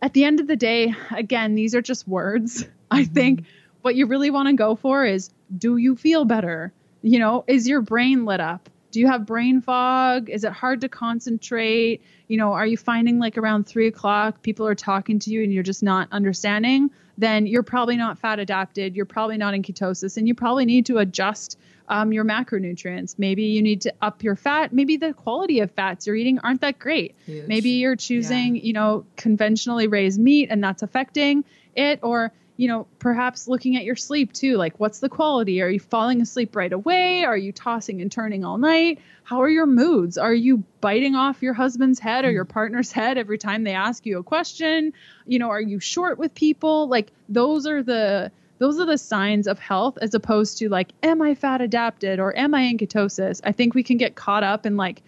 at 0.00 0.14
the 0.14 0.24
end 0.24 0.40
of 0.40 0.46
the 0.46 0.56
day, 0.56 0.94
again, 1.14 1.54
these 1.54 1.74
are 1.74 1.82
just 1.82 2.08
words. 2.08 2.64
I 2.90 3.02
mm-hmm. 3.02 3.12
think 3.12 3.44
what 3.82 3.94
you 3.94 4.06
really 4.06 4.30
want 4.30 4.48
to 4.48 4.54
go 4.54 4.74
for 4.74 5.04
is 5.04 5.28
do 5.54 5.76
you 5.76 5.96
feel 5.96 6.24
better? 6.24 6.72
You 7.02 7.18
know, 7.18 7.44
is 7.46 7.68
your 7.68 7.80
brain 7.80 8.24
lit 8.24 8.40
up? 8.40 8.68
Do 8.90 9.00
you 9.00 9.06
have 9.06 9.24
brain 9.24 9.60
fog? 9.60 10.28
Is 10.28 10.44
it 10.44 10.52
hard 10.52 10.80
to 10.80 10.88
concentrate? 10.88 12.02
You 12.28 12.36
know, 12.36 12.52
are 12.52 12.66
you 12.66 12.76
finding 12.76 13.18
like 13.18 13.38
around 13.38 13.64
three 13.64 13.86
o'clock 13.86 14.42
people 14.42 14.66
are 14.66 14.74
talking 14.74 15.18
to 15.20 15.30
you 15.30 15.42
and 15.42 15.52
you're 15.52 15.62
just 15.62 15.82
not 15.82 16.08
understanding? 16.10 16.90
Then 17.16 17.46
you're 17.46 17.62
probably 17.62 17.96
not 17.96 18.18
fat 18.18 18.40
adapted. 18.40 18.96
You're 18.96 19.06
probably 19.06 19.36
not 19.36 19.54
in 19.54 19.62
ketosis 19.62 20.16
and 20.16 20.26
you 20.26 20.34
probably 20.34 20.64
need 20.64 20.86
to 20.86 20.98
adjust 20.98 21.58
um, 21.88 22.12
your 22.12 22.24
macronutrients. 22.24 23.16
Maybe 23.18 23.44
you 23.44 23.62
need 23.62 23.82
to 23.82 23.94
up 24.00 24.22
your 24.22 24.36
fat. 24.36 24.72
Maybe 24.72 24.96
the 24.96 25.12
quality 25.12 25.60
of 25.60 25.70
fats 25.72 26.06
you're 26.06 26.16
eating 26.16 26.38
aren't 26.38 26.60
that 26.62 26.78
great. 26.78 27.14
Huge. 27.26 27.46
Maybe 27.46 27.70
you're 27.70 27.96
choosing, 27.96 28.56
yeah. 28.56 28.62
you 28.62 28.72
know, 28.72 29.04
conventionally 29.16 29.86
raised 29.86 30.18
meat 30.18 30.48
and 30.50 30.62
that's 30.62 30.82
affecting 30.82 31.44
it. 31.76 32.00
Or 32.02 32.32
you 32.60 32.68
know, 32.68 32.86
perhaps 32.98 33.48
looking 33.48 33.74
at 33.76 33.84
your 33.84 33.96
sleep 33.96 34.34
too. 34.34 34.58
Like, 34.58 34.78
what's 34.78 34.98
the 34.98 35.08
quality? 35.08 35.62
Are 35.62 35.70
you 35.70 35.80
falling 35.80 36.20
asleep 36.20 36.54
right 36.54 36.70
away? 36.70 37.24
Are 37.24 37.36
you 37.36 37.52
tossing 37.52 38.02
and 38.02 38.12
turning 38.12 38.44
all 38.44 38.58
night? 38.58 38.98
How 39.22 39.40
are 39.40 39.48
your 39.48 39.64
moods? 39.64 40.18
Are 40.18 40.34
you 40.34 40.62
biting 40.82 41.14
off 41.14 41.40
your 41.40 41.54
husband's 41.54 41.98
head 41.98 42.26
or 42.26 42.30
your 42.30 42.44
mm. 42.44 42.50
partner's 42.50 42.92
head 42.92 43.16
every 43.16 43.38
time 43.38 43.64
they 43.64 43.72
ask 43.72 44.04
you 44.04 44.18
a 44.18 44.22
question? 44.22 44.92
You 45.26 45.38
know, 45.38 45.48
are 45.48 45.60
you 45.60 45.80
short 45.80 46.18
with 46.18 46.34
people? 46.34 46.86
Like, 46.86 47.12
those 47.30 47.66
are 47.66 47.82
the 47.82 48.30
those 48.58 48.78
are 48.78 48.84
the 48.84 48.98
signs 48.98 49.46
of 49.46 49.58
health 49.58 49.96
as 50.02 50.12
opposed 50.12 50.58
to 50.58 50.68
like 50.68 50.92
am 51.02 51.22
i 51.22 51.34
fat 51.34 51.62
adapted 51.62 52.20
or 52.20 52.36
am 52.36 52.54
i 52.54 52.60
in 52.60 52.76
ketosis 52.76 53.40
i 53.42 53.52
think 53.52 53.74
we 53.74 53.82
can 53.82 53.96
get 53.96 54.16
caught 54.16 54.42
up 54.42 54.66
in 54.66 54.76
like 54.76 55.00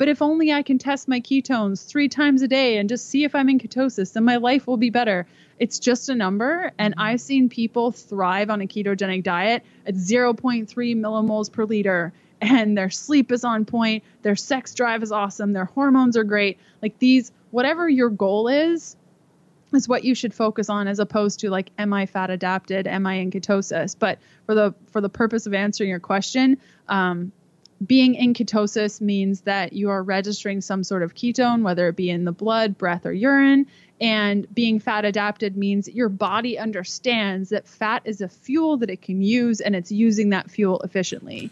but 0.00 0.08
if 0.08 0.22
only 0.22 0.50
i 0.52 0.62
can 0.62 0.78
test 0.78 1.06
my 1.06 1.20
ketones 1.20 1.86
three 1.86 2.08
times 2.08 2.42
a 2.42 2.48
day 2.48 2.78
and 2.78 2.88
just 2.88 3.06
see 3.08 3.22
if 3.24 3.34
i'm 3.34 3.48
in 3.48 3.58
ketosis 3.58 4.14
then 4.14 4.24
my 4.24 4.36
life 4.36 4.66
will 4.66 4.78
be 4.78 4.90
better 4.90 5.26
it's 5.60 5.78
just 5.78 6.08
a 6.08 6.14
number. 6.14 6.72
And 6.78 6.94
mm-hmm. 6.94 7.02
I've 7.02 7.20
seen 7.20 7.48
people 7.48 7.92
thrive 7.92 8.50
on 8.50 8.60
a 8.62 8.66
ketogenic 8.66 9.22
diet 9.22 9.62
at 9.86 9.94
0.3 9.94 10.66
millimoles 10.66 11.52
per 11.52 11.64
liter. 11.64 12.12
And 12.40 12.76
their 12.76 12.88
sleep 12.88 13.30
is 13.30 13.44
on 13.44 13.66
point, 13.66 14.02
their 14.22 14.34
sex 14.34 14.74
drive 14.74 15.02
is 15.02 15.12
awesome, 15.12 15.52
their 15.52 15.66
hormones 15.66 16.16
are 16.16 16.24
great. 16.24 16.58
Like 16.80 16.98
these, 16.98 17.30
whatever 17.50 17.86
your 17.86 18.08
goal 18.08 18.48
is, 18.48 18.96
is 19.74 19.86
what 19.86 20.04
you 20.04 20.14
should 20.14 20.32
focus 20.32 20.70
on 20.70 20.88
as 20.88 20.98
opposed 20.98 21.38
to 21.38 21.48
like 21.48 21.70
am 21.78 21.92
i 21.92 22.04
fat 22.04 22.28
adapted 22.28 22.88
am 22.88 23.06
i 23.06 23.14
in 23.14 23.30
ketosis 23.30 23.94
but 23.96 24.18
for 24.44 24.52
the 24.52 24.74
for 24.90 25.00
the 25.00 25.08
purpose 25.08 25.46
of 25.46 25.54
answering 25.54 25.88
your 25.88 26.00
question 26.00 26.58
um, 26.88 27.30
being 27.86 28.14
in 28.14 28.34
ketosis 28.34 29.00
means 29.00 29.42
that 29.42 29.72
you 29.72 29.88
are 29.90 30.02
registering 30.02 30.60
some 30.60 30.84
sort 30.84 31.02
of 31.02 31.14
ketone 31.14 31.62
whether 31.62 31.88
it 31.88 31.96
be 31.96 32.10
in 32.10 32.24
the 32.24 32.32
blood 32.32 32.76
breath 32.76 33.06
or 33.06 33.12
urine 33.12 33.66
and 34.00 34.52
being 34.54 34.80
fat 34.80 35.04
adapted 35.04 35.56
means 35.56 35.86
your 35.88 36.08
body 36.08 36.58
understands 36.58 37.50
that 37.50 37.68
fat 37.68 38.02
is 38.06 38.20
a 38.20 38.28
fuel 38.28 38.78
that 38.78 38.88
it 38.88 39.02
can 39.02 39.20
use 39.20 39.60
and 39.60 39.76
it's 39.76 39.92
using 39.92 40.30
that 40.30 40.50
fuel 40.50 40.80
efficiently. 40.80 41.50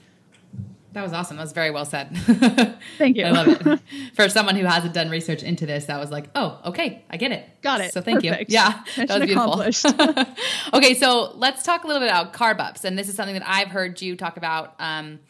That 0.95 1.03
was 1.03 1.13
awesome. 1.13 1.37
That 1.37 1.43
was 1.43 1.53
very 1.53 1.71
well 1.71 1.85
said. 1.85 2.17
Thank 2.97 3.19
you. 3.19 3.25
I 3.27 3.31
love 3.31 3.49
it. 3.67 3.81
For 4.15 4.31
someone 4.31 4.57
who 4.57 4.65
hasn't 4.65 4.95
done 4.95 5.11
research 5.11 5.43
into 5.43 5.67
this, 5.67 5.85
that 5.85 6.01
was 6.01 6.11
like, 6.11 6.31
oh, 6.35 6.59
okay, 6.65 7.05
I 7.11 7.19
get 7.19 7.33
it. 7.33 7.47
Got 7.61 7.83
it. 7.83 7.93
So 7.93 8.01
thank 8.01 8.25
Perfect. 8.25 8.51
you. 8.51 8.55
Yeah, 8.55 8.83
that 8.97 9.21
was 9.21 9.75
beautiful. 9.77 10.35
okay, 10.79 10.95
so 10.95 11.33
let's 11.37 11.63
talk 11.63 11.85
a 11.85 11.87
little 11.87 12.01
bit 12.01 12.09
about 12.09 12.33
carb 12.33 12.59
ups, 12.59 12.85
and 12.85 12.99
this 12.99 13.09
is 13.09 13.15
something 13.15 13.35
that 13.35 13.47
I've 13.47 13.69
heard 13.69 14.01
you 14.01 14.17
talk 14.17 14.39
about. 14.39 14.75
Um, 14.79 15.21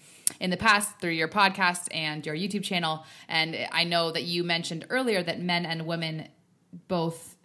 in 0.40 0.50
the 0.50 0.56
past 0.56 1.00
through 1.00 1.12
your 1.12 1.28
podcast 1.28 1.88
and 1.92 2.24
your 2.24 2.34
YouTube 2.34 2.62
channel. 2.62 3.04
And 3.28 3.56
I 3.72 3.84
know 3.84 4.12
that 4.12 4.24
you 4.24 4.44
mentioned 4.44 4.86
earlier 4.90 5.22
that 5.22 5.40
men 5.40 5.66
and 5.66 5.86
women 5.86 6.28
both 6.86 7.36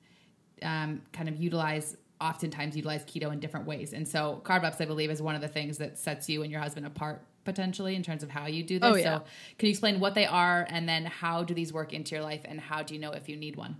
um, 0.62 1.02
kind 1.12 1.30
of 1.30 1.38
utilize 1.38 1.98
oftentimes 2.22 2.76
utilize 2.76 3.04
keto 3.04 3.34
in 3.34 3.40
different 3.40 3.66
ways. 3.66 3.94
And 3.94 4.08
so 4.08 4.42
carb 4.46 4.64
ups, 4.64 4.80
I 4.80 4.86
believe, 4.86 5.12
is 5.12 5.22
one 5.22 5.36
of 5.36 5.42
the 5.42 5.48
things 5.48 5.78
that 5.80 5.98
sets 5.98 6.30
you 6.30 6.42
and 6.42 6.52
your 6.52 6.62
husband 6.62 6.86
apart 6.86 7.26
potentially 7.44 7.96
in 7.96 8.04
terms 8.04 8.24
of 8.24 8.30
how 8.30 8.48
you 8.48 8.64
do 8.64 8.80
this. 8.80 8.90
Oh, 8.90 8.96
yeah. 8.96 9.18
So 9.18 9.24
can 9.58 9.68
you 9.68 9.72
explain 9.72 10.00
what 10.00 10.16
they 10.16 10.26
are 10.26 10.66
and 10.70 10.88
then 10.88 11.06
how 11.06 11.44
do 11.44 11.54
these 11.54 11.74
work 11.74 11.94
into 11.94 12.16
your 12.16 12.24
life 12.24 12.42
and 12.46 12.60
how 12.60 12.84
do 12.84 12.94
you 12.94 13.00
know 13.00 13.12
if 13.12 13.28
you 13.28 13.36
need 13.36 13.58
one? 13.58 13.76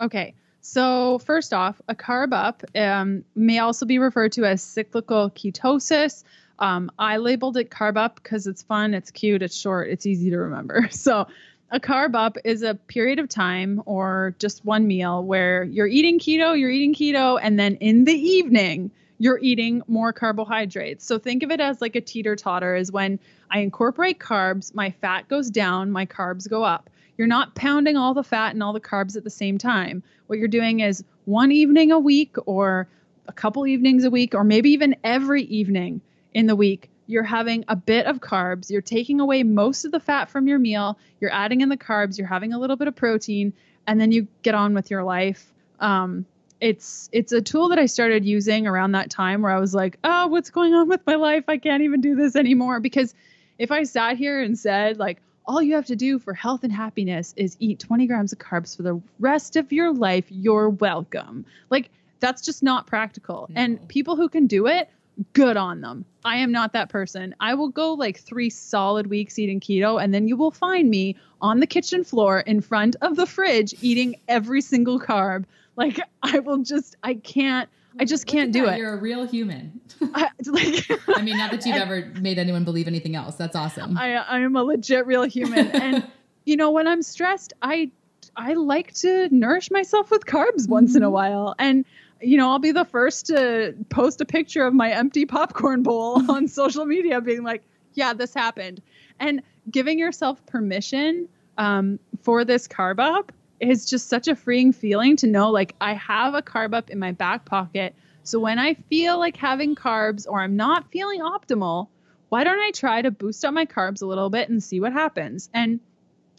Okay. 0.00 0.34
So 0.60 1.18
first 1.18 1.52
off, 1.52 1.80
a 1.88 1.94
carb 1.96 2.32
up 2.32 2.62
um, 2.76 3.24
may 3.34 3.58
also 3.58 3.84
be 3.84 3.98
referred 3.98 4.32
to 4.32 4.44
as 4.44 4.62
cyclical 4.62 5.30
ketosis. 5.30 6.22
Um, 6.62 6.92
I 6.96 7.16
labeled 7.16 7.56
it 7.56 7.70
carb 7.70 7.96
up 7.96 8.22
because 8.22 8.46
it's 8.46 8.62
fun, 8.62 8.94
it's 8.94 9.10
cute, 9.10 9.42
it's 9.42 9.56
short, 9.56 9.88
it's 9.88 10.06
easy 10.06 10.30
to 10.30 10.38
remember. 10.38 10.88
So 10.92 11.26
a 11.72 11.80
carb 11.80 12.14
up 12.14 12.36
is 12.44 12.62
a 12.62 12.74
period 12.76 13.18
of 13.18 13.28
time 13.28 13.82
or 13.84 14.36
just 14.38 14.64
one 14.64 14.86
meal 14.86 15.24
where 15.24 15.64
you're 15.64 15.88
eating 15.88 16.20
keto, 16.20 16.56
you're 16.56 16.70
eating 16.70 16.94
keto, 16.94 17.40
and 17.42 17.58
then 17.58 17.74
in 17.76 18.04
the 18.04 18.12
evening, 18.12 18.92
you're 19.18 19.40
eating 19.42 19.82
more 19.88 20.12
carbohydrates. 20.12 21.04
So 21.04 21.18
think 21.18 21.42
of 21.42 21.50
it 21.50 21.60
as 21.60 21.80
like 21.80 21.96
a 21.96 22.00
teeter 22.00 22.36
totter 22.36 22.76
is 22.76 22.92
when 22.92 23.18
I 23.50 23.58
incorporate 23.58 24.20
carbs, 24.20 24.72
my 24.72 24.92
fat 24.92 25.28
goes 25.28 25.50
down, 25.50 25.90
my 25.90 26.06
carbs 26.06 26.48
go 26.48 26.62
up. 26.62 26.90
You're 27.18 27.26
not 27.26 27.56
pounding 27.56 27.96
all 27.96 28.14
the 28.14 28.22
fat 28.22 28.54
and 28.54 28.62
all 28.62 28.72
the 28.72 28.80
carbs 28.80 29.16
at 29.16 29.24
the 29.24 29.30
same 29.30 29.58
time. 29.58 30.04
What 30.28 30.38
you're 30.38 30.46
doing 30.46 30.78
is 30.78 31.02
one 31.24 31.50
evening 31.50 31.90
a 31.90 31.98
week 31.98 32.36
or 32.46 32.86
a 33.26 33.32
couple 33.32 33.66
evenings 33.66 34.04
a 34.04 34.10
week 34.10 34.34
or 34.34 34.44
maybe 34.44 34.70
even 34.70 34.94
every 35.02 35.42
evening 35.42 36.00
in 36.34 36.46
the 36.46 36.56
week 36.56 36.88
you're 37.06 37.22
having 37.22 37.64
a 37.68 37.76
bit 37.76 38.06
of 38.06 38.20
carbs, 38.20 38.70
you're 38.70 38.80
taking 38.80 39.20
away 39.20 39.42
most 39.42 39.84
of 39.84 39.92
the 39.92 40.00
fat 40.00 40.30
from 40.30 40.46
your 40.46 40.58
meal, 40.58 40.98
you're 41.20 41.32
adding 41.32 41.60
in 41.60 41.68
the 41.68 41.76
carbs, 41.76 42.16
you're 42.18 42.26
having 42.26 42.52
a 42.52 42.58
little 42.58 42.76
bit 42.76 42.88
of 42.88 42.96
protein, 42.96 43.52
and 43.86 44.00
then 44.00 44.12
you 44.12 44.26
get 44.42 44.54
on 44.54 44.74
with 44.74 44.90
your 44.90 45.04
life. 45.04 45.52
Um, 45.80 46.26
it's 46.60 47.08
it's 47.12 47.32
a 47.32 47.42
tool 47.42 47.70
that 47.70 47.78
I 47.78 47.86
started 47.86 48.24
using 48.24 48.66
around 48.66 48.92
that 48.92 49.10
time 49.10 49.42
where 49.42 49.50
I 49.50 49.58
was 49.58 49.74
like, 49.74 49.98
oh, 50.04 50.28
what's 50.28 50.50
going 50.50 50.74
on 50.74 50.88
with 50.88 51.00
my 51.06 51.16
life? 51.16 51.44
I 51.48 51.58
can't 51.58 51.82
even 51.82 52.00
do 52.00 52.14
this 52.14 52.36
anymore. 52.36 52.78
Because 52.78 53.14
if 53.58 53.72
I 53.72 53.82
sat 53.82 54.16
here 54.16 54.40
and 54.40 54.58
said 54.58 54.98
like 54.98 55.20
all 55.44 55.60
you 55.60 55.74
have 55.74 55.86
to 55.86 55.96
do 55.96 56.20
for 56.20 56.34
health 56.34 56.62
and 56.62 56.72
happiness 56.72 57.34
is 57.36 57.56
eat 57.58 57.80
20 57.80 58.06
grams 58.06 58.32
of 58.32 58.38
carbs 58.38 58.76
for 58.76 58.84
the 58.84 59.02
rest 59.18 59.56
of 59.56 59.72
your 59.72 59.92
life, 59.92 60.26
you're 60.30 60.70
welcome. 60.70 61.44
Like 61.68 61.90
that's 62.20 62.42
just 62.42 62.62
not 62.62 62.86
practical. 62.86 63.48
No. 63.50 63.60
And 63.60 63.88
people 63.88 64.14
who 64.14 64.28
can 64.28 64.46
do 64.46 64.68
it 64.68 64.88
good 65.32 65.56
on 65.56 65.80
them. 65.80 66.04
I 66.24 66.36
am 66.36 66.52
not 66.52 66.72
that 66.72 66.88
person. 66.88 67.34
I 67.40 67.54
will 67.54 67.68
go 67.68 67.94
like 67.94 68.18
three 68.18 68.50
solid 68.50 69.08
weeks 69.08 69.38
eating 69.38 69.60
keto, 69.60 70.02
and 70.02 70.12
then 70.14 70.28
you 70.28 70.36
will 70.36 70.50
find 70.50 70.88
me 70.88 71.16
on 71.40 71.60
the 71.60 71.66
kitchen 71.66 72.04
floor 72.04 72.40
in 72.40 72.60
front 72.60 72.96
of 73.02 73.16
the 73.16 73.26
fridge 73.26 73.74
eating 73.82 74.16
every 74.28 74.60
single 74.60 75.00
carb. 75.00 75.44
Like, 75.76 76.00
I 76.22 76.38
will 76.40 76.58
just, 76.58 76.96
I 77.02 77.14
can't. 77.14 77.68
I 78.00 78.06
just 78.06 78.26
can't 78.26 78.52
do 78.52 78.64
that. 78.64 78.74
it. 78.74 78.78
You're 78.78 78.94
a 78.94 79.00
real 79.00 79.26
human. 79.26 79.78
I, 80.14 80.28
like, 80.46 80.90
I 81.08 81.20
mean, 81.20 81.36
not 81.36 81.50
that 81.50 81.66
you've 81.66 81.76
ever 81.82 82.10
made 82.20 82.38
anyone 82.38 82.64
believe 82.64 82.86
anything 82.86 83.16
else. 83.16 83.36
That's 83.36 83.54
awesome. 83.54 83.98
I, 83.98 84.14
I 84.14 84.40
am 84.40 84.56
a 84.56 84.62
legit 84.62 85.06
real 85.06 85.24
human, 85.24 85.68
and 85.72 86.06
you 86.44 86.56
know, 86.56 86.70
when 86.70 86.88
I'm 86.88 87.02
stressed, 87.02 87.52
I 87.60 87.90
I 88.34 88.54
like 88.54 88.94
to 88.94 89.28
nourish 89.30 89.70
myself 89.70 90.10
with 90.10 90.24
carbs 90.24 90.68
once 90.68 90.90
mm-hmm. 90.90 90.98
in 90.98 91.02
a 91.02 91.06
mm-hmm. 91.06 91.12
while, 91.12 91.54
and 91.58 91.84
you 92.22 92.36
know, 92.36 92.50
I'll 92.50 92.58
be 92.58 92.72
the 92.72 92.84
first 92.84 93.26
to 93.26 93.74
post 93.90 94.20
a 94.20 94.24
picture 94.24 94.66
of 94.66 94.74
my 94.74 94.90
empty 94.92 95.26
popcorn 95.26 95.82
bowl 95.82 96.30
on 96.30 96.48
social 96.48 96.84
media, 96.86 97.20
being 97.20 97.42
like, 97.42 97.62
yeah, 97.94 98.14
this 98.14 98.34
happened. 98.34 98.82
And 99.18 99.42
giving 99.70 99.98
yourself 99.98 100.44
permission 100.46 101.28
um, 101.58 101.98
for 102.22 102.44
this 102.44 102.66
carb 102.66 102.98
up 102.98 103.32
is 103.60 103.88
just 103.88 104.08
such 104.08 104.28
a 104.28 104.34
freeing 104.34 104.72
feeling 104.72 105.16
to 105.16 105.26
know, 105.26 105.50
like, 105.50 105.74
I 105.80 105.94
have 105.94 106.34
a 106.34 106.42
carb 106.42 106.74
up 106.74 106.90
in 106.90 106.98
my 106.98 107.12
back 107.12 107.44
pocket. 107.44 107.94
So 108.24 108.38
when 108.40 108.58
I 108.58 108.74
feel 108.74 109.18
like 109.18 109.36
having 109.36 109.74
carbs 109.74 110.26
or 110.28 110.40
I'm 110.40 110.56
not 110.56 110.90
feeling 110.90 111.20
optimal, 111.20 111.88
why 112.28 112.44
don't 112.44 112.58
I 112.58 112.70
try 112.70 113.02
to 113.02 113.10
boost 113.10 113.44
up 113.44 113.52
my 113.52 113.66
carbs 113.66 114.02
a 114.02 114.06
little 114.06 114.30
bit 114.30 114.48
and 114.48 114.62
see 114.62 114.80
what 114.80 114.92
happens? 114.92 115.50
And 115.52 115.80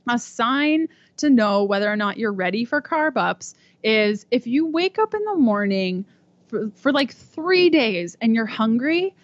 a 0.07 0.19
sign 0.19 0.88
to 1.17 1.29
know 1.29 1.63
whether 1.63 1.91
or 1.91 1.95
not 1.95 2.17
you're 2.17 2.34
ready 2.34 2.65
for 2.65 2.81
carb 2.81 3.13
ups 3.15 3.55
is 3.84 4.25
if 4.31 4.47
you 4.47 4.65
wake 4.65 4.97
up 4.99 5.13
in 5.13 5.23
the 5.25 5.36
morning 5.36 6.05
for, 6.47 6.69
for 6.75 6.91
like 6.91 7.13
three 7.13 7.69
days 7.69 8.17
and 8.21 8.36
you're 8.36 8.45
hungry 8.45 9.15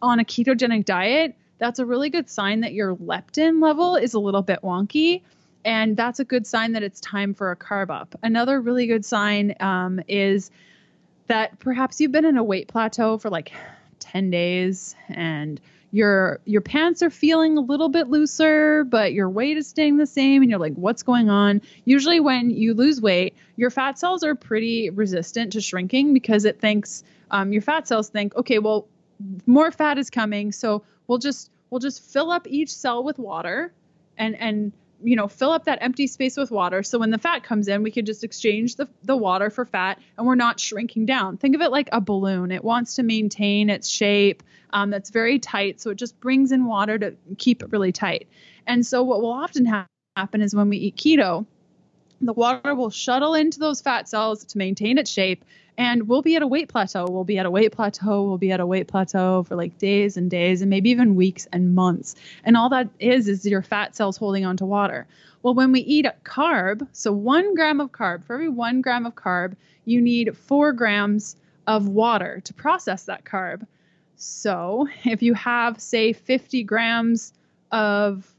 on 0.00 0.18
a 0.18 0.24
ketogenic 0.24 0.84
diet, 0.84 1.36
that's 1.58 1.78
a 1.78 1.86
really 1.86 2.10
good 2.10 2.28
sign 2.28 2.60
that 2.60 2.72
your 2.72 2.96
leptin 2.96 3.62
level 3.62 3.96
is 3.96 4.14
a 4.14 4.18
little 4.18 4.42
bit 4.42 4.60
wonky. 4.62 5.22
and 5.64 5.96
that's 5.96 6.18
a 6.18 6.24
good 6.24 6.44
sign 6.46 6.72
that 6.72 6.82
it's 6.82 7.00
time 7.00 7.34
for 7.34 7.52
a 7.52 7.56
carb 7.56 7.88
up. 7.90 8.16
Another 8.22 8.60
really 8.60 8.86
good 8.86 9.04
sign 9.04 9.54
um, 9.60 10.00
is 10.08 10.50
that 11.28 11.58
perhaps 11.60 12.00
you've 12.00 12.10
been 12.10 12.24
in 12.24 12.36
a 12.36 12.42
weight 12.42 12.66
plateau 12.66 13.16
for 13.16 13.30
like 13.30 13.52
10 14.00 14.30
days 14.30 14.96
and 15.08 15.60
your 15.92 16.40
your 16.46 16.62
pants 16.62 17.02
are 17.02 17.10
feeling 17.10 17.56
a 17.58 17.60
little 17.60 17.90
bit 17.90 18.08
looser 18.08 18.82
but 18.84 19.12
your 19.12 19.28
weight 19.28 19.58
is 19.58 19.68
staying 19.68 19.98
the 19.98 20.06
same 20.06 20.42
and 20.42 20.50
you're 20.50 20.58
like 20.58 20.74
what's 20.74 21.02
going 21.02 21.30
on? 21.30 21.60
Usually 21.84 22.18
when 22.18 22.50
you 22.50 22.74
lose 22.74 23.00
weight 23.00 23.36
your 23.56 23.70
fat 23.70 23.98
cells 23.98 24.24
are 24.24 24.34
pretty 24.34 24.90
resistant 24.90 25.52
to 25.52 25.60
shrinking 25.60 26.14
because 26.14 26.44
it 26.44 26.58
thinks 26.60 27.04
um, 27.30 27.52
your 27.52 27.62
fat 27.62 27.86
cells 27.86 28.08
think 28.08 28.34
okay 28.36 28.58
well 28.58 28.88
more 29.46 29.70
fat 29.70 29.98
is 29.98 30.10
coming 30.10 30.50
so 30.50 30.82
we'll 31.06 31.18
just 31.18 31.50
we'll 31.70 31.78
just 31.78 32.02
fill 32.02 32.30
up 32.30 32.46
each 32.48 32.72
cell 32.72 33.04
with 33.04 33.18
water 33.18 33.72
and 34.16 34.34
and 34.36 34.72
you 35.02 35.16
know 35.16 35.28
fill 35.28 35.50
up 35.50 35.64
that 35.64 35.78
empty 35.82 36.06
space 36.06 36.36
with 36.36 36.50
water. 36.50 36.82
So 36.82 36.98
when 36.98 37.10
the 37.10 37.18
fat 37.18 37.42
comes 37.44 37.68
in 37.68 37.82
we 37.82 37.90
can 37.90 38.04
just 38.04 38.24
exchange 38.24 38.76
the, 38.76 38.88
the 39.02 39.16
water 39.16 39.50
for 39.50 39.64
fat 39.64 39.98
and 40.16 40.26
we're 40.26 40.34
not 40.34 40.60
shrinking 40.60 41.06
down. 41.06 41.36
Think 41.36 41.54
of 41.54 41.60
it 41.60 41.70
like 41.70 41.88
a 41.92 42.00
balloon. 42.00 42.50
It 42.50 42.64
wants 42.64 42.96
to 42.96 43.02
maintain 43.02 43.70
its 43.70 43.88
shape 43.88 44.42
um, 44.72 44.90
that's 44.90 45.10
very 45.10 45.38
tight. 45.38 45.80
So 45.80 45.90
it 45.90 45.96
just 45.96 46.18
brings 46.20 46.52
in 46.52 46.64
water 46.64 46.98
to 46.98 47.16
keep 47.38 47.62
it 47.62 47.70
really 47.72 47.92
tight. 47.92 48.28
And 48.66 48.86
so 48.86 49.02
what 49.02 49.20
will 49.20 49.32
often 49.32 49.66
ha- 49.66 49.86
happen 50.16 50.40
is 50.40 50.54
when 50.54 50.68
we 50.68 50.78
eat 50.78 50.96
keto 50.96 51.46
the 52.22 52.32
water 52.32 52.74
will 52.74 52.90
shuttle 52.90 53.34
into 53.34 53.58
those 53.58 53.80
fat 53.80 54.08
cells 54.08 54.44
to 54.44 54.58
maintain 54.58 54.98
its 54.98 55.10
shape 55.10 55.44
and 55.78 56.06
we'll 56.08 56.22
be 56.22 56.36
at 56.36 56.42
a 56.42 56.46
weight 56.46 56.68
plateau. 56.68 57.06
We'll 57.08 57.24
be 57.24 57.38
at 57.38 57.46
a 57.46 57.50
weight 57.50 57.72
plateau. 57.72 58.22
We'll 58.24 58.38
be 58.38 58.52
at 58.52 58.60
a 58.60 58.66
weight 58.66 58.88
plateau 58.88 59.42
for 59.44 59.56
like 59.56 59.78
days 59.78 60.16
and 60.16 60.30
days 60.30 60.60
and 60.60 60.68
maybe 60.68 60.90
even 60.90 61.14
weeks 61.14 61.48
and 61.52 61.74
months. 61.74 62.14
And 62.44 62.56
all 62.56 62.68
that 62.68 62.88
is 62.98 63.26
is 63.26 63.46
your 63.46 63.62
fat 63.62 63.96
cells 63.96 64.16
holding 64.16 64.44
on 64.44 64.56
to 64.58 64.66
water. 64.66 65.06
Well 65.42 65.54
when 65.54 65.72
we 65.72 65.80
eat 65.80 66.06
a 66.06 66.14
carb 66.24 66.86
so 66.92 67.12
one 67.12 67.54
gram 67.54 67.80
of 67.80 67.90
carb 67.90 68.24
for 68.24 68.34
every 68.34 68.48
one 68.48 68.80
gram 68.80 69.06
of 69.06 69.14
carb 69.14 69.54
you 69.84 70.00
need 70.00 70.36
four 70.36 70.72
grams 70.72 71.36
of 71.66 71.88
water 71.88 72.40
to 72.44 72.54
process 72.54 73.04
that 73.04 73.24
carb. 73.24 73.66
So 74.16 74.88
if 75.04 75.22
you 75.22 75.34
have 75.34 75.80
say 75.80 76.12
50 76.12 76.62
grams 76.64 77.32
of 77.72 78.32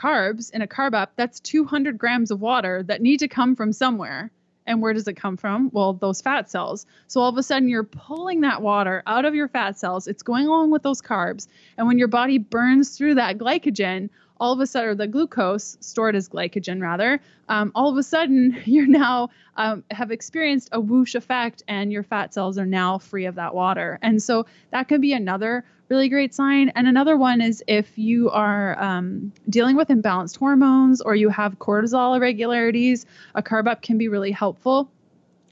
carbs 0.00 0.50
in 0.52 0.62
a 0.62 0.66
carb 0.66 0.94
up 0.94 1.12
that's 1.16 1.40
200 1.40 1.98
grams 1.98 2.30
of 2.30 2.40
water 2.40 2.82
that 2.84 3.02
need 3.02 3.18
to 3.18 3.28
come 3.28 3.56
from 3.56 3.72
somewhere 3.72 4.30
and 4.66 4.80
where 4.80 4.92
does 4.92 5.08
it 5.08 5.14
come 5.14 5.36
from? 5.36 5.70
Well, 5.72 5.94
those 5.94 6.20
fat 6.20 6.48
cells. 6.48 6.86
So 7.08 7.20
all 7.20 7.28
of 7.28 7.36
a 7.36 7.42
sudden, 7.42 7.68
you're 7.68 7.82
pulling 7.82 8.42
that 8.42 8.62
water 8.62 9.02
out 9.06 9.24
of 9.24 9.34
your 9.34 9.48
fat 9.48 9.78
cells. 9.78 10.06
It's 10.06 10.22
going 10.22 10.46
along 10.46 10.70
with 10.70 10.82
those 10.82 11.02
carbs. 11.02 11.48
And 11.76 11.88
when 11.88 11.98
your 11.98 12.08
body 12.08 12.38
burns 12.38 12.96
through 12.96 13.16
that 13.16 13.38
glycogen, 13.38 14.10
all 14.40 14.52
of 14.52 14.60
a 14.60 14.66
sudden, 14.66 14.88
or 14.88 14.94
the 14.94 15.06
glucose 15.06 15.76
stored 15.80 16.16
as 16.16 16.28
glycogen 16.28 16.80
rather, 16.80 17.20
um, 17.48 17.70
all 17.74 17.90
of 17.90 17.96
a 17.96 18.02
sudden 18.02 18.56
you're 18.64 18.86
now 18.86 19.28
um, 19.56 19.84
have 19.90 20.10
experienced 20.10 20.70
a 20.72 20.80
whoosh 20.80 21.14
effect, 21.14 21.62
and 21.68 21.92
your 21.92 22.02
fat 22.02 22.34
cells 22.34 22.58
are 22.58 22.66
now 22.66 22.98
free 22.98 23.26
of 23.26 23.36
that 23.36 23.54
water. 23.54 23.98
And 24.02 24.22
so 24.22 24.46
that 24.70 24.88
could 24.88 25.00
be 25.00 25.12
another 25.12 25.64
really 25.90 26.08
great 26.08 26.32
sign. 26.32 26.70
And 26.70 26.86
another 26.86 27.16
one 27.16 27.40
is 27.40 27.62
if 27.66 27.98
you 27.98 28.30
are 28.30 28.80
um, 28.80 29.32
dealing 29.48 29.76
with 29.76 29.88
imbalanced 29.88 30.38
hormones 30.38 31.00
or 31.00 31.16
you 31.16 31.28
have 31.28 31.58
cortisol 31.58 32.16
irregularities, 32.16 33.06
a 33.34 33.42
carb 33.42 33.68
up 33.68 33.82
can 33.82 33.98
be 33.98 34.08
really 34.08 34.30
helpful 34.30 34.90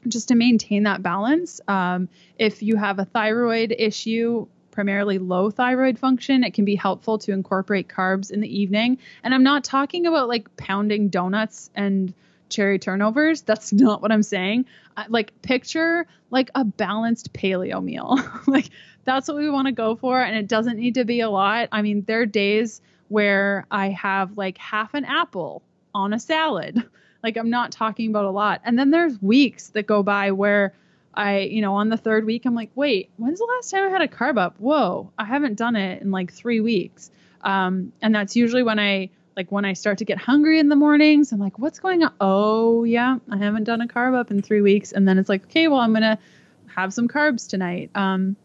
just 0.06 0.28
to 0.28 0.36
maintain 0.36 0.84
that 0.84 1.02
balance. 1.02 1.60
Um, 1.66 2.08
if 2.38 2.62
you 2.62 2.76
have 2.76 3.00
a 3.00 3.04
thyroid 3.04 3.74
issue, 3.76 4.46
primarily 4.78 5.18
low 5.18 5.50
thyroid 5.50 5.98
function, 5.98 6.44
it 6.44 6.54
can 6.54 6.64
be 6.64 6.76
helpful 6.76 7.18
to 7.18 7.32
incorporate 7.32 7.88
carbs 7.88 8.30
in 8.30 8.40
the 8.40 8.60
evening. 8.60 8.96
And 9.24 9.34
I'm 9.34 9.42
not 9.42 9.64
talking 9.64 10.06
about 10.06 10.28
like 10.28 10.56
pounding 10.56 11.08
donuts 11.08 11.68
and 11.74 12.14
cherry 12.48 12.78
turnovers. 12.78 13.42
That's 13.42 13.72
not 13.72 14.00
what 14.00 14.12
I'm 14.12 14.22
saying. 14.22 14.66
like 15.08 15.42
picture 15.42 16.06
like 16.30 16.52
a 16.54 16.64
balanced 16.64 17.32
paleo 17.32 17.82
meal. 17.82 18.20
like 18.46 18.70
that's 19.04 19.26
what 19.26 19.38
we 19.38 19.50
want 19.50 19.66
to 19.66 19.72
go 19.72 19.96
for. 19.96 20.20
And 20.22 20.36
it 20.36 20.46
doesn't 20.46 20.78
need 20.78 20.94
to 20.94 21.04
be 21.04 21.22
a 21.22 21.28
lot. 21.28 21.70
I 21.72 21.82
mean, 21.82 22.04
there 22.06 22.20
are 22.20 22.26
days 22.26 22.80
where 23.08 23.66
I 23.72 23.88
have 23.88 24.38
like 24.38 24.58
half 24.58 24.94
an 24.94 25.04
apple 25.04 25.60
on 25.92 26.12
a 26.12 26.20
salad. 26.20 26.84
Like, 27.20 27.36
I'm 27.36 27.50
not 27.50 27.72
talking 27.72 28.10
about 28.10 28.26
a 28.26 28.30
lot. 28.30 28.60
And 28.62 28.78
then 28.78 28.92
there's 28.92 29.20
weeks 29.20 29.70
that 29.70 29.88
go 29.88 30.04
by 30.04 30.30
where 30.30 30.72
I, 31.14 31.40
you 31.40 31.60
know, 31.62 31.74
on 31.76 31.88
the 31.88 31.96
third 31.96 32.24
week, 32.24 32.44
I'm 32.44 32.54
like, 32.54 32.70
wait, 32.74 33.10
when's 33.16 33.38
the 33.38 33.44
last 33.56 33.70
time 33.70 33.88
I 33.88 33.90
had 33.90 34.02
a 34.02 34.08
carb 34.08 34.38
up? 34.38 34.56
Whoa, 34.58 35.10
I 35.18 35.24
haven't 35.24 35.56
done 35.56 35.76
it 35.76 36.02
in 36.02 36.10
like 36.10 36.32
three 36.32 36.60
weeks. 36.60 37.10
Um, 37.42 37.92
and 38.02 38.14
that's 38.14 38.36
usually 38.36 38.62
when 38.62 38.78
I, 38.78 39.10
like 39.36 39.50
when 39.52 39.64
I 39.64 39.72
start 39.72 39.98
to 39.98 40.04
get 40.04 40.18
hungry 40.18 40.58
in 40.58 40.68
the 40.68 40.76
mornings, 40.76 41.32
I'm 41.32 41.38
like, 41.38 41.58
what's 41.58 41.78
going 41.78 42.02
on? 42.02 42.12
Oh, 42.20 42.84
yeah, 42.84 43.18
I 43.30 43.36
haven't 43.36 43.64
done 43.64 43.80
a 43.80 43.86
carb 43.86 44.14
up 44.14 44.30
in 44.30 44.42
three 44.42 44.60
weeks. 44.60 44.92
And 44.92 45.06
then 45.06 45.18
it's 45.18 45.28
like, 45.28 45.44
okay, 45.44 45.68
well, 45.68 45.80
I'm 45.80 45.92
going 45.92 46.02
to 46.02 46.18
have 46.74 46.92
some 46.92 47.08
carbs 47.08 47.48
tonight. 47.48 47.90
Um, 47.94 48.36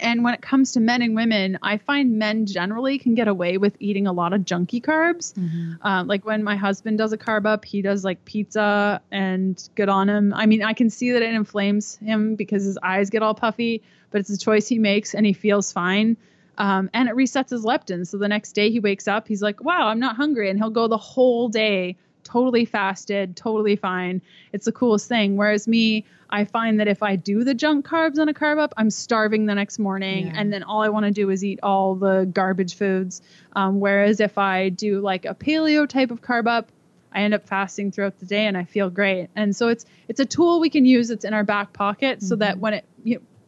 and 0.00 0.24
when 0.24 0.34
it 0.34 0.42
comes 0.42 0.72
to 0.72 0.80
men 0.80 1.02
and 1.02 1.14
women, 1.14 1.58
I 1.62 1.78
find 1.78 2.18
men 2.18 2.46
generally 2.46 2.98
can 2.98 3.14
get 3.14 3.28
away 3.28 3.58
with 3.58 3.76
eating 3.78 4.06
a 4.06 4.12
lot 4.12 4.32
of 4.32 4.42
junky 4.42 4.82
carbs. 4.82 5.34
Mm-hmm. 5.34 5.86
Uh, 5.86 6.04
like 6.04 6.24
when 6.24 6.42
my 6.42 6.56
husband 6.56 6.98
does 6.98 7.12
a 7.12 7.18
carb 7.18 7.46
up, 7.46 7.64
he 7.64 7.82
does 7.82 8.04
like 8.04 8.24
pizza 8.24 9.00
and 9.10 9.68
good 9.74 9.88
on 9.88 10.08
him. 10.08 10.32
I 10.34 10.46
mean, 10.46 10.62
I 10.62 10.72
can 10.72 10.90
see 10.90 11.12
that 11.12 11.22
it 11.22 11.34
inflames 11.34 11.96
him 11.96 12.34
because 12.34 12.64
his 12.64 12.78
eyes 12.82 13.10
get 13.10 13.22
all 13.22 13.34
puffy, 13.34 13.82
but 14.10 14.20
it's 14.20 14.30
a 14.30 14.38
choice 14.38 14.66
he 14.68 14.78
makes 14.78 15.14
and 15.14 15.24
he 15.24 15.32
feels 15.32 15.72
fine. 15.72 16.16
Um, 16.58 16.90
and 16.92 17.08
it 17.08 17.14
resets 17.14 17.50
his 17.50 17.64
leptin. 17.64 18.06
So 18.06 18.18
the 18.18 18.28
next 18.28 18.52
day 18.52 18.70
he 18.70 18.80
wakes 18.80 19.08
up, 19.08 19.28
he's 19.28 19.40
like, 19.40 19.62
wow, 19.64 19.88
I'm 19.88 20.00
not 20.00 20.16
hungry. 20.16 20.50
And 20.50 20.58
he'll 20.58 20.70
go 20.70 20.88
the 20.88 20.98
whole 20.98 21.48
day 21.48 21.96
totally 22.24 22.64
fasted, 22.64 23.36
totally 23.36 23.76
fine. 23.76 24.22
It's 24.52 24.64
the 24.64 24.72
coolest 24.72 25.08
thing. 25.08 25.36
Whereas 25.36 25.66
me, 25.66 26.04
I 26.30 26.44
find 26.44 26.78
that 26.80 26.88
if 26.88 27.02
I 27.02 27.16
do 27.16 27.44
the 27.44 27.54
junk 27.54 27.86
carbs 27.86 28.18
on 28.18 28.28
a 28.28 28.34
carb 28.34 28.58
up, 28.58 28.72
I'm 28.76 28.90
starving 28.90 29.46
the 29.46 29.54
next 29.54 29.78
morning, 29.78 30.28
yeah. 30.28 30.34
and 30.36 30.52
then 30.52 30.62
all 30.62 30.82
I 30.82 30.88
want 30.88 31.06
to 31.06 31.10
do 31.10 31.30
is 31.30 31.44
eat 31.44 31.58
all 31.62 31.96
the 31.96 32.30
garbage 32.32 32.76
foods. 32.76 33.20
Um, 33.54 33.80
whereas 33.80 34.20
if 34.20 34.38
I 34.38 34.68
do 34.68 35.00
like 35.00 35.24
a 35.24 35.34
paleo 35.34 35.88
type 35.88 36.10
of 36.10 36.22
carb 36.22 36.46
up, 36.46 36.70
I 37.12 37.22
end 37.22 37.34
up 37.34 37.46
fasting 37.46 37.90
throughout 37.90 38.18
the 38.18 38.26
day 38.26 38.46
and 38.46 38.56
I 38.56 38.64
feel 38.64 38.88
great. 38.90 39.28
And 39.34 39.54
so 39.54 39.68
it's 39.68 39.84
it's 40.08 40.20
a 40.20 40.24
tool 40.24 40.60
we 40.60 40.70
can 40.70 40.84
use 40.84 41.08
that's 41.08 41.24
in 41.24 41.34
our 41.34 41.44
back 41.44 41.72
pocket 41.72 42.18
mm-hmm. 42.18 42.26
so 42.26 42.36
that 42.36 42.52
mm-hmm. 42.52 42.60
when 42.60 42.74
it 42.74 42.84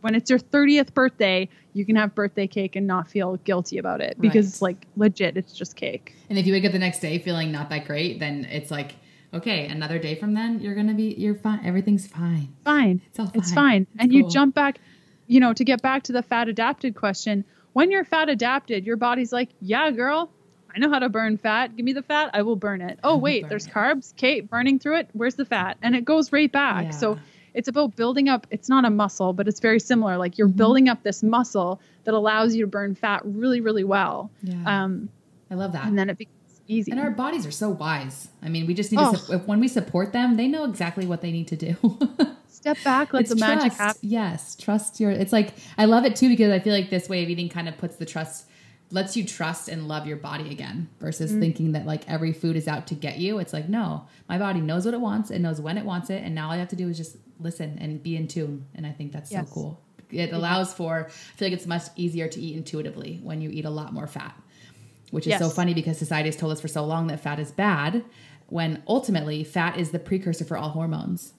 when 0.02 0.14
it's 0.14 0.28
your 0.28 0.38
30th 0.38 0.92
birthday, 0.92 1.48
you 1.72 1.86
can 1.86 1.96
have 1.96 2.14
birthday 2.14 2.46
cake 2.46 2.76
and 2.76 2.86
not 2.86 3.08
feel 3.08 3.36
guilty 3.38 3.78
about 3.78 4.00
it 4.00 4.20
because 4.20 4.44
right. 4.46 4.52
it's 4.52 4.62
like 4.62 4.86
legit, 4.96 5.36
it's 5.36 5.54
just 5.54 5.74
cake. 5.74 6.14
And 6.28 6.38
if 6.38 6.46
you 6.46 6.52
wake 6.52 6.64
up 6.64 6.72
the 6.72 6.78
next 6.78 6.98
day 7.00 7.18
feeling 7.18 7.50
not 7.50 7.70
that 7.70 7.86
great, 7.86 8.18
then 8.20 8.44
it's 8.44 8.70
like 8.70 8.96
okay, 9.34 9.66
another 9.66 9.98
day 9.98 10.14
from 10.14 10.34
then, 10.34 10.60
you're 10.60 10.74
gonna 10.74 10.94
be, 10.94 11.14
you're 11.16 11.34
fine. 11.34 11.60
Everything's 11.64 12.06
fine. 12.06 12.54
Fine. 12.64 13.00
It's 13.06 13.18
all 13.18 13.26
fine. 13.26 13.34
It's 13.36 13.52
fine. 13.52 13.86
It's 13.94 14.02
and 14.02 14.10
cool. 14.10 14.20
you 14.20 14.28
jump 14.28 14.54
back, 14.54 14.78
you 15.26 15.40
know, 15.40 15.52
to 15.54 15.64
get 15.64 15.80
back 15.82 16.04
to 16.04 16.12
the 16.12 16.22
fat 16.22 16.48
adapted 16.48 16.94
question. 16.94 17.44
When 17.72 17.90
you're 17.90 18.04
fat 18.04 18.28
adapted, 18.28 18.84
your 18.84 18.96
body's 18.96 19.32
like, 19.32 19.48
yeah, 19.60 19.90
girl, 19.90 20.30
I 20.74 20.78
know 20.78 20.90
how 20.90 20.98
to 20.98 21.08
burn 21.08 21.38
fat. 21.38 21.76
Give 21.76 21.84
me 21.84 21.92
the 21.92 22.02
fat, 22.02 22.30
I 22.34 22.42
will 22.42 22.56
burn 22.56 22.82
it. 22.82 22.98
Oh 23.02 23.16
wait, 23.16 23.48
there's 23.48 23.66
it. 23.66 23.72
carbs. 23.72 24.14
Kate, 24.16 24.48
burning 24.48 24.78
through 24.78 24.96
it. 24.98 25.08
Where's 25.12 25.34
the 25.34 25.46
fat? 25.46 25.78
And 25.82 25.96
it 25.96 26.04
goes 26.04 26.32
right 26.32 26.50
back. 26.50 26.86
Yeah. 26.86 26.90
So 26.90 27.18
it's 27.54 27.68
about 27.68 27.96
building 27.96 28.28
up. 28.28 28.46
It's 28.50 28.68
not 28.68 28.84
a 28.84 28.90
muscle, 28.90 29.32
but 29.32 29.48
it's 29.48 29.60
very 29.60 29.80
similar. 29.80 30.16
Like 30.16 30.38
you're 30.38 30.48
mm-hmm. 30.48 30.56
building 30.56 30.88
up 30.88 31.02
this 31.02 31.22
muscle 31.22 31.80
that 32.04 32.14
allows 32.14 32.54
you 32.54 32.62
to 32.62 32.66
burn 32.66 32.94
fat 32.94 33.22
really, 33.24 33.60
really 33.60 33.84
well. 33.84 34.30
Yeah. 34.42 34.62
Um, 34.66 35.08
I 35.50 35.54
love 35.54 35.72
that. 35.72 35.86
And 35.86 35.98
then 35.98 36.08
it 36.08 36.18
becomes 36.18 36.60
easy. 36.66 36.90
And 36.90 37.00
our 37.00 37.10
bodies 37.10 37.46
are 37.46 37.50
so 37.50 37.70
wise. 37.70 38.28
I 38.42 38.48
mean, 38.48 38.66
we 38.66 38.74
just 38.74 38.90
need 38.90 39.00
oh. 39.00 39.12
to, 39.12 39.18
su- 39.18 39.38
when 39.38 39.60
we 39.60 39.68
support 39.68 40.12
them, 40.12 40.36
they 40.36 40.48
know 40.48 40.64
exactly 40.64 41.06
what 41.06 41.20
they 41.20 41.30
need 41.30 41.48
to 41.48 41.56
do. 41.56 41.76
Step 42.48 42.78
back, 42.84 43.12
let 43.12 43.22
it's 43.22 43.30
the 43.30 43.36
trust. 43.36 43.56
magic 43.56 43.72
happen. 43.72 44.00
Yes, 44.02 44.54
trust 44.54 45.00
your, 45.00 45.10
it's 45.10 45.32
like, 45.32 45.54
I 45.76 45.84
love 45.84 46.04
it 46.04 46.14
too 46.14 46.28
because 46.28 46.52
I 46.52 46.60
feel 46.60 46.72
like 46.72 46.90
this 46.90 47.08
way 47.08 47.22
of 47.22 47.28
eating 47.28 47.48
kind 47.48 47.68
of 47.68 47.76
puts 47.76 47.96
the 47.96 48.06
trust, 48.06 48.46
lets 48.92 49.16
you 49.16 49.24
trust 49.24 49.68
and 49.68 49.88
love 49.88 50.06
your 50.06 50.16
body 50.16 50.50
again 50.50 50.88
versus 51.00 51.32
mm. 51.32 51.40
thinking 51.40 51.72
that 51.72 51.86
like 51.86 52.08
every 52.08 52.32
food 52.32 52.54
is 52.54 52.68
out 52.68 52.86
to 52.86 52.94
get 52.94 53.18
you. 53.18 53.38
It's 53.38 53.52
like, 53.52 53.68
no, 53.68 54.06
my 54.28 54.38
body 54.38 54.60
knows 54.60 54.84
what 54.84 54.94
it 54.94 55.00
wants, 55.00 55.30
it 55.30 55.40
knows 55.40 55.60
when 55.60 55.78
it 55.78 55.84
wants 55.84 56.10
it. 56.10 56.22
And 56.22 56.34
now 56.34 56.46
all 56.46 56.52
I 56.52 56.58
have 56.58 56.68
to 56.68 56.76
do 56.76 56.88
is 56.88 56.96
just 56.96 57.16
listen 57.40 57.78
and 57.80 58.02
be 58.02 58.16
in 58.16 58.28
tune. 58.28 58.66
And 58.74 58.86
I 58.86 58.92
think 58.92 59.12
that's 59.12 59.32
yes. 59.32 59.48
so 59.48 59.54
cool. 59.54 59.80
It 60.10 60.32
allows 60.32 60.74
for, 60.74 61.06
I 61.08 61.36
feel 61.36 61.48
like 61.48 61.54
it's 61.54 61.66
much 61.66 61.84
easier 61.96 62.28
to 62.28 62.40
eat 62.40 62.54
intuitively 62.54 63.18
when 63.22 63.40
you 63.40 63.48
eat 63.50 63.64
a 63.64 63.70
lot 63.70 63.94
more 63.94 64.06
fat 64.06 64.36
which 65.12 65.26
is 65.26 65.32
yes. 65.32 65.40
so 65.40 65.50
funny 65.50 65.74
because 65.74 65.98
society 65.98 66.28
has 66.28 66.36
told 66.36 66.52
us 66.52 66.60
for 66.60 66.68
so 66.68 66.84
long 66.86 67.06
that 67.08 67.20
fat 67.20 67.38
is 67.38 67.52
bad, 67.52 68.02
when 68.46 68.82
ultimately 68.88 69.44
fat 69.44 69.76
is 69.76 69.90
the 69.90 69.98
precursor 69.98 70.44
for 70.44 70.56
all 70.56 70.70
hormones. 70.70 71.34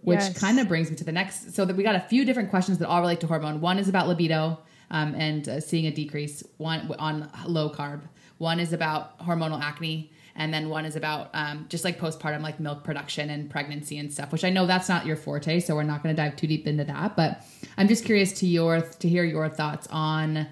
Which 0.00 0.18
yes. 0.18 0.40
kind 0.40 0.58
of 0.58 0.66
brings 0.66 0.90
me 0.90 0.96
to 0.96 1.04
the 1.04 1.12
next. 1.12 1.54
So 1.54 1.64
that 1.66 1.76
we 1.76 1.84
got 1.84 1.94
a 1.94 2.00
few 2.00 2.24
different 2.24 2.48
questions 2.50 2.78
that 2.78 2.88
all 2.88 3.02
relate 3.02 3.20
to 3.20 3.26
hormone. 3.26 3.60
One 3.60 3.78
is 3.78 3.88
about 3.88 4.08
libido 4.08 4.58
um, 4.92 5.14
and 5.16 5.48
uh, 5.48 5.60
seeing 5.60 5.86
a 5.86 5.90
decrease. 5.90 6.44
One 6.58 6.94
on 6.98 7.28
low 7.46 7.70
carb. 7.70 8.02
One 8.38 8.60
is 8.60 8.72
about 8.72 9.18
hormonal 9.18 9.60
acne, 9.60 10.12
and 10.36 10.54
then 10.54 10.68
one 10.68 10.84
is 10.84 10.94
about 10.94 11.30
um, 11.34 11.66
just 11.68 11.84
like 11.84 11.98
postpartum, 11.98 12.42
like 12.42 12.60
milk 12.60 12.84
production 12.84 13.30
and 13.30 13.50
pregnancy 13.50 13.98
and 13.98 14.12
stuff. 14.12 14.30
Which 14.30 14.44
I 14.44 14.50
know 14.50 14.66
that's 14.66 14.88
not 14.88 15.06
your 15.06 15.16
forte, 15.16 15.58
so 15.58 15.74
we're 15.74 15.82
not 15.82 16.02
going 16.02 16.14
to 16.14 16.22
dive 16.22 16.36
too 16.36 16.46
deep 16.46 16.66
into 16.66 16.84
that. 16.84 17.16
But 17.16 17.44
I'm 17.76 17.88
just 17.88 18.04
curious 18.04 18.32
to 18.34 18.46
your 18.46 18.80
to 18.80 19.08
hear 19.08 19.24
your 19.24 19.48
thoughts 19.48 19.88
on 19.90 20.46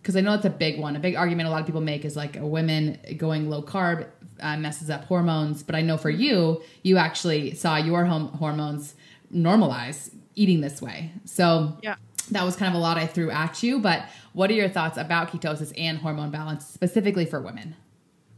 because 0.00 0.16
I 0.16 0.20
know 0.22 0.34
it's 0.34 0.46
a 0.46 0.50
big 0.50 0.80
one. 0.80 0.96
A 0.96 1.00
big 1.00 1.16
argument 1.16 1.48
a 1.48 1.50
lot 1.50 1.60
of 1.60 1.66
people 1.66 1.82
make 1.82 2.04
is 2.04 2.16
like 2.16 2.36
women 2.40 2.98
going 3.16 3.50
low 3.50 3.62
carb 3.62 4.06
uh, 4.40 4.56
messes 4.56 4.88
up 4.88 5.04
hormones. 5.04 5.62
But 5.62 5.74
I 5.74 5.82
know 5.82 5.98
for 5.98 6.10
you, 6.10 6.62
you 6.82 6.96
actually 6.96 7.54
saw 7.54 7.76
your 7.76 8.04
home 8.04 8.28
hormones 8.28 8.94
normalize 9.34 10.10
eating 10.34 10.60
this 10.60 10.80
way. 10.80 11.12
So 11.24 11.76
Yeah. 11.82 11.96
That 12.30 12.44
was 12.44 12.56
kind 12.56 12.74
of 12.74 12.78
a 12.78 12.82
lot 12.82 12.96
I 12.96 13.06
threw 13.06 13.30
at 13.30 13.62
you. 13.62 13.78
But 13.80 14.04
what 14.32 14.50
are 14.50 14.54
your 14.54 14.68
thoughts 14.68 14.96
about 14.96 15.30
ketosis 15.30 15.72
and 15.76 15.98
hormone 15.98 16.30
balance 16.30 16.66
specifically 16.66 17.24
for 17.24 17.40
women? 17.40 17.76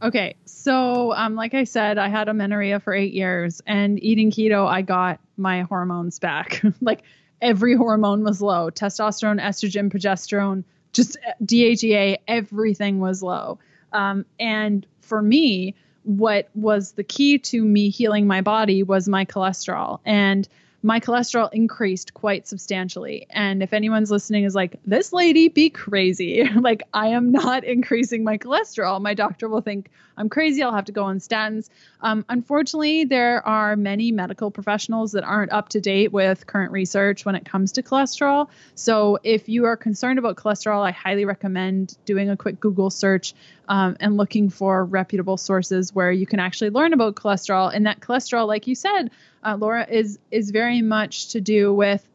Okay, 0.02 0.34
so 0.46 1.12
um, 1.12 1.36
like 1.36 1.54
I 1.54 1.62
said, 1.62 1.96
I 1.96 2.08
had 2.08 2.28
amenorrhea 2.28 2.80
for 2.80 2.92
eight 2.92 3.12
years, 3.12 3.62
and 3.66 4.02
eating 4.02 4.32
keto, 4.32 4.66
I 4.66 4.82
got 4.82 5.20
my 5.36 5.62
hormones 5.62 6.18
back. 6.18 6.60
like 6.80 7.02
every 7.40 7.76
hormone 7.76 8.24
was 8.24 8.42
low: 8.42 8.70
testosterone, 8.70 9.40
estrogen, 9.40 9.92
progesterone, 9.92 10.64
just 10.92 11.16
uh, 11.26 11.32
DHEA, 11.44 12.16
everything 12.26 12.98
was 12.98 13.22
low. 13.22 13.60
Um, 13.92 14.24
and 14.40 14.84
for 15.02 15.22
me, 15.22 15.76
what 16.02 16.48
was 16.56 16.92
the 16.92 17.04
key 17.04 17.38
to 17.38 17.62
me 17.62 17.88
healing 17.88 18.26
my 18.26 18.40
body 18.40 18.82
was 18.82 19.08
my 19.08 19.24
cholesterol, 19.24 20.00
and 20.04 20.48
my 20.82 20.98
cholesterol 20.98 21.48
increased 21.52 22.12
quite 22.12 22.48
substantially. 22.48 23.26
And 23.30 23.62
if 23.62 23.72
anyone's 23.72 24.10
listening 24.10 24.44
is 24.44 24.54
like, 24.54 24.80
this 24.84 25.12
lady 25.12 25.48
be 25.48 25.70
crazy, 25.70 26.44
like 26.60 26.82
I 26.92 27.08
am 27.08 27.30
not 27.30 27.64
increasing 27.76 28.24
my 28.24 28.38
cholesterol, 28.38 29.00
my 29.00 29.14
doctor 29.14 29.48
will 29.48 29.60
think 29.60 29.90
I'm 30.16 30.28
crazy. 30.28 30.62
I'll 30.62 30.74
have 30.74 30.86
to 30.86 30.92
go 30.92 31.04
on 31.04 31.18
statins. 31.18 31.70
Um, 32.00 32.24
unfortunately, 32.28 33.04
there 33.04 33.46
are 33.46 33.76
many 33.76 34.12
medical 34.12 34.50
professionals 34.50 35.12
that 35.12 35.24
aren't 35.24 35.52
up 35.52 35.70
to 35.70 35.80
date 35.80 36.12
with 36.12 36.46
current 36.46 36.72
research 36.72 37.24
when 37.24 37.34
it 37.34 37.44
comes 37.44 37.72
to 37.72 37.82
cholesterol. 37.82 38.48
So 38.74 39.18
if 39.22 39.48
you 39.48 39.64
are 39.64 39.76
concerned 39.76 40.18
about 40.18 40.36
cholesterol, 40.36 40.86
I 40.86 40.90
highly 40.90 41.24
recommend 41.24 41.96
doing 42.04 42.28
a 42.28 42.36
quick 42.36 42.60
Google 42.60 42.90
search 42.90 43.34
um, 43.68 43.96
and 44.00 44.16
looking 44.16 44.50
for 44.50 44.84
reputable 44.84 45.36
sources 45.36 45.94
where 45.94 46.12
you 46.12 46.26
can 46.26 46.40
actually 46.40 46.70
learn 46.70 46.92
about 46.92 47.14
cholesterol. 47.14 47.74
And 47.74 47.86
that 47.86 48.00
cholesterol, 48.00 48.46
like 48.46 48.66
you 48.66 48.74
said, 48.74 49.10
uh, 49.42 49.56
Laura, 49.58 49.86
is 49.88 50.18
is 50.30 50.50
very 50.50 50.82
much 50.82 51.28
to 51.28 51.40
do 51.40 51.72
with 51.72 52.06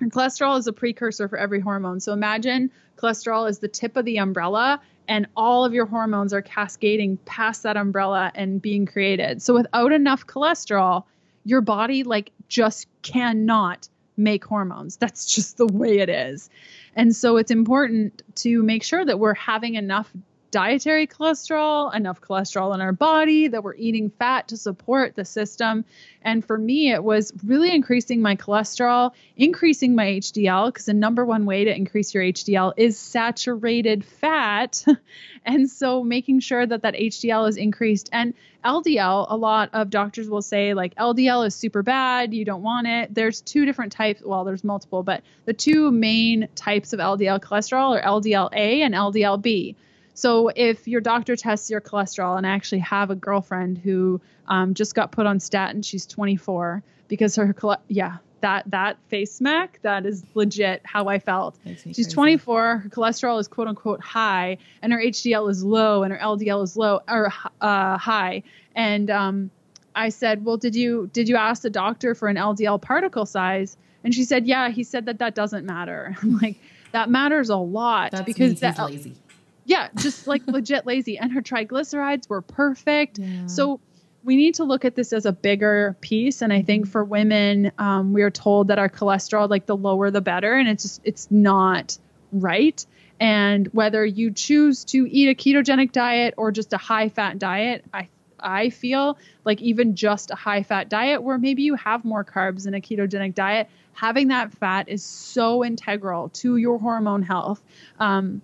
cholesterol 0.00 0.58
is 0.58 0.66
a 0.66 0.72
precursor 0.72 1.28
for 1.28 1.38
every 1.38 1.60
hormone. 1.60 2.00
So 2.00 2.12
imagine 2.12 2.70
cholesterol 2.96 3.48
is 3.48 3.60
the 3.60 3.68
tip 3.68 3.96
of 3.96 4.04
the 4.04 4.18
umbrella 4.18 4.80
and 5.08 5.26
all 5.36 5.64
of 5.64 5.74
your 5.74 5.86
hormones 5.86 6.32
are 6.32 6.42
cascading 6.42 7.18
past 7.18 7.64
that 7.64 7.76
umbrella 7.76 8.32
and 8.34 8.60
being 8.60 8.86
created. 8.86 9.42
So 9.42 9.54
without 9.54 9.92
enough 9.92 10.26
cholesterol, 10.26 11.04
your 11.44 11.60
body 11.60 12.04
like 12.04 12.32
just 12.48 12.86
cannot 13.02 13.88
make 14.16 14.44
hormones. 14.44 14.96
That's 14.96 15.26
just 15.34 15.56
the 15.56 15.66
way 15.66 15.98
it 15.98 16.08
is. 16.08 16.50
And 16.94 17.14
so 17.14 17.36
it's 17.36 17.50
important 17.50 18.22
to 18.36 18.62
make 18.62 18.82
sure 18.82 19.04
that 19.04 19.18
we're 19.18 19.34
having 19.34 19.74
enough 19.74 20.12
dietary 20.52 21.06
cholesterol, 21.06 21.92
enough 21.94 22.20
cholesterol 22.20 22.74
in 22.74 22.80
our 22.80 22.92
body, 22.92 23.48
that 23.48 23.64
we're 23.64 23.74
eating 23.74 24.10
fat 24.10 24.48
to 24.48 24.56
support 24.56 25.16
the 25.16 25.24
system. 25.24 25.84
And 26.20 26.44
for 26.44 26.56
me, 26.56 26.92
it 26.92 27.02
was 27.02 27.32
really 27.42 27.74
increasing 27.74 28.20
my 28.22 28.36
cholesterol, 28.36 29.12
increasing 29.34 29.96
my 29.96 30.04
HDL, 30.04 30.66
because 30.66 30.84
the 30.84 30.94
number 30.94 31.24
one 31.24 31.46
way 31.46 31.64
to 31.64 31.74
increase 31.74 32.14
your 32.14 32.22
HDL 32.22 32.74
is 32.76 32.98
saturated 32.98 34.04
fat. 34.04 34.84
and 35.44 35.68
so 35.68 36.04
making 36.04 36.40
sure 36.40 36.64
that 36.64 36.82
that 36.82 36.94
HDL 36.94 37.48
is 37.48 37.56
increased. 37.56 38.10
And 38.12 38.34
LDL, 38.62 39.26
a 39.30 39.36
lot 39.36 39.70
of 39.72 39.88
doctors 39.88 40.28
will 40.28 40.42
say, 40.42 40.74
like, 40.74 40.94
LDL 40.96 41.46
is 41.46 41.54
super 41.54 41.82
bad, 41.82 42.34
you 42.34 42.44
don't 42.44 42.62
want 42.62 42.86
it. 42.86 43.12
There's 43.12 43.40
two 43.40 43.64
different 43.64 43.92
types, 43.92 44.22
well, 44.22 44.44
there's 44.44 44.62
multiple, 44.62 45.02
but 45.02 45.22
the 45.46 45.54
two 45.54 45.90
main 45.90 46.48
types 46.54 46.92
of 46.92 47.00
LDL 47.00 47.40
cholesterol 47.40 47.98
are 47.98 48.02
LDL-A 48.02 48.82
and 48.82 48.94
LDL-B. 48.94 49.76
So 50.14 50.50
if 50.54 50.86
your 50.86 51.00
doctor 51.00 51.36
tests 51.36 51.70
your 51.70 51.80
cholesterol, 51.80 52.36
and 52.36 52.46
I 52.46 52.50
actually 52.50 52.80
have 52.80 53.10
a 53.10 53.14
girlfriend 53.14 53.78
who 53.78 54.20
um, 54.48 54.74
just 54.74 54.94
got 54.94 55.12
put 55.12 55.26
on 55.26 55.40
statin, 55.40 55.82
she's 55.82 56.06
24 56.06 56.82
because 57.08 57.36
her 57.36 57.54
yeah 57.88 58.18
that 58.42 58.64
that 58.70 58.98
face 59.08 59.32
smack 59.32 59.78
that 59.82 60.04
is 60.04 60.22
legit 60.34 60.82
how 60.84 61.08
I 61.08 61.18
felt. 61.18 61.58
She's 61.64 61.82
crazy. 61.82 62.04
24. 62.04 62.78
Her 62.78 62.88
cholesterol 62.88 63.40
is 63.40 63.48
quote 63.48 63.68
unquote 63.68 64.02
high, 64.02 64.58
and 64.82 64.92
her 64.92 64.98
HDL 64.98 65.50
is 65.50 65.64
low, 65.64 66.02
and 66.02 66.12
her 66.12 66.18
LDL 66.18 66.62
is 66.62 66.76
low 66.76 67.00
or 67.08 67.32
uh, 67.60 67.96
high. 67.96 68.42
And 68.74 69.10
um, 69.10 69.50
I 69.94 70.10
said, 70.10 70.44
well, 70.44 70.58
did 70.58 70.74
you 70.74 71.08
did 71.12 71.28
you 71.28 71.36
ask 71.36 71.62
the 71.62 71.70
doctor 71.70 72.14
for 72.14 72.28
an 72.28 72.36
LDL 72.36 72.82
particle 72.82 73.24
size? 73.24 73.76
And 74.04 74.12
she 74.12 74.24
said, 74.24 74.46
yeah. 74.46 74.68
He 74.68 74.84
said 74.84 75.06
that 75.06 75.18
that 75.20 75.34
doesn't 75.34 75.64
matter. 75.64 76.16
I'm 76.22 76.38
like 76.38 76.56
that 76.92 77.08
matters 77.08 77.48
a 77.48 77.56
lot 77.56 78.10
That's 78.10 78.24
because 78.24 78.50
means 78.50 78.60
that 78.60 78.78
lazy. 78.78 79.16
Yeah, 79.64 79.88
just 79.96 80.26
like 80.26 80.42
legit 80.46 80.86
lazy. 80.86 81.18
And 81.18 81.32
her 81.32 81.42
triglycerides 81.42 82.28
were 82.28 82.42
perfect. 82.42 83.18
Yeah. 83.18 83.46
So 83.46 83.80
we 84.24 84.36
need 84.36 84.54
to 84.56 84.64
look 84.64 84.84
at 84.84 84.94
this 84.94 85.12
as 85.12 85.26
a 85.26 85.32
bigger 85.32 85.96
piece. 86.00 86.42
And 86.42 86.52
I 86.52 86.62
think 86.62 86.88
for 86.88 87.04
women, 87.04 87.72
um, 87.78 88.12
we 88.12 88.22
are 88.22 88.30
told 88.30 88.68
that 88.68 88.78
our 88.78 88.88
cholesterol, 88.88 89.48
like 89.48 89.66
the 89.66 89.76
lower 89.76 90.10
the 90.10 90.20
better, 90.20 90.54
and 90.54 90.68
it's 90.68 90.82
just 90.82 91.00
it's 91.04 91.30
not 91.30 91.98
right. 92.30 92.84
And 93.20 93.68
whether 93.68 94.04
you 94.04 94.32
choose 94.32 94.84
to 94.86 95.06
eat 95.08 95.28
a 95.28 95.34
ketogenic 95.34 95.92
diet 95.92 96.34
or 96.36 96.50
just 96.50 96.72
a 96.72 96.78
high 96.78 97.08
fat 97.08 97.38
diet, 97.38 97.84
I 97.92 98.08
I 98.38 98.70
feel 98.70 99.18
like 99.44 99.60
even 99.60 99.94
just 99.94 100.30
a 100.30 100.34
high 100.34 100.62
fat 100.62 100.88
diet 100.88 101.22
where 101.22 101.38
maybe 101.38 101.62
you 101.62 101.74
have 101.76 102.04
more 102.04 102.24
carbs 102.24 102.66
in 102.66 102.74
a 102.74 102.80
ketogenic 102.80 103.34
diet, 103.34 103.68
having 103.92 104.28
that 104.28 104.52
fat 104.52 104.88
is 104.88 105.04
so 105.04 105.64
integral 105.64 106.30
to 106.30 106.56
your 106.56 106.78
hormone 106.78 107.22
health. 107.22 107.62
Um, 107.98 108.42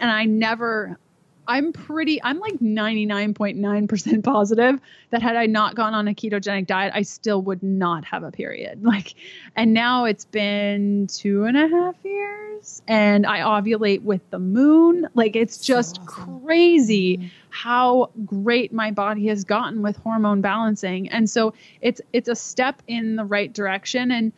and 0.00 0.10
I 0.10 0.24
never 0.24 0.98
I'm 1.46 1.72
pretty 1.72 2.22
I'm 2.22 2.38
like 2.38 2.54
99.9% 2.60 4.24
positive 4.24 4.80
that 5.10 5.22
had 5.22 5.36
I 5.36 5.46
not 5.46 5.74
gone 5.74 5.92
on 5.94 6.08
a 6.08 6.14
ketogenic 6.14 6.66
diet, 6.66 6.92
I 6.94 7.02
still 7.02 7.42
would 7.42 7.62
not 7.62 8.04
have 8.06 8.22
a 8.22 8.30
period. 8.30 8.82
Like 8.94 9.14
and 9.56 9.74
now 9.74 10.04
it's 10.04 10.24
been 10.24 11.06
two 11.08 11.44
and 11.44 11.56
a 11.56 11.68
half 11.68 11.96
years 12.04 12.82
and 12.88 13.26
I 13.26 13.40
ovulate 13.40 14.02
with 14.02 14.22
the 14.30 14.38
moon. 14.38 15.06
Like 15.14 15.36
it's 15.36 15.56
So 15.58 15.74
just 15.74 16.00
awesome. 16.06 16.40
crazy 16.40 17.18
Mhm. 17.18 17.30
how 17.50 18.10
great 18.24 18.72
my 18.72 18.90
body 18.90 19.26
has 19.28 19.44
gotten 19.44 19.82
with 19.82 19.96
hormone 19.98 20.40
balancing. 20.40 21.08
And 21.10 21.28
so 21.28 21.52
it's 21.80 22.00
it's 22.12 22.28
a 22.28 22.34
step 22.36 22.82
in 22.86 23.16
the 23.16 23.24
right 23.24 23.52
direction 23.52 24.10
and 24.10 24.32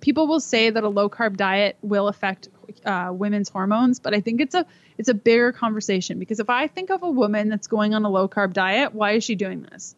people 0.00 0.26
will 0.26 0.40
say 0.40 0.70
that 0.70 0.82
a 0.82 0.88
low 0.88 1.08
carb 1.08 1.36
diet 1.36 1.76
will 1.82 2.08
affect 2.08 2.48
uh, 2.84 3.10
women's 3.12 3.48
hormones, 3.48 4.00
but 4.00 4.14
I 4.14 4.20
think 4.20 4.40
it's 4.40 4.54
a 4.54 4.66
it's 4.98 5.08
a 5.08 5.14
bigger 5.14 5.52
conversation 5.52 6.18
because 6.18 6.40
if 6.40 6.50
I 6.50 6.68
think 6.68 6.90
of 6.90 7.02
a 7.02 7.10
woman 7.10 7.48
that's 7.48 7.66
going 7.66 7.94
on 7.94 8.04
a 8.04 8.10
low 8.10 8.28
carb 8.28 8.52
diet, 8.52 8.94
why 8.94 9.12
is 9.12 9.24
she 9.24 9.34
doing 9.34 9.62
this? 9.62 9.94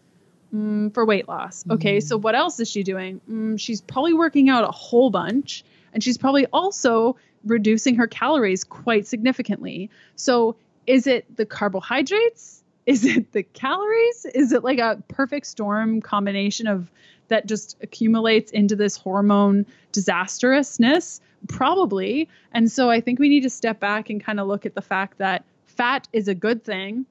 Mm, 0.54 0.94
for 0.94 1.04
weight 1.04 1.28
loss. 1.28 1.64
Okay, 1.68 1.98
Mhm. 1.98 2.02
so 2.02 2.16
what 2.16 2.34
else 2.34 2.60
is 2.60 2.70
she 2.70 2.82
doing? 2.82 3.20
Mm, 3.28 3.58
she's 3.60 3.80
probably 3.80 4.14
working 4.14 4.48
out 4.48 4.64
a 4.64 4.70
whole 4.72 5.10
bunch, 5.10 5.64
and 5.92 6.02
she's 6.02 6.16
probably 6.16 6.46
also 6.46 7.16
reducing 7.44 7.96
her 7.96 8.06
calories 8.06 8.64
quite 8.64 9.06
significantly. 9.06 9.90
So 10.14 10.56
is 10.86 11.06
it 11.06 11.36
the 11.36 11.44
carbohydrates? 11.46 12.62
Is 12.86 13.04
it 13.04 13.32
the 13.32 13.42
calories? 13.42 14.24
Is 14.32 14.52
it 14.52 14.62
like 14.62 14.78
a 14.78 15.02
perfect 15.08 15.46
storm 15.46 16.00
combination 16.00 16.68
of 16.68 16.88
that 17.28 17.46
just 17.46 17.76
accumulates 17.82 18.52
into 18.52 18.76
this 18.76 18.96
hormone 18.96 19.66
disastrousness? 19.90 21.20
Probably. 21.48 22.28
And 22.52 22.70
so 22.70 22.90
I 22.90 23.00
think 23.00 23.18
we 23.18 23.28
need 23.28 23.42
to 23.42 23.50
step 23.50 23.80
back 23.80 24.10
and 24.10 24.22
kind 24.22 24.40
of 24.40 24.46
look 24.46 24.66
at 24.66 24.74
the 24.74 24.82
fact 24.82 25.18
that 25.18 25.44
fat 25.66 26.08
is 26.12 26.28
a 26.28 26.34
good 26.34 26.64
thing. 26.64 27.06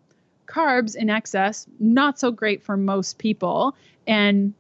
Carbs 0.47 0.95
in 0.95 1.09
excess, 1.09 1.65
not 1.79 2.19
so 2.19 2.31
great 2.31 2.63
for 2.63 2.77
most 2.77 3.17
people. 3.17 3.75
And 4.07 4.53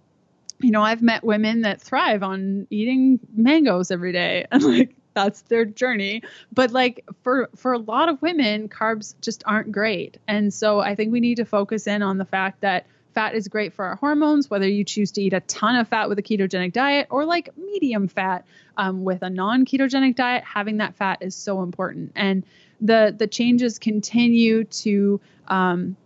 you 0.59 0.71
know, 0.71 0.81
I've 0.81 1.01
met 1.01 1.23
women 1.23 1.61
that 1.61 1.81
thrive 1.81 2.23
on 2.23 2.65
eating 2.69 3.19
mangoes 3.35 3.91
every 3.91 4.13
day 4.13 4.45
and 4.51 4.63
like 4.63 4.95
that's 5.13 5.41
their 5.43 5.65
journey. 5.65 6.21
But 6.53 6.71
like 6.71 7.03
for 7.23 7.49
for 7.55 7.73
a 7.73 7.79
lot 7.79 8.09
of 8.09 8.21
women, 8.21 8.69
carbs 8.69 9.15
just 9.21 9.43
aren't 9.45 9.71
great. 9.71 10.17
And 10.27 10.53
so 10.53 10.79
I 10.79 10.95
think 10.95 11.11
we 11.11 11.19
need 11.19 11.35
to 11.35 11.45
focus 11.45 11.87
in 11.87 12.01
on 12.01 12.17
the 12.17 12.25
fact 12.25 12.61
that 12.61 12.85
fat 13.15 13.33
is 13.33 13.47
great 13.47 13.73
for 13.73 13.85
our 13.85 13.95
hormones, 13.95 14.49
whether 14.49 14.67
you 14.67 14.83
choose 14.83 15.11
to 15.13 15.21
eat 15.21 15.33
a 15.33 15.39
ton 15.41 15.75
of 15.75 15.87
fat 15.87 16.09
with 16.09 16.19
a 16.19 16.21
ketogenic 16.21 16.73
diet 16.73 17.07
or 17.09 17.25
like 17.25 17.49
medium 17.57 18.07
fat 18.07 18.45
um, 18.77 19.03
with 19.03 19.23
a 19.23 19.29
non-ketogenic 19.29 20.15
diet. 20.15 20.43
Having 20.43 20.77
that 20.77 20.95
fat 20.95 21.19
is 21.21 21.35
so 21.35 21.63
important, 21.63 22.11
and 22.15 22.45
the 22.81 23.15
the 23.17 23.27
changes 23.27 23.79
continue 23.79 24.65
to 24.65 25.19
um, 25.47 25.97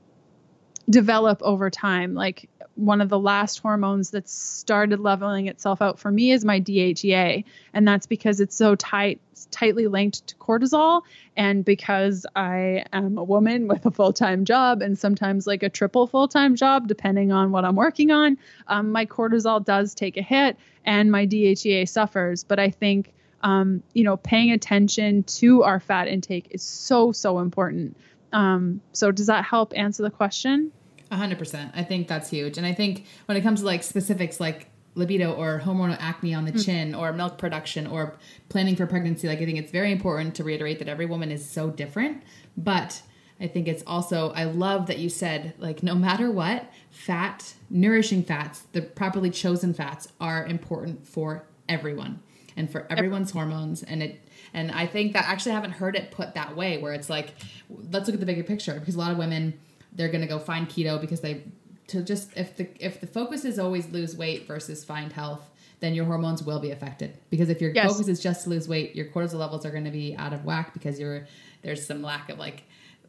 develop 0.90 1.42
over 1.42 1.70
time. 1.70 2.14
Like 2.14 2.49
one 2.80 3.02
of 3.02 3.10
the 3.10 3.20
last 3.20 3.60
hormones 3.60 4.12
that 4.12 4.28
started 4.30 5.00
leveling 5.00 5.48
itself 5.48 5.82
out 5.82 6.00
for 6.00 6.12
me 6.12 6.32
is 6.32 6.46
my 6.46 6.60
DHEA, 6.60 7.44
and 7.74 7.88
that's 7.88 8.06
because 8.06 8.40
it's 8.40 8.56
so 8.56 8.76
tight 8.76 9.22
tightly 9.52 9.88
linked 9.88 10.28
to 10.28 10.36
cortisol 10.36 11.02
and 11.38 11.64
because 11.64 12.26
I 12.36 12.84
am 12.92 13.18
a 13.18 13.24
woman 13.24 13.70
with 13.70 13.86
a 13.86 13.92
full-time 13.92 14.44
job 14.44 14.82
and 14.82 15.00
sometimes 15.00 15.48
like 15.48 15.64
a 15.64 15.70
triple 15.70 16.08
full-time 16.08 16.58
job 16.58 16.90
depending 16.90 17.32
on 17.32 17.52
what 17.52 17.64
I'm 17.64 17.78
working 17.78 18.12
on, 18.12 18.38
um, 18.68 18.92
my 18.92 19.06
cortisol 19.06 19.64
does 19.64 19.96
take 19.96 20.18
a 20.18 20.22
hit 20.22 20.58
and 20.84 21.10
my 21.10 21.26
DHEA 21.26 21.88
suffers, 21.88 22.44
but 22.44 22.60
I 22.60 22.70
think 22.70 23.14
um, 23.42 23.84
you 23.94 24.04
know, 24.04 24.18
paying 24.18 24.52
attention 24.52 25.24
to 25.24 25.64
our 25.64 25.80
fat 25.80 26.08
intake 26.08 26.48
is 26.52 26.62
so, 26.62 27.12
so 27.12 27.40
important. 27.40 27.96
Um, 28.34 28.82
so 28.94 29.12
does 29.12 29.28
that 29.28 29.46
help 29.46 29.74
answer 29.76 30.04
the 30.04 30.12
question? 30.12 30.72
A 31.12 31.18
hundred 31.18 31.40
percent. 31.40 31.72
I 31.76 31.84
think 31.84 32.08
that's 32.08 32.30
huge. 32.30 32.58
And 32.58 32.66
I 32.66 32.74
think 32.74 33.06
when 33.26 33.38
it 33.38 33.42
comes 33.42 33.62
to 33.62 33.66
like 33.66 33.84
specifics 33.84 34.40
like 34.40 34.68
libido 34.96 35.34
or 35.34 35.62
hormonal 35.64 35.98
acne 36.00 36.34
on 36.34 36.46
the 36.46 36.52
mm. 36.52 36.64
chin 36.64 36.94
or 36.94 37.14
milk 37.14 37.38
production 37.38 37.88
or 37.88 38.18
planning 38.50 38.76
for 38.76 38.86
pregnancy, 38.86 39.28
like 39.28 39.40
I 39.40 39.46
think 39.46 39.58
it's 39.58 39.72
very 39.72 39.92
important 39.92 40.36
to 40.36 40.44
reiterate 40.44 40.80
that 40.80 40.88
every 40.88 41.06
woman 41.06 41.32
is 41.32 41.48
so 41.48 41.70
different. 41.70 42.24
But 42.58 43.02
I 43.40 43.48
think 43.48 43.68
it's 43.68 43.84
also, 43.88 44.32
I 44.32 44.44
love 44.44 44.88
that 44.88 45.00
you 45.00 45.08
said, 45.10 45.54
like, 45.58 45.82
no 45.82 45.96
matter 45.96 46.30
what, 46.30 46.70
fat, 46.92 47.54
nourishing 47.70 48.24
fats, 48.24 48.64
the 48.74 48.82
properly 48.82 49.30
chosen 49.30 49.74
fats 49.74 50.10
are 50.20 50.46
important 50.46 51.08
for 51.08 51.46
everyone 51.70 52.20
and 52.58 52.70
for 52.70 52.86
everyone's 52.90 53.32
hormones. 53.32 53.82
And 53.84 54.04
it, 54.04 54.28
and 54.54 54.72
I 54.72 54.86
think 54.86 55.14
that 55.14 55.26
actually 55.26 55.54
I 55.54 55.56
haven't 55.56 55.72
heard 55.72 55.96
it 55.96 56.12
put 56.12 56.34
that 56.34 56.58
way 56.58 56.80
where 56.80 56.94
it's 56.94 57.10
like, 57.10 57.34
let's 57.70 58.08
look 58.08 58.16
at 58.16 58.20
the 58.20 58.26
bigger 58.26 58.44
picture 58.44 58.78
because 58.78 58.96
a 58.96 59.00
lot 59.00 59.12
of 59.12 59.18
women, 59.18 59.58
they're 59.94 60.10
going 60.10 60.22
to 60.22 60.28
go 60.28 60.40
find 60.40 60.68
keto 60.70 61.00
because 61.00 61.22
they, 61.22 61.44
to 61.88 62.04
just, 62.04 62.36
if 62.36 62.58
the, 62.58 62.68
if 62.80 63.02
the 63.02 63.08
focus 63.08 63.46
is 63.46 63.60
always 63.60 63.90
lose 63.90 64.16
weight 64.16 64.48
versus 64.48 64.84
find 64.84 65.12
health, 65.12 65.50
then 65.80 65.94
your 65.94 66.06
hormones 66.06 66.44
will 66.44 66.60
be 66.60 66.72
affected 66.72 67.18
because 67.30 67.50
if 67.50 67.62
your 67.62 67.72
yes. 67.72 67.90
focus 67.90 68.10
is 68.10 68.20
just 68.20 68.44
to 68.44 68.50
lose 68.50 68.68
weight, 68.68 68.96
your 68.96 69.06
cortisol 69.06 69.36
levels 69.36 69.66
are 69.66 69.72
going 69.72 69.86
to 69.86 69.92
be 69.92 70.16
out 70.18 70.34
of 70.34 70.44
whack 70.44 70.74
because 70.74 71.00
you're, 71.00 71.26
there's 71.62 71.86
some 71.86 72.02
lack 72.02 72.30
of 72.30 72.38
like 72.38 72.64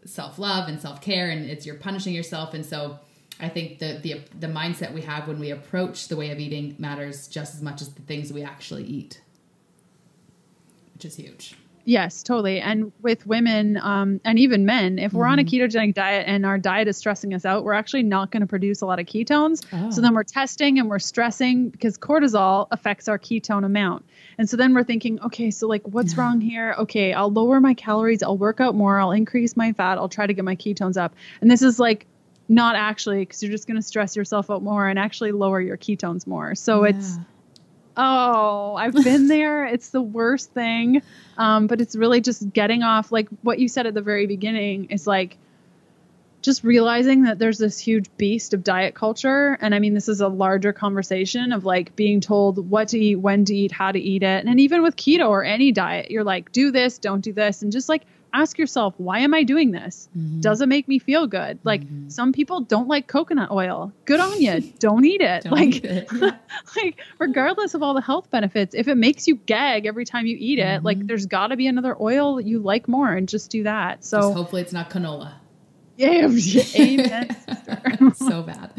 self 0.05 0.39
love 0.39 0.68
and 0.68 0.81
self 0.81 1.01
care, 1.01 1.31
and 1.31 1.49
it's 1.49 1.66
you're 1.66 1.76
punishing 1.76 2.14
yourself. 2.14 2.55
And 2.55 2.64
so 2.64 2.99
I 3.39 3.49
think 3.49 3.78
the 3.78 3.99
the 4.03 4.22
the 4.39 4.47
mindset 4.47 4.93
we 4.93 5.03
have 5.03 5.28
when 5.28 5.39
we 5.39 5.51
approach 5.51 6.09
the 6.09 6.16
way 6.16 6.31
of 6.31 6.39
eating 6.39 6.76
matters 6.78 7.28
just 7.28 7.55
as 7.55 7.62
much 7.62 7.83
as 7.83 7.93
the 7.95 8.03
things 8.03 8.33
we 8.33 8.43
actually 8.43 8.85
eat, 8.85 9.20
which 10.95 11.05
is 11.05 11.16
huge. 11.16 11.57
Yes, 11.91 12.22
totally. 12.22 12.61
And 12.61 12.93
with 13.03 13.26
women 13.26 13.76
um, 13.76 14.20
and 14.24 14.38
even 14.38 14.64
men, 14.64 15.01
if 15.01 15.12
we're 15.12 15.24
mm-hmm. 15.24 15.32
on 15.32 15.38
a 15.41 15.43
mm-hmm. 15.43 15.64
ketogenic 15.64 15.95
diet 15.95 16.24
and 16.28 16.47
our 16.47 16.57
diet 16.57 16.86
is 16.86 16.97
stressing 16.97 17.34
us 17.34 17.45
out, 17.45 17.64
we're 17.64 17.72
actually 17.72 18.05
not 18.05 18.30
going 18.30 18.43
to 18.43 18.47
produce 18.47 18.80
a 18.80 18.86
lot 18.86 19.01
of 19.01 19.07
ketones. 19.07 19.66
Oh. 19.72 19.91
So 19.91 20.01
then 20.01 20.14
we're 20.14 20.22
testing 20.22 20.78
and 20.78 20.88
we're 20.88 21.01
stressing 21.01 21.70
because 21.70 21.99
cortisol 21.99 22.68
affects 22.70 23.09
our 23.09 23.18
ketone 23.18 23.64
amount. 23.64 24.05
And 24.38 24.49
so 24.49 24.57
then 24.57 24.72
we're 24.72 24.84
thinking, 24.84 25.20
okay, 25.20 25.51
so 25.51 25.66
like 25.66 25.82
what's 25.82 26.14
yeah. 26.14 26.20
wrong 26.20 26.41
here? 26.41 26.76
Okay, 26.78 27.12
I'll 27.12 27.32
lower 27.32 27.59
my 27.59 27.74
calories, 27.74 28.22
I'll 28.22 28.38
work 28.38 28.61
out 28.61 28.76
more, 28.76 29.01
I'll 29.01 29.11
increase 29.11 29.57
my 29.57 29.72
fat, 29.72 29.99
I'll 29.99 30.09
try 30.09 30.28
to 30.28 30.32
get 30.32 30.45
my 30.45 30.55
ketones 30.55 30.97
up. 30.97 31.16
And 31.41 31.51
this 31.51 31.61
is 31.61 31.80
like 31.80 32.07
not 32.49 32.76
actually 32.76 33.18
because 33.18 33.43
you're 33.43 33.51
just 33.51 33.66
going 33.66 33.78
to 33.78 33.82
stress 33.82 34.14
yourself 34.14 34.49
out 34.49 34.62
more 34.62 34.86
and 34.86 34.97
actually 34.97 35.32
lower 35.32 35.61
your 35.61 35.76
ketones 35.76 36.24
more. 36.24 36.55
So 36.55 36.84
yeah. 36.84 36.91
it's 36.91 37.18
oh, 38.01 38.74
I've 38.76 38.94
been 38.94 39.28
there. 39.28 39.66
it's 39.66 39.90
the 39.90 40.03
worst 40.03 40.53
thing. 40.53 41.03
Um, 41.36 41.66
but 41.66 41.80
it's 41.80 41.94
really 41.94 42.20
just 42.20 42.53
getting 42.53 42.82
off 42.82 43.12
like 43.12 43.28
what 43.42 43.59
you 43.59 43.68
said 43.68 43.86
at 43.86 43.94
the 43.94 44.03
very 44.03 44.26
beginning 44.26 44.86
is 44.90 45.07
like 45.07 45.36
just 46.43 46.64
realizing 46.64 47.24
that 47.24 47.38
there's 47.38 47.59
this 47.59 47.78
huge 47.78 48.07
beast 48.16 48.55
of 48.55 48.64
diet 48.64 48.95
culture. 48.95 49.59
And 49.61 49.74
I 49.74 49.78
mean, 49.78 49.95
this 49.95 50.09
is 50.09 50.20
a 50.20 50.28
larger 50.28 50.72
conversation 50.72 51.53
of 51.53 51.64
like 51.64 51.95
being 51.97 52.20
told 52.20 52.70
what 52.70 52.88
to 52.88 52.99
eat, 52.99 53.16
when 53.16 53.45
to 53.47 53.55
eat, 53.55 53.72
how 53.72 53.93
to 53.93 53.99
eat 53.99 54.22
it. 54.22 54.47
And 54.47 54.61
even 54.61 54.82
with 54.82 54.97
keto 54.97 55.28
or 55.28 55.45
any 55.45 55.72
diet, 55.72 56.11
you're 56.11 56.24
like, 56.24 56.53
do 56.53 56.70
this, 56.70 56.99
don't 56.99 57.20
do 57.20 57.32
this. 57.32 57.62
And 57.62 57.72
just 57.72 57.88
like 57.88 58.05
ask 58.32 58.59
yourself, 58.59 58.95
why 58.97 59.20
am 59.20 59.34
I 59.34 59.43
doing 59.43 59.70
this? 59.70 60.09
Mm-hmm. 60.16 60.41
Does 60.41 60.61
it 60.61 60.68
make 60.68 60.88
me 60.88 60.99
feel 60.99 61.26
good? 61.26 61.59
Like 61.64 61.82
mm-hmm. 61.82 62.09
some 62.09 62.32
people 62.32 62.61
don't 62.61 62.88
like 62.88 63.07
coconut 63.07 63.51
oil. 63.51 63.93
Good 64.05 64.20
on 64.20 64.41
you. 64.41 64.61
don't 64.78 65.05
eat 65.05 65.20
it. 65.20 65.45
Don't 65.45 65.53
like, 65.53 65.76
eat 65.76 65.84
it. 65.84 66.09
Yeah. 66.12 66.36
like 66.76 67.01
regardless 67.18 67.74
of 67.74 67.82
all 67.82 67.95
the 67.95 68.01
health 68.01 68.30
benefits, 68.30 68.74
if 68.74 68.88
it 68.88 68.97
makes 68.97 69.28
you 69.28 69.36
gag 69.36 69.86
every 69.86 70.05
time 70.05 70.26
you 70.26 70.36
eat 70.38 70.59
it, 70.59 70.62
mm-hmm. 70.62 70.86
like 70.86 71.07
there's 71.07 71.26
got 71.26 71.49
to 71.49 71.57
be 71.57 71.66
another 71.66 71.97
oil 72.01 72.36
that 72.36 72.47
you 72.47 72.61
like 72.61 72.88
more, 72.88 73.12
and 73.12 73.28
just 73.28 73.51
do 73.51 73.64
that. 73.64 74.05
So 74.05 74.20
just 74.20 74.34
hopefully 74.34 74.62
it's 74.62 74.72
not 74.72 74.91
canola. 74.91 75.34
Amen. 76.76 78.14
so 78.14 78.42
bad. 78.42 78.72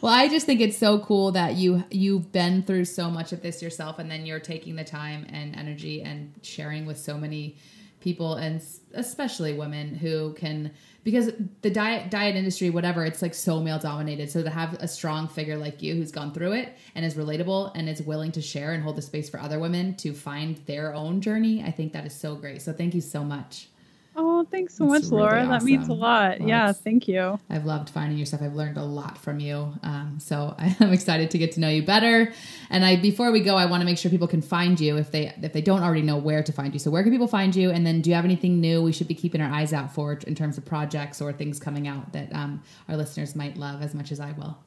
Well, 0.00 0.12
I 0.12 0.28
just 0.28 0.46
think 0.46 0.60
it's 0.60 0.78
so 0.78 1.00
cool 1.00 1.32
that 1.32 1.56
you 1.56 1.84
you've 1.90 2.32
been 2.32 2.62
through 2.62 2.84
so 2.86 3.10
much 3.10 3.32
of 3.32 3.42
this 3.42 3.62
yourself, 3.62 3.98
and 3.98 4.10
then 4.10 4.26
you're 4.26 4.40
taking 4.40 4.76
the 4.76 4.84
time 4.84 5.26
and 5.30 5.56
energy 5.56 6.02
and 6.02 6.32
sharing 6.42 6.86
with 6.86 6.98
so 6.98 7.18
many 7.18 7.56
people, 8.00 8.34
and 8.34 8.62
especially 8.94 9.52
women 9.52 9.94
who 9.94 10.32
can 10.34 10.70
because 11.02 11.32
the 11.62 11.70
diet 11.70 12.10
diet 12.10 12.36
industry, 12.36 12.70
whatever, 12.70 13.04
it's 13.04 13.22
like 13.22 13.34
so 13.34 13.60
male 13.60 13.78
dominated. 13.78 14.30
So 14.30 14.42
to 14.42 14.50
have 14.50 14.74
a 14.74 14.88
strong 14.88 15.28
figure 15.28 15.56
like 15.56 15.82
you 15.82 15.94
who's 15.94 16.12
gone 16.12 16.32
through 16.32 16.52
it 16.52 16.76
and 16.94 17.04
is 17.04 17.14
relatable 17.14 17.72
and 17.74 17.88
is 17.88 18.02
willing 18.02 18.32
to 18.32 18.42
share 18.42 18.72
and 18.72 18.82
hold 18.82 18.96
the 18.96 19.02
space 19.02 19.30
for 19.30 19.40
other 19.40 19.58
women 19.58 19.94
to 19.96 20.12
find 20.12 20.58
their 20.66 20.94
own 20.94 21.20
journey, 21.20 21.62
I 21.62 21.70
think 21.70 21.94
that 21.94 22.04
is 22.06 22.14
so 22.14 22.34
great. 22.34 22.60
So 22.62 22.72
thank 22.72 22.94
you 22.94 23.00
so 23.00 23.24
much. 23.24 23.69
Oh, 24.16 24.44
thanks 24.50 24.74
so 24.74 24.84
much, 24.84 25.02
really 25.04 25.16
Laura. 25.16 25.40
Awesome. 25.40 25.48
That 25.50 25.62
means 25.62 25.88
a 25.88 25.92
lot. 25.92 26.40
Well, 26.40 26.48
yeah, 26.48 26.72
thank 26.72 27.06
you. 27.06 27.38
I've 27.48 27.64
loved 27.64 27.90
finding 27.90 28.18
your 28.18 28.26
stuff. 28.26 28.42
I've 28.42 28.54
learned 28.54 28.76
a 28.76 28.84
lot 28.84 29.16
from 29.18 29.38
you. 29.38 29.72
Um, 29.82 30.18
so 30.18 30.54
I'm 30.80 30.92
excited 30.92 31.30
to 31.30 31.38
get 31.38 31.52
to 31.52 31.60
know 31.60 31.68
you 31.68 31.82
better. 31.82 32.32
And 32.70 32.84
I, 32.84 32.96
before 32.96 33.30
we 33.30 33.40
go, 33.40 33.56
I 33.56 33.66
want 33.66 33.82
to 33.82 33.84
make 33.84 33.98
sure 33.98 34.10
people 34.10 34.28
can 34.28 34.42
find 34.42 34.80
you 34.80 34.96
if 34.96 35.10
they 35.10 35.32
if 35.42 35.52
they 35.52 35.62
don't 35.62 35.82
already 35.82 36.02
know 36.02 36.16
where 36.16 36.42
to 36.42 36.52
find 36.52 36.72
you. 36.72 36.80
So 36.80 36.90
where 36.90 37.02
can 37.02 37.12
people 37.12 37.28
find 37.28 37.54
you? 37.54 37.70
And 37.70 37.86
then, 37.86 38.00
do 38.00 38.10
you 38.10 38.16
have 38.16 38.24
anything 38.24 38.60
new 38.60 38.82
we 38.82 38.92
should 38.92 39.08
be 39.08 39.14
keeping 39.14 39.40
our 39.40 39.52
eyes 39.52 39.72
out 39.72 39.94
for 39.94 40.12
in 40.26 40.34
terms 40.34 40.58
of 40.58 40.64
projects 40.64 41.20
or 41.20 41.32
things 41.32 41.60
coming 41.60 41.86
out 41.86 42.12
that 42.12 42.32
um, 42.34 42.62
our 42.88 42.96
listeners 42.96 43.36
might 43.36 43.56
love 43.56 43.82
as 43.82 43.94
much 43.94 44.10
as 44.12 44.20
I 44.20 44.32
will? 44.32 44.58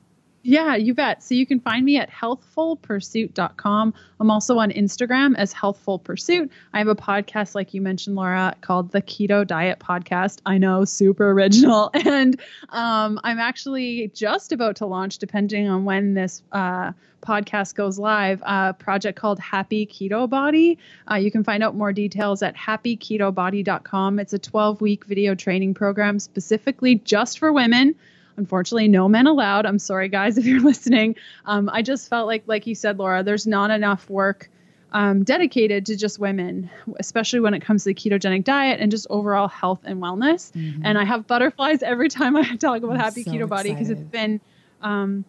Yeah, 0.46 0.76
you 0.76 0.94
bet. 0.94 1.24
So 1.24 1.36
you 1.36 1.46
can 1.46 1.62
find 1.62 1.86
me 1.86 1.98
at 1.98 2.10
healthfulpursuit.com. 2.10 3.94
I'm 4.20 4.30
also 4.30 4.58
on 4.58 4.72
Instagram 4.72 5.36
as 5.38 5.54
Healthful 5.54 6.00
Pursuit. 6.00 6.52
I 6.74 6.80
have 6.80 6.90
a 6.90 6.96
podcast, 6.96 7.56
like 7.56 7.74
you 7.74 7.82
mentioned, 7.82 8.18
Laura, 8.18 8.54
called 8.60 8.92
the 8.92 9.02
Keto 9.02 9.48
Diet 9.48 9.80
Podcast. 9.80 10.42
I 10.46 10.58
know, 10.58 10.84
super 10.84 11.32
original. 11.32 11.92
And 12.06 12.40
um, 12.70 13.20
I'm 13.24 13.40
actually 13.40 14.12
just 14.14 14.52
about 14.52 14.76
to 14.78 14.86
launch, 14.86 15.18
depending 15.18 15.70
on 15.70 15.86
when 15.86 16.14
this 16.14 16.44
uh, 16.52 16.92
podcast 17.22 17.76
goes 17.76 17.98
live, 17.98 18.42
a 18.46 18.74
project 18.74 19.18
called 19.18 19.40
Happy 19.40 19.86
Keto 19.88 20.30
Body. 20.30 20.78
Uh, 21.10 21.16
you 21.16 21.32
can 21.32 21.46
find 21.46 21.64
out 21.64 21.76
more 21.76 21.94
details 21.94 22.44
at 22.44 22.56
happyketobody.com. 22.58 24.20
It's 24.20 24.34
a 24.34 24.40
12 24.40 24.82
week 24.82 25.06
video 25.06 25.34
training 25.34 25.74
program 25.74 26.20
specifically 26.20 26.96
just 26.96 27.40
for 27.40 27.54
women 27.54 27.96
Unfortunately, 28.38 28.88
no 28.88 29.08
men 29.08 29.28
allowed. 29.28 29.66
I'm 29.66 29.80
sorry, 29.80 30.10
guys, 30.10 30.38
if 30.40 30.46
you're 30.46 30.62
listening. 30.62 31.16
Um, 31.46 31.70
I 31.72 31.82
just 31.82 32.10
felt 32.10 32.28
like, 32.28 32.44
like 32.48 32.68
you 32.68 32.76
said, 32.76 32.98
Laura, 32.98 33.24
there's 33.24 33.48
not 33.48 33.72
enough 33.72 34.10
work 34.10 34.50
um, 34.94 35.24
dedicated 35.24 35.88
to 35.88 35.98
just 35.98 36.20
women, 36.20 36.70
especially 37.00 37.40
when 37.40 37.54
it 37.54 37.62
comes 37.62 37.84
to 37.84 37.90
the 37.90 37.96
ketogenic 37.96 38.44
diet 38.44 38.80
and 38.80 38.92
just 38.92 39.08
overall 39.10 39.48
health 39.48 39.82
and 39.84 40.02
wellness. 40.02 40.52
Mm-hmm. 40.52 40.86
And 40.86 40.98
I 40.98 41.04
have 41.04 41.26
butterflies 41.26 41.82
every 41.82 42.10
time 42.10 42.36
I 42.36 42.56
talk 42.56 42.84
about 42.84 42.94
I'm 42.94 43.00
Happy 43.00 43.24
so 43.24 43.32
Keto 43.32 43.50
Body 43.50 43.72
because 43.72 43.90
it's 43.90 44.02
been 44.02 44.40
um, 44.82 45.26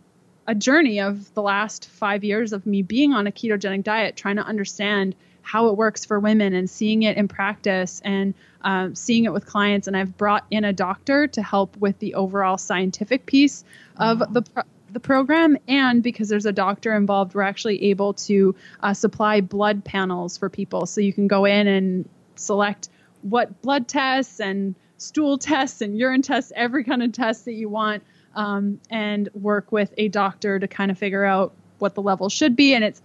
a 0.46 0.55
journey 0.55 1.00
of 1.00 1.32
the 1.34 1.42
last 1.42 1.88
five 1.88 2.24
years 2.24 2.52
of 2.52 2.66
me 2.66 2.82
being 2.82 3.14
on 3.14 3.26
a 3.26 3.32
ketogenic 3.32 3.84
diet, 3.84 4.16
trying 4.16 4.36
to 4.36 4.42
understand 4.42 5.16
how 5.45 5.68
it 5.68 5.76
works 5.76 6.05
for 6.05 6.18
women 6.18 6.55
and 6.55 6.68
seeing 6.68 7.03
it 7.03 7.16
in 7.16 7.28
practice 7.28 8.01
and 8.05 8.34
um, 8.62 8.95
seeing 8.95 9.24
it 9.24 9.32
with 9.32 9.47
clients. 9.47 9.86
And 9.86 9.97
I've 9.97 10.16
brought 10.16 10.45
in 10.51 10.64
a 10.64 10.72
doctor 10.72 11.26
to 11.28 11.42
help 11.42 11.76
with 11.76 11.99
the 11.99 12.14
overall 12.14 12.59
scientific 12.59 13.26
piece 13.26 13.62
of 13.97 14.20
the 14.32 14.42
pro- 14.42 14.62
the 14.90 15.01
program. 15.01 15.59
And 15.68 16.03
because 16.03 16.28
there's 16.28 16.47
a 16.47 16.53
doctor 16.53 16.95
involved 16.95 17.34
we're 17.34 17.42
actually 17.42 17.84
able 17.90 18.14
to 18.14 18.55
uh, 18.80 18.95
supply 18.95 19.40
blood 19.40 19.84
panels 19.84 20.38
for 20.38 20.49
people. 20.49 20.86
So 20.86 21.01
you 21.01 21.12
can 21.12 21.28
go 21.28 21.45
in 21.45 21.66
and 21.66 22.09
select 22.36 22.88
what 23.22 23.61
blood 23.61 23.86
tests 23.86 24.40
and 24.40 24.74
stool 24.97 25.36
tests 25.36 25.82
and 25.82 25.99
urine 25.99 26.22
tests 26.22 26.53
every 26.57 26.84
kind 26.84 27.03
of 27.03 27.12
test 27.12 27.45
that 27.45 27.55
you 27.55 27.68
want 27.68 28.03
um, 28.34 28.80
and 28.88 29.28
work 29.34 29.72
with 29.72 29.92
a 29.99 30.09
doctor 30.09 30.59
to 30.59 30.68
kind 30.68 30.90
of 30.90 30.99
figure 30.99 31.24
out 31.24 31.53
what 31.78 31.95
the 31.95 32.03
level 32.03 32.28
should 32.28 32.57
be. 32.57 32.74
And 32.74 32.84
it's 32.84 33.03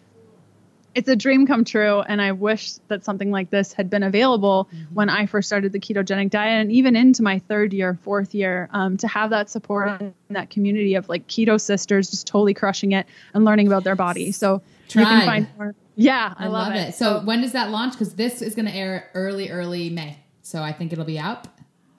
it's 0.95 1.07
a 1.07 1.15
dream 1.15 1.45
come 1.45 1.63
true 1.63 2.01
and 2.01 2.21
i 2.21 2.31
wish 2.31 2.73
that 2.87 3.03
something 3.03 3.31
like 3.31 3.49
this 3.49 3.73
had 3.73 3.89
been 3.89 4.03
available 4.03 4.67
mm-hmm. 4.73 4.93
when 4.93 5.09
i 5.09 5.25
first 5.25 5.47
started 5.47 5.71
the 5.71 5.79
ketogenic 5.79 6.29
diet 6.29 6.61
and 6.61 6.71
even 6.71 6.95
into 6.95 7.21
my 7.21 7.39
third 7.39 7.73
year 7.73 7.97
fourth 8.01 8.33
year 8.33 8.69
um, 8.71 8.97
to 8.97 9.07
have 9.07 9.29
that 9.29 9.49
support 9.49 10.01
in 10.01 10.13
that 10.29 10.49
community 10.49 10.95
of 10.95 11.07
like 11.09 11.27
keto 11.27 11.59
sisters 11.59 12.09
just 12.09 12.27
totally 12.27 12.53
crushing 12.53 12.91
it 12.91 13.05
and 13.33 13.45
learning 13.45 13.67
about 13.67 13.83
their 13.83 13.95
body 13.95 14.31
so 14.31 14.61
Tried. 14.87 15.01
you 15.01 15.07
can 15.07 15.25
find 15.25 15.47
more 15.57 15.75
yeah 15.95 16.33
i, 16.37 16.45
I 16.45 16.47
love, 16.47 16.67
love 16.67 16.75
it. 16.75 16.89
it. 16.89 16.95
So, 16.95 17.19
so 17.19 17.25
when 17.25 17.41
does 17.41 17.53
that 17.53 17.69
launch 17.69 17.93
because 17.93 18.15
this 18.15 18.41
is 18.41 18.55
going 18.55 18.67
to 18.67 18.75
air 18.75 19.09
early 19.13 19.49
early 19.49 19.89
may 19.89 20.17
so 20.41 20.61
i 20.61 20.71
think 20.71 20.91
it'll 20.91 21.05
be 21.05 21.19
out 21.19 21.47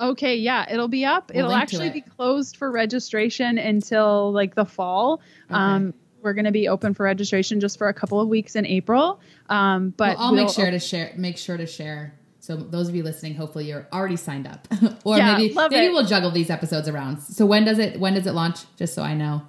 Okay, 0.01 0.37
yeah, 0.37 0.65
it'll 0.73 0.89
be 0.89 1.05
up. 1.05 1.31
We'll 1.31 1.45
it'll 1.45 1.53
actually 1.53 1.89
it. 1.89 1.93
be 1.93 2.01
closed 2.01 2.57
for 2.57 2.71
registration 2.71 3.59
until 3.59 4.33
like 4.33 4.55
the 4.55 4.65
fall. 4.65 5.21
Okay. 5.51 5.55
Um, 5.55 5.93
we're 6.23 6.35
going 6.35 6.45
to 6.45 6.53
be 6.53 6.69
open 6.69 6.95
for 6.95 7.05
registration 7.05 7.61
just 7.61 7.79
for 7.79 7.89
a 7.89 7.95
couple 7.95 8.21
of 8.21 8.29
weeks 8.29 8.57
in 8.57 8.67
April. 8.67 9.21
Um, 9.49 9.91
but 9.97 10.17
well, 10.17 10.27
I'll 10.27 10.33
we'll 10.33 10.45
make 10.45 10.55
sure 10.55 10.71
to 10.71 10.79
share. 10.79 11.13
Make 11.17 11.39
sure 11.39 11.57
to 11.57 11.67
share. 11.67 12.15
So 12.41 12.57
those 12.57 12.89
of 12.89 12.95
you 12.95 13.03
listening, 13.03 13.35
hopefully 13.35 13.67
you're 13.67 13.87
already 13.93 14.17
signed 14.17 14.47
up, 14.47 14.67
or 15.05 15.19
yeah, 15.19 15.37
maybe 15.37 15.55
maybe 15.55 15.77
it. 15.87 15.93
we'll 15.93 16.07
juggle 16.07 16.31
these 16.31 16.51
episodes 16.51 16.89
around. 16.89 17.21
So 17.21 17.45
when 17.45 17.65
does 17.65 17.79
it 17.79 18.01
when 18.01 18.15
does 18.15 18.27
it 18.27 18.33
launch? 18.33 18.61
Just 18.77 18.95
so 18.95 19.03
I 19.03 19.15
know. 19.15 19.43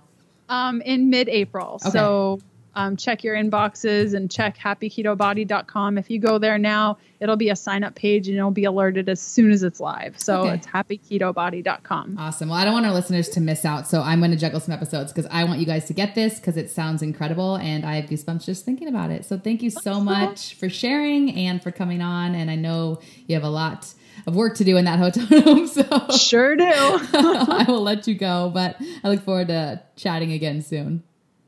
Um, 0.49 0.81
in 0.81 1.09
mid-April. 1.09 1.75
Okay. 1.75 1.91
So 1.91 2.39
um, 2.75 2.95
check 2.95 3.23
your 3.23 3.35
inboxes 3.35 4.13
and 4.13 4.31
check 4.31 4.57
happyketobody.com. 4.57 5.97
If 5.97 6.09
you 6.09 6.19
go 6.19 6.37
there 6.37 6.57
now, 6.57 6.97
it'll 7.19 7.35
be 7.35 7.49
a 7.49 7.55
sign 7.55 7.83
up 7.83 7.95
page 7.95 8.27
and 8.27 8.35
you'll 8.37 8.51
be 8.51 8.63
alerted 8.63 9.09
as 9.09 9.19
soon 9.19 9.51
as 9.51 9.61
it's 9.63 9.79
live. 9.79 10.19
So 10.19 10.41
Okay. 10.43 10.53
it's 10.55 10.67
happyketobody.com. 10.67 12.17
Awesome. 12.17 12.49
Well, 12.49 12.57
I 12.57 12.63
don't 12.65 12.73
want 12.73 12.85
our 12.85 12.93
listeners 12.93 13.29
to 13.29 13.41
miss 13.41 13.65
out, 13.65 13.87
so 13.87 14.01
I'm 14.01 14.19
going 14.19 14.31
to 14.31 14.37
juggle 14.37 14.59
some 14.59 14.73
episodes 14.73 15.11
because 15.11 15.29
I 15.31 15.43
want 15.43 15.59
you 15.59 15.65
guys 15.65 15.85
to 15.85 15.93
get 15.93 16.15
this 16.15 16.39
because 16.39 16.57
it 16.57 16.69
sounds 16.69 17.01
incredible 17.01 17.55
and 17.57 17.85
I 17.85 17.95
have 17.95 18.09
goosebumps 18.09 18.45
just 18.45 18.65
thinking 18.65 18.87
about 18.87 19.11
it. 19.11 19.25
So 19.25 19.37
thank 19.37 19.61
you 19.61 19.69
so 19.69 19.99
much 19.99 20.55
for 20.55 20.69
sharing 20.69 21.33
and 21.35 21.61
for 21.61 21.71
coming 21.71 22.01
on. 22.01 22.35
And 22.35 22.49
I 22.49 22.55
know 22.55 22.99
you 23.27 23.35
have 23.35 23.43
a 23.43 23.49
lot 23.49 23.93
of 24.27 24.35
work 24.35 24.55
to 24.57 24.63
do 24.63 24.77
in 24.77 24.85
that 24.85 24.99
hotel 24.99 25.25
room, 25.45 25.67
so 25.67 25.83
Sure 26.17 26.55
do. 26.55 26.63
I 26.73 27.65
will 27.67 27.81
let 27.81 28.07
you 28.07 28.15
go. 28.15 28.51
But 28.53 28.77
I 29.03 29.09
look 29.09 29.21
forward 29.23 29.47
to 29.49 29.81
chatting 29.95 30.31
again 30.31 30.61
soon. 30.61 31.03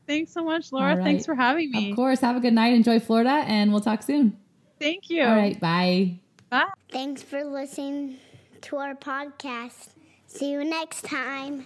Thanks 0.07 0.33
so 0.33 0.43
much, 0.43 0.71
Laura. 0.71 0.91
All 0.91 0.97
right. 0.97 1.03
Thanks 1.03 1.25
for 1.25 1.35
having 1.35 1.71
me. 1.71 1.91
Of 1.91 1.95
course. 1.95 2.19
Have 2.19 2.35
a 2.35 2.39
good 2.39 2.53
night. 2.53 2.73
Enjoy 2.73 2.99
Florida, 2.99 3.43
and 3.47 3.71
we'll 3.71 3.81
talk 3.81 4.03
soon. 4.03 4.37
Thank 4.79 5.09
you. 5.09 5.23
All 5.23 5.35
right. 5.35 5.59
Bye. 5.59 6.19
Bye. 6.49 6.65
Thanks 6.91 7.23
for 7.23 7.43
listening 7.43 8.17
to 8.61 8.77
our 8.77 8.95
podcast. 8.95 9.89
See 10.27 10.51
you 10.51 10.63
next 10.65 11.03
time. 11.03 11.65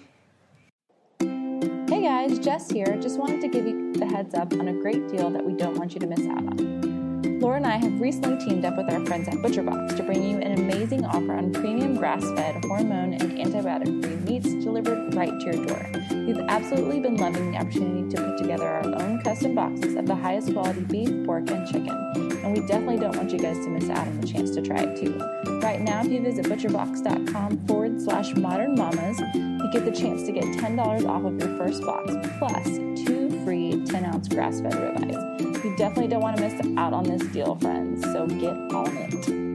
Hey 1.19 2.01
guys, 2.01 2.37
Jess 2.37 2.69
here. 2.69 2.97
Just 3.01 3.17
wanted 3.17 3.41
to 3.41 3.47
give 3.47 3.65
you 3.65 3.93
the 3.93 4.05
heads 4.05 4.35
up 4.35 4.53
on 4.53 4.67
a 4.67 4.73
great 4.73 5.07
deal 5.07 5.29
that 5.29 5.43
we 5.43 5.53
don't 5.53 5.77
want 5.77 5.93
you 5.93 5.99
to 5.99 6.07
miss 6.07 6.27
out 6.27 6.37
on. 6.37 7.26
Laura 7.39 7.57
and 7.57 7.67
I 7.67 7.77
have 7.77 8.01
recently 8.01 8.43
teamed 8.43 8.65
up 8.65 8.77
with 8.77 8.89
our 8.89 9.05
friends 9.05 9.27
at 9.27 9.35
ButcherBox 9.35 9.95
to 9.95 10.01
bring 10.01 10.23
you 10.23 10.39
an 10.39 10.53
amazing 10.53 11.05
offer 11.05 11.33
on 11.33 11.53
premium 11.53 11.95
grass-fed, 11.95 12.65
hormone, 12.65 13.13
and 13.13 13.37
antibiotic-free 13.37 14.15
meats 14.15 14.51
delivered 14.63 15.13
right 15.13 15.29
to 15.29 15.45
your 15.45 15.65
door. 15.67 15.87
We've 16.11 16.39
absolutely 16.49 16.99
been 16.99 17.17
loving 17.17 17.51
the 17.51 17.59
opportunity 17.59 18.15
to 18.15 18.23
put 18.23 18.39
together 18.39 18.67
our 18.67 18.85
own 19.03 19.21
custom 19.21 19.53
boxes 19.53 19.95
of 19.95 20.07
the 20.07 20.15
highest 20.15 20.51
quality 20.51 20.81
beef, 20.81 21.25
pork, 21.27 21.47
and 21.51 21.67
chicken, 21.67 21.95
and 22.43 22.57
we 22.57 22.65
definitely 22.65 22.97
don't 22.97 23.15
want 23.15 23.31
you 23.31 23.37
guys 23.37 23.57
to 23.57 23.69
miss 23.69 23.87
out 23.87 24.07
on 24.07 24.19
the 24.19 24.27
chance 24.27 24.55
to 24.55 24.61
try 24.63 24.79
it 24.79 24.99
too. 24.99 25.19
Right 25.61 25.79
now, 25.79 26.01
if 26.01 26.07
you 26.07 26.21
visit 26.21 26.47
butcherbox.com 26.47 27.67
forward 27.67 28.01
slash 28.01 28.33
modern 28.35 28.73
mamas, 28.73 29.19
you 29.35 29.69
get 29.71 29.85
the 29.85 29.91
chance 29.91 30.23
to 30.23 30.31
get 30.31 30.43
$10 30.43 31.07
off 31.07 31.23
of 31.23 31.39
your 31.39 31.55
first 31.55 31.83
box, 31.83 32.11
plus 32.39 32.65
two 33.05 33.43
free 33.45 33.83
10 33.85 34.05
ounce 34.05 34.27
grass 34.27 34.59
fed 34.59 34.73
ribeyes. 34.73 35.63
You 35.63 35.75
definitely 35.75 36.07
don't 36.07 36.21
want 36.21 36.37
to 36.37 36.43
miss 36.43 36.77
out 36.77 36.93
on 36.93 37.03
this 37.03 37.26
deal, 37.33 37.55
friends, 37.55 38.03
so 38.03 38.27
get 38.27 38.55
on 38.73 38.97
it. 38.97 39.46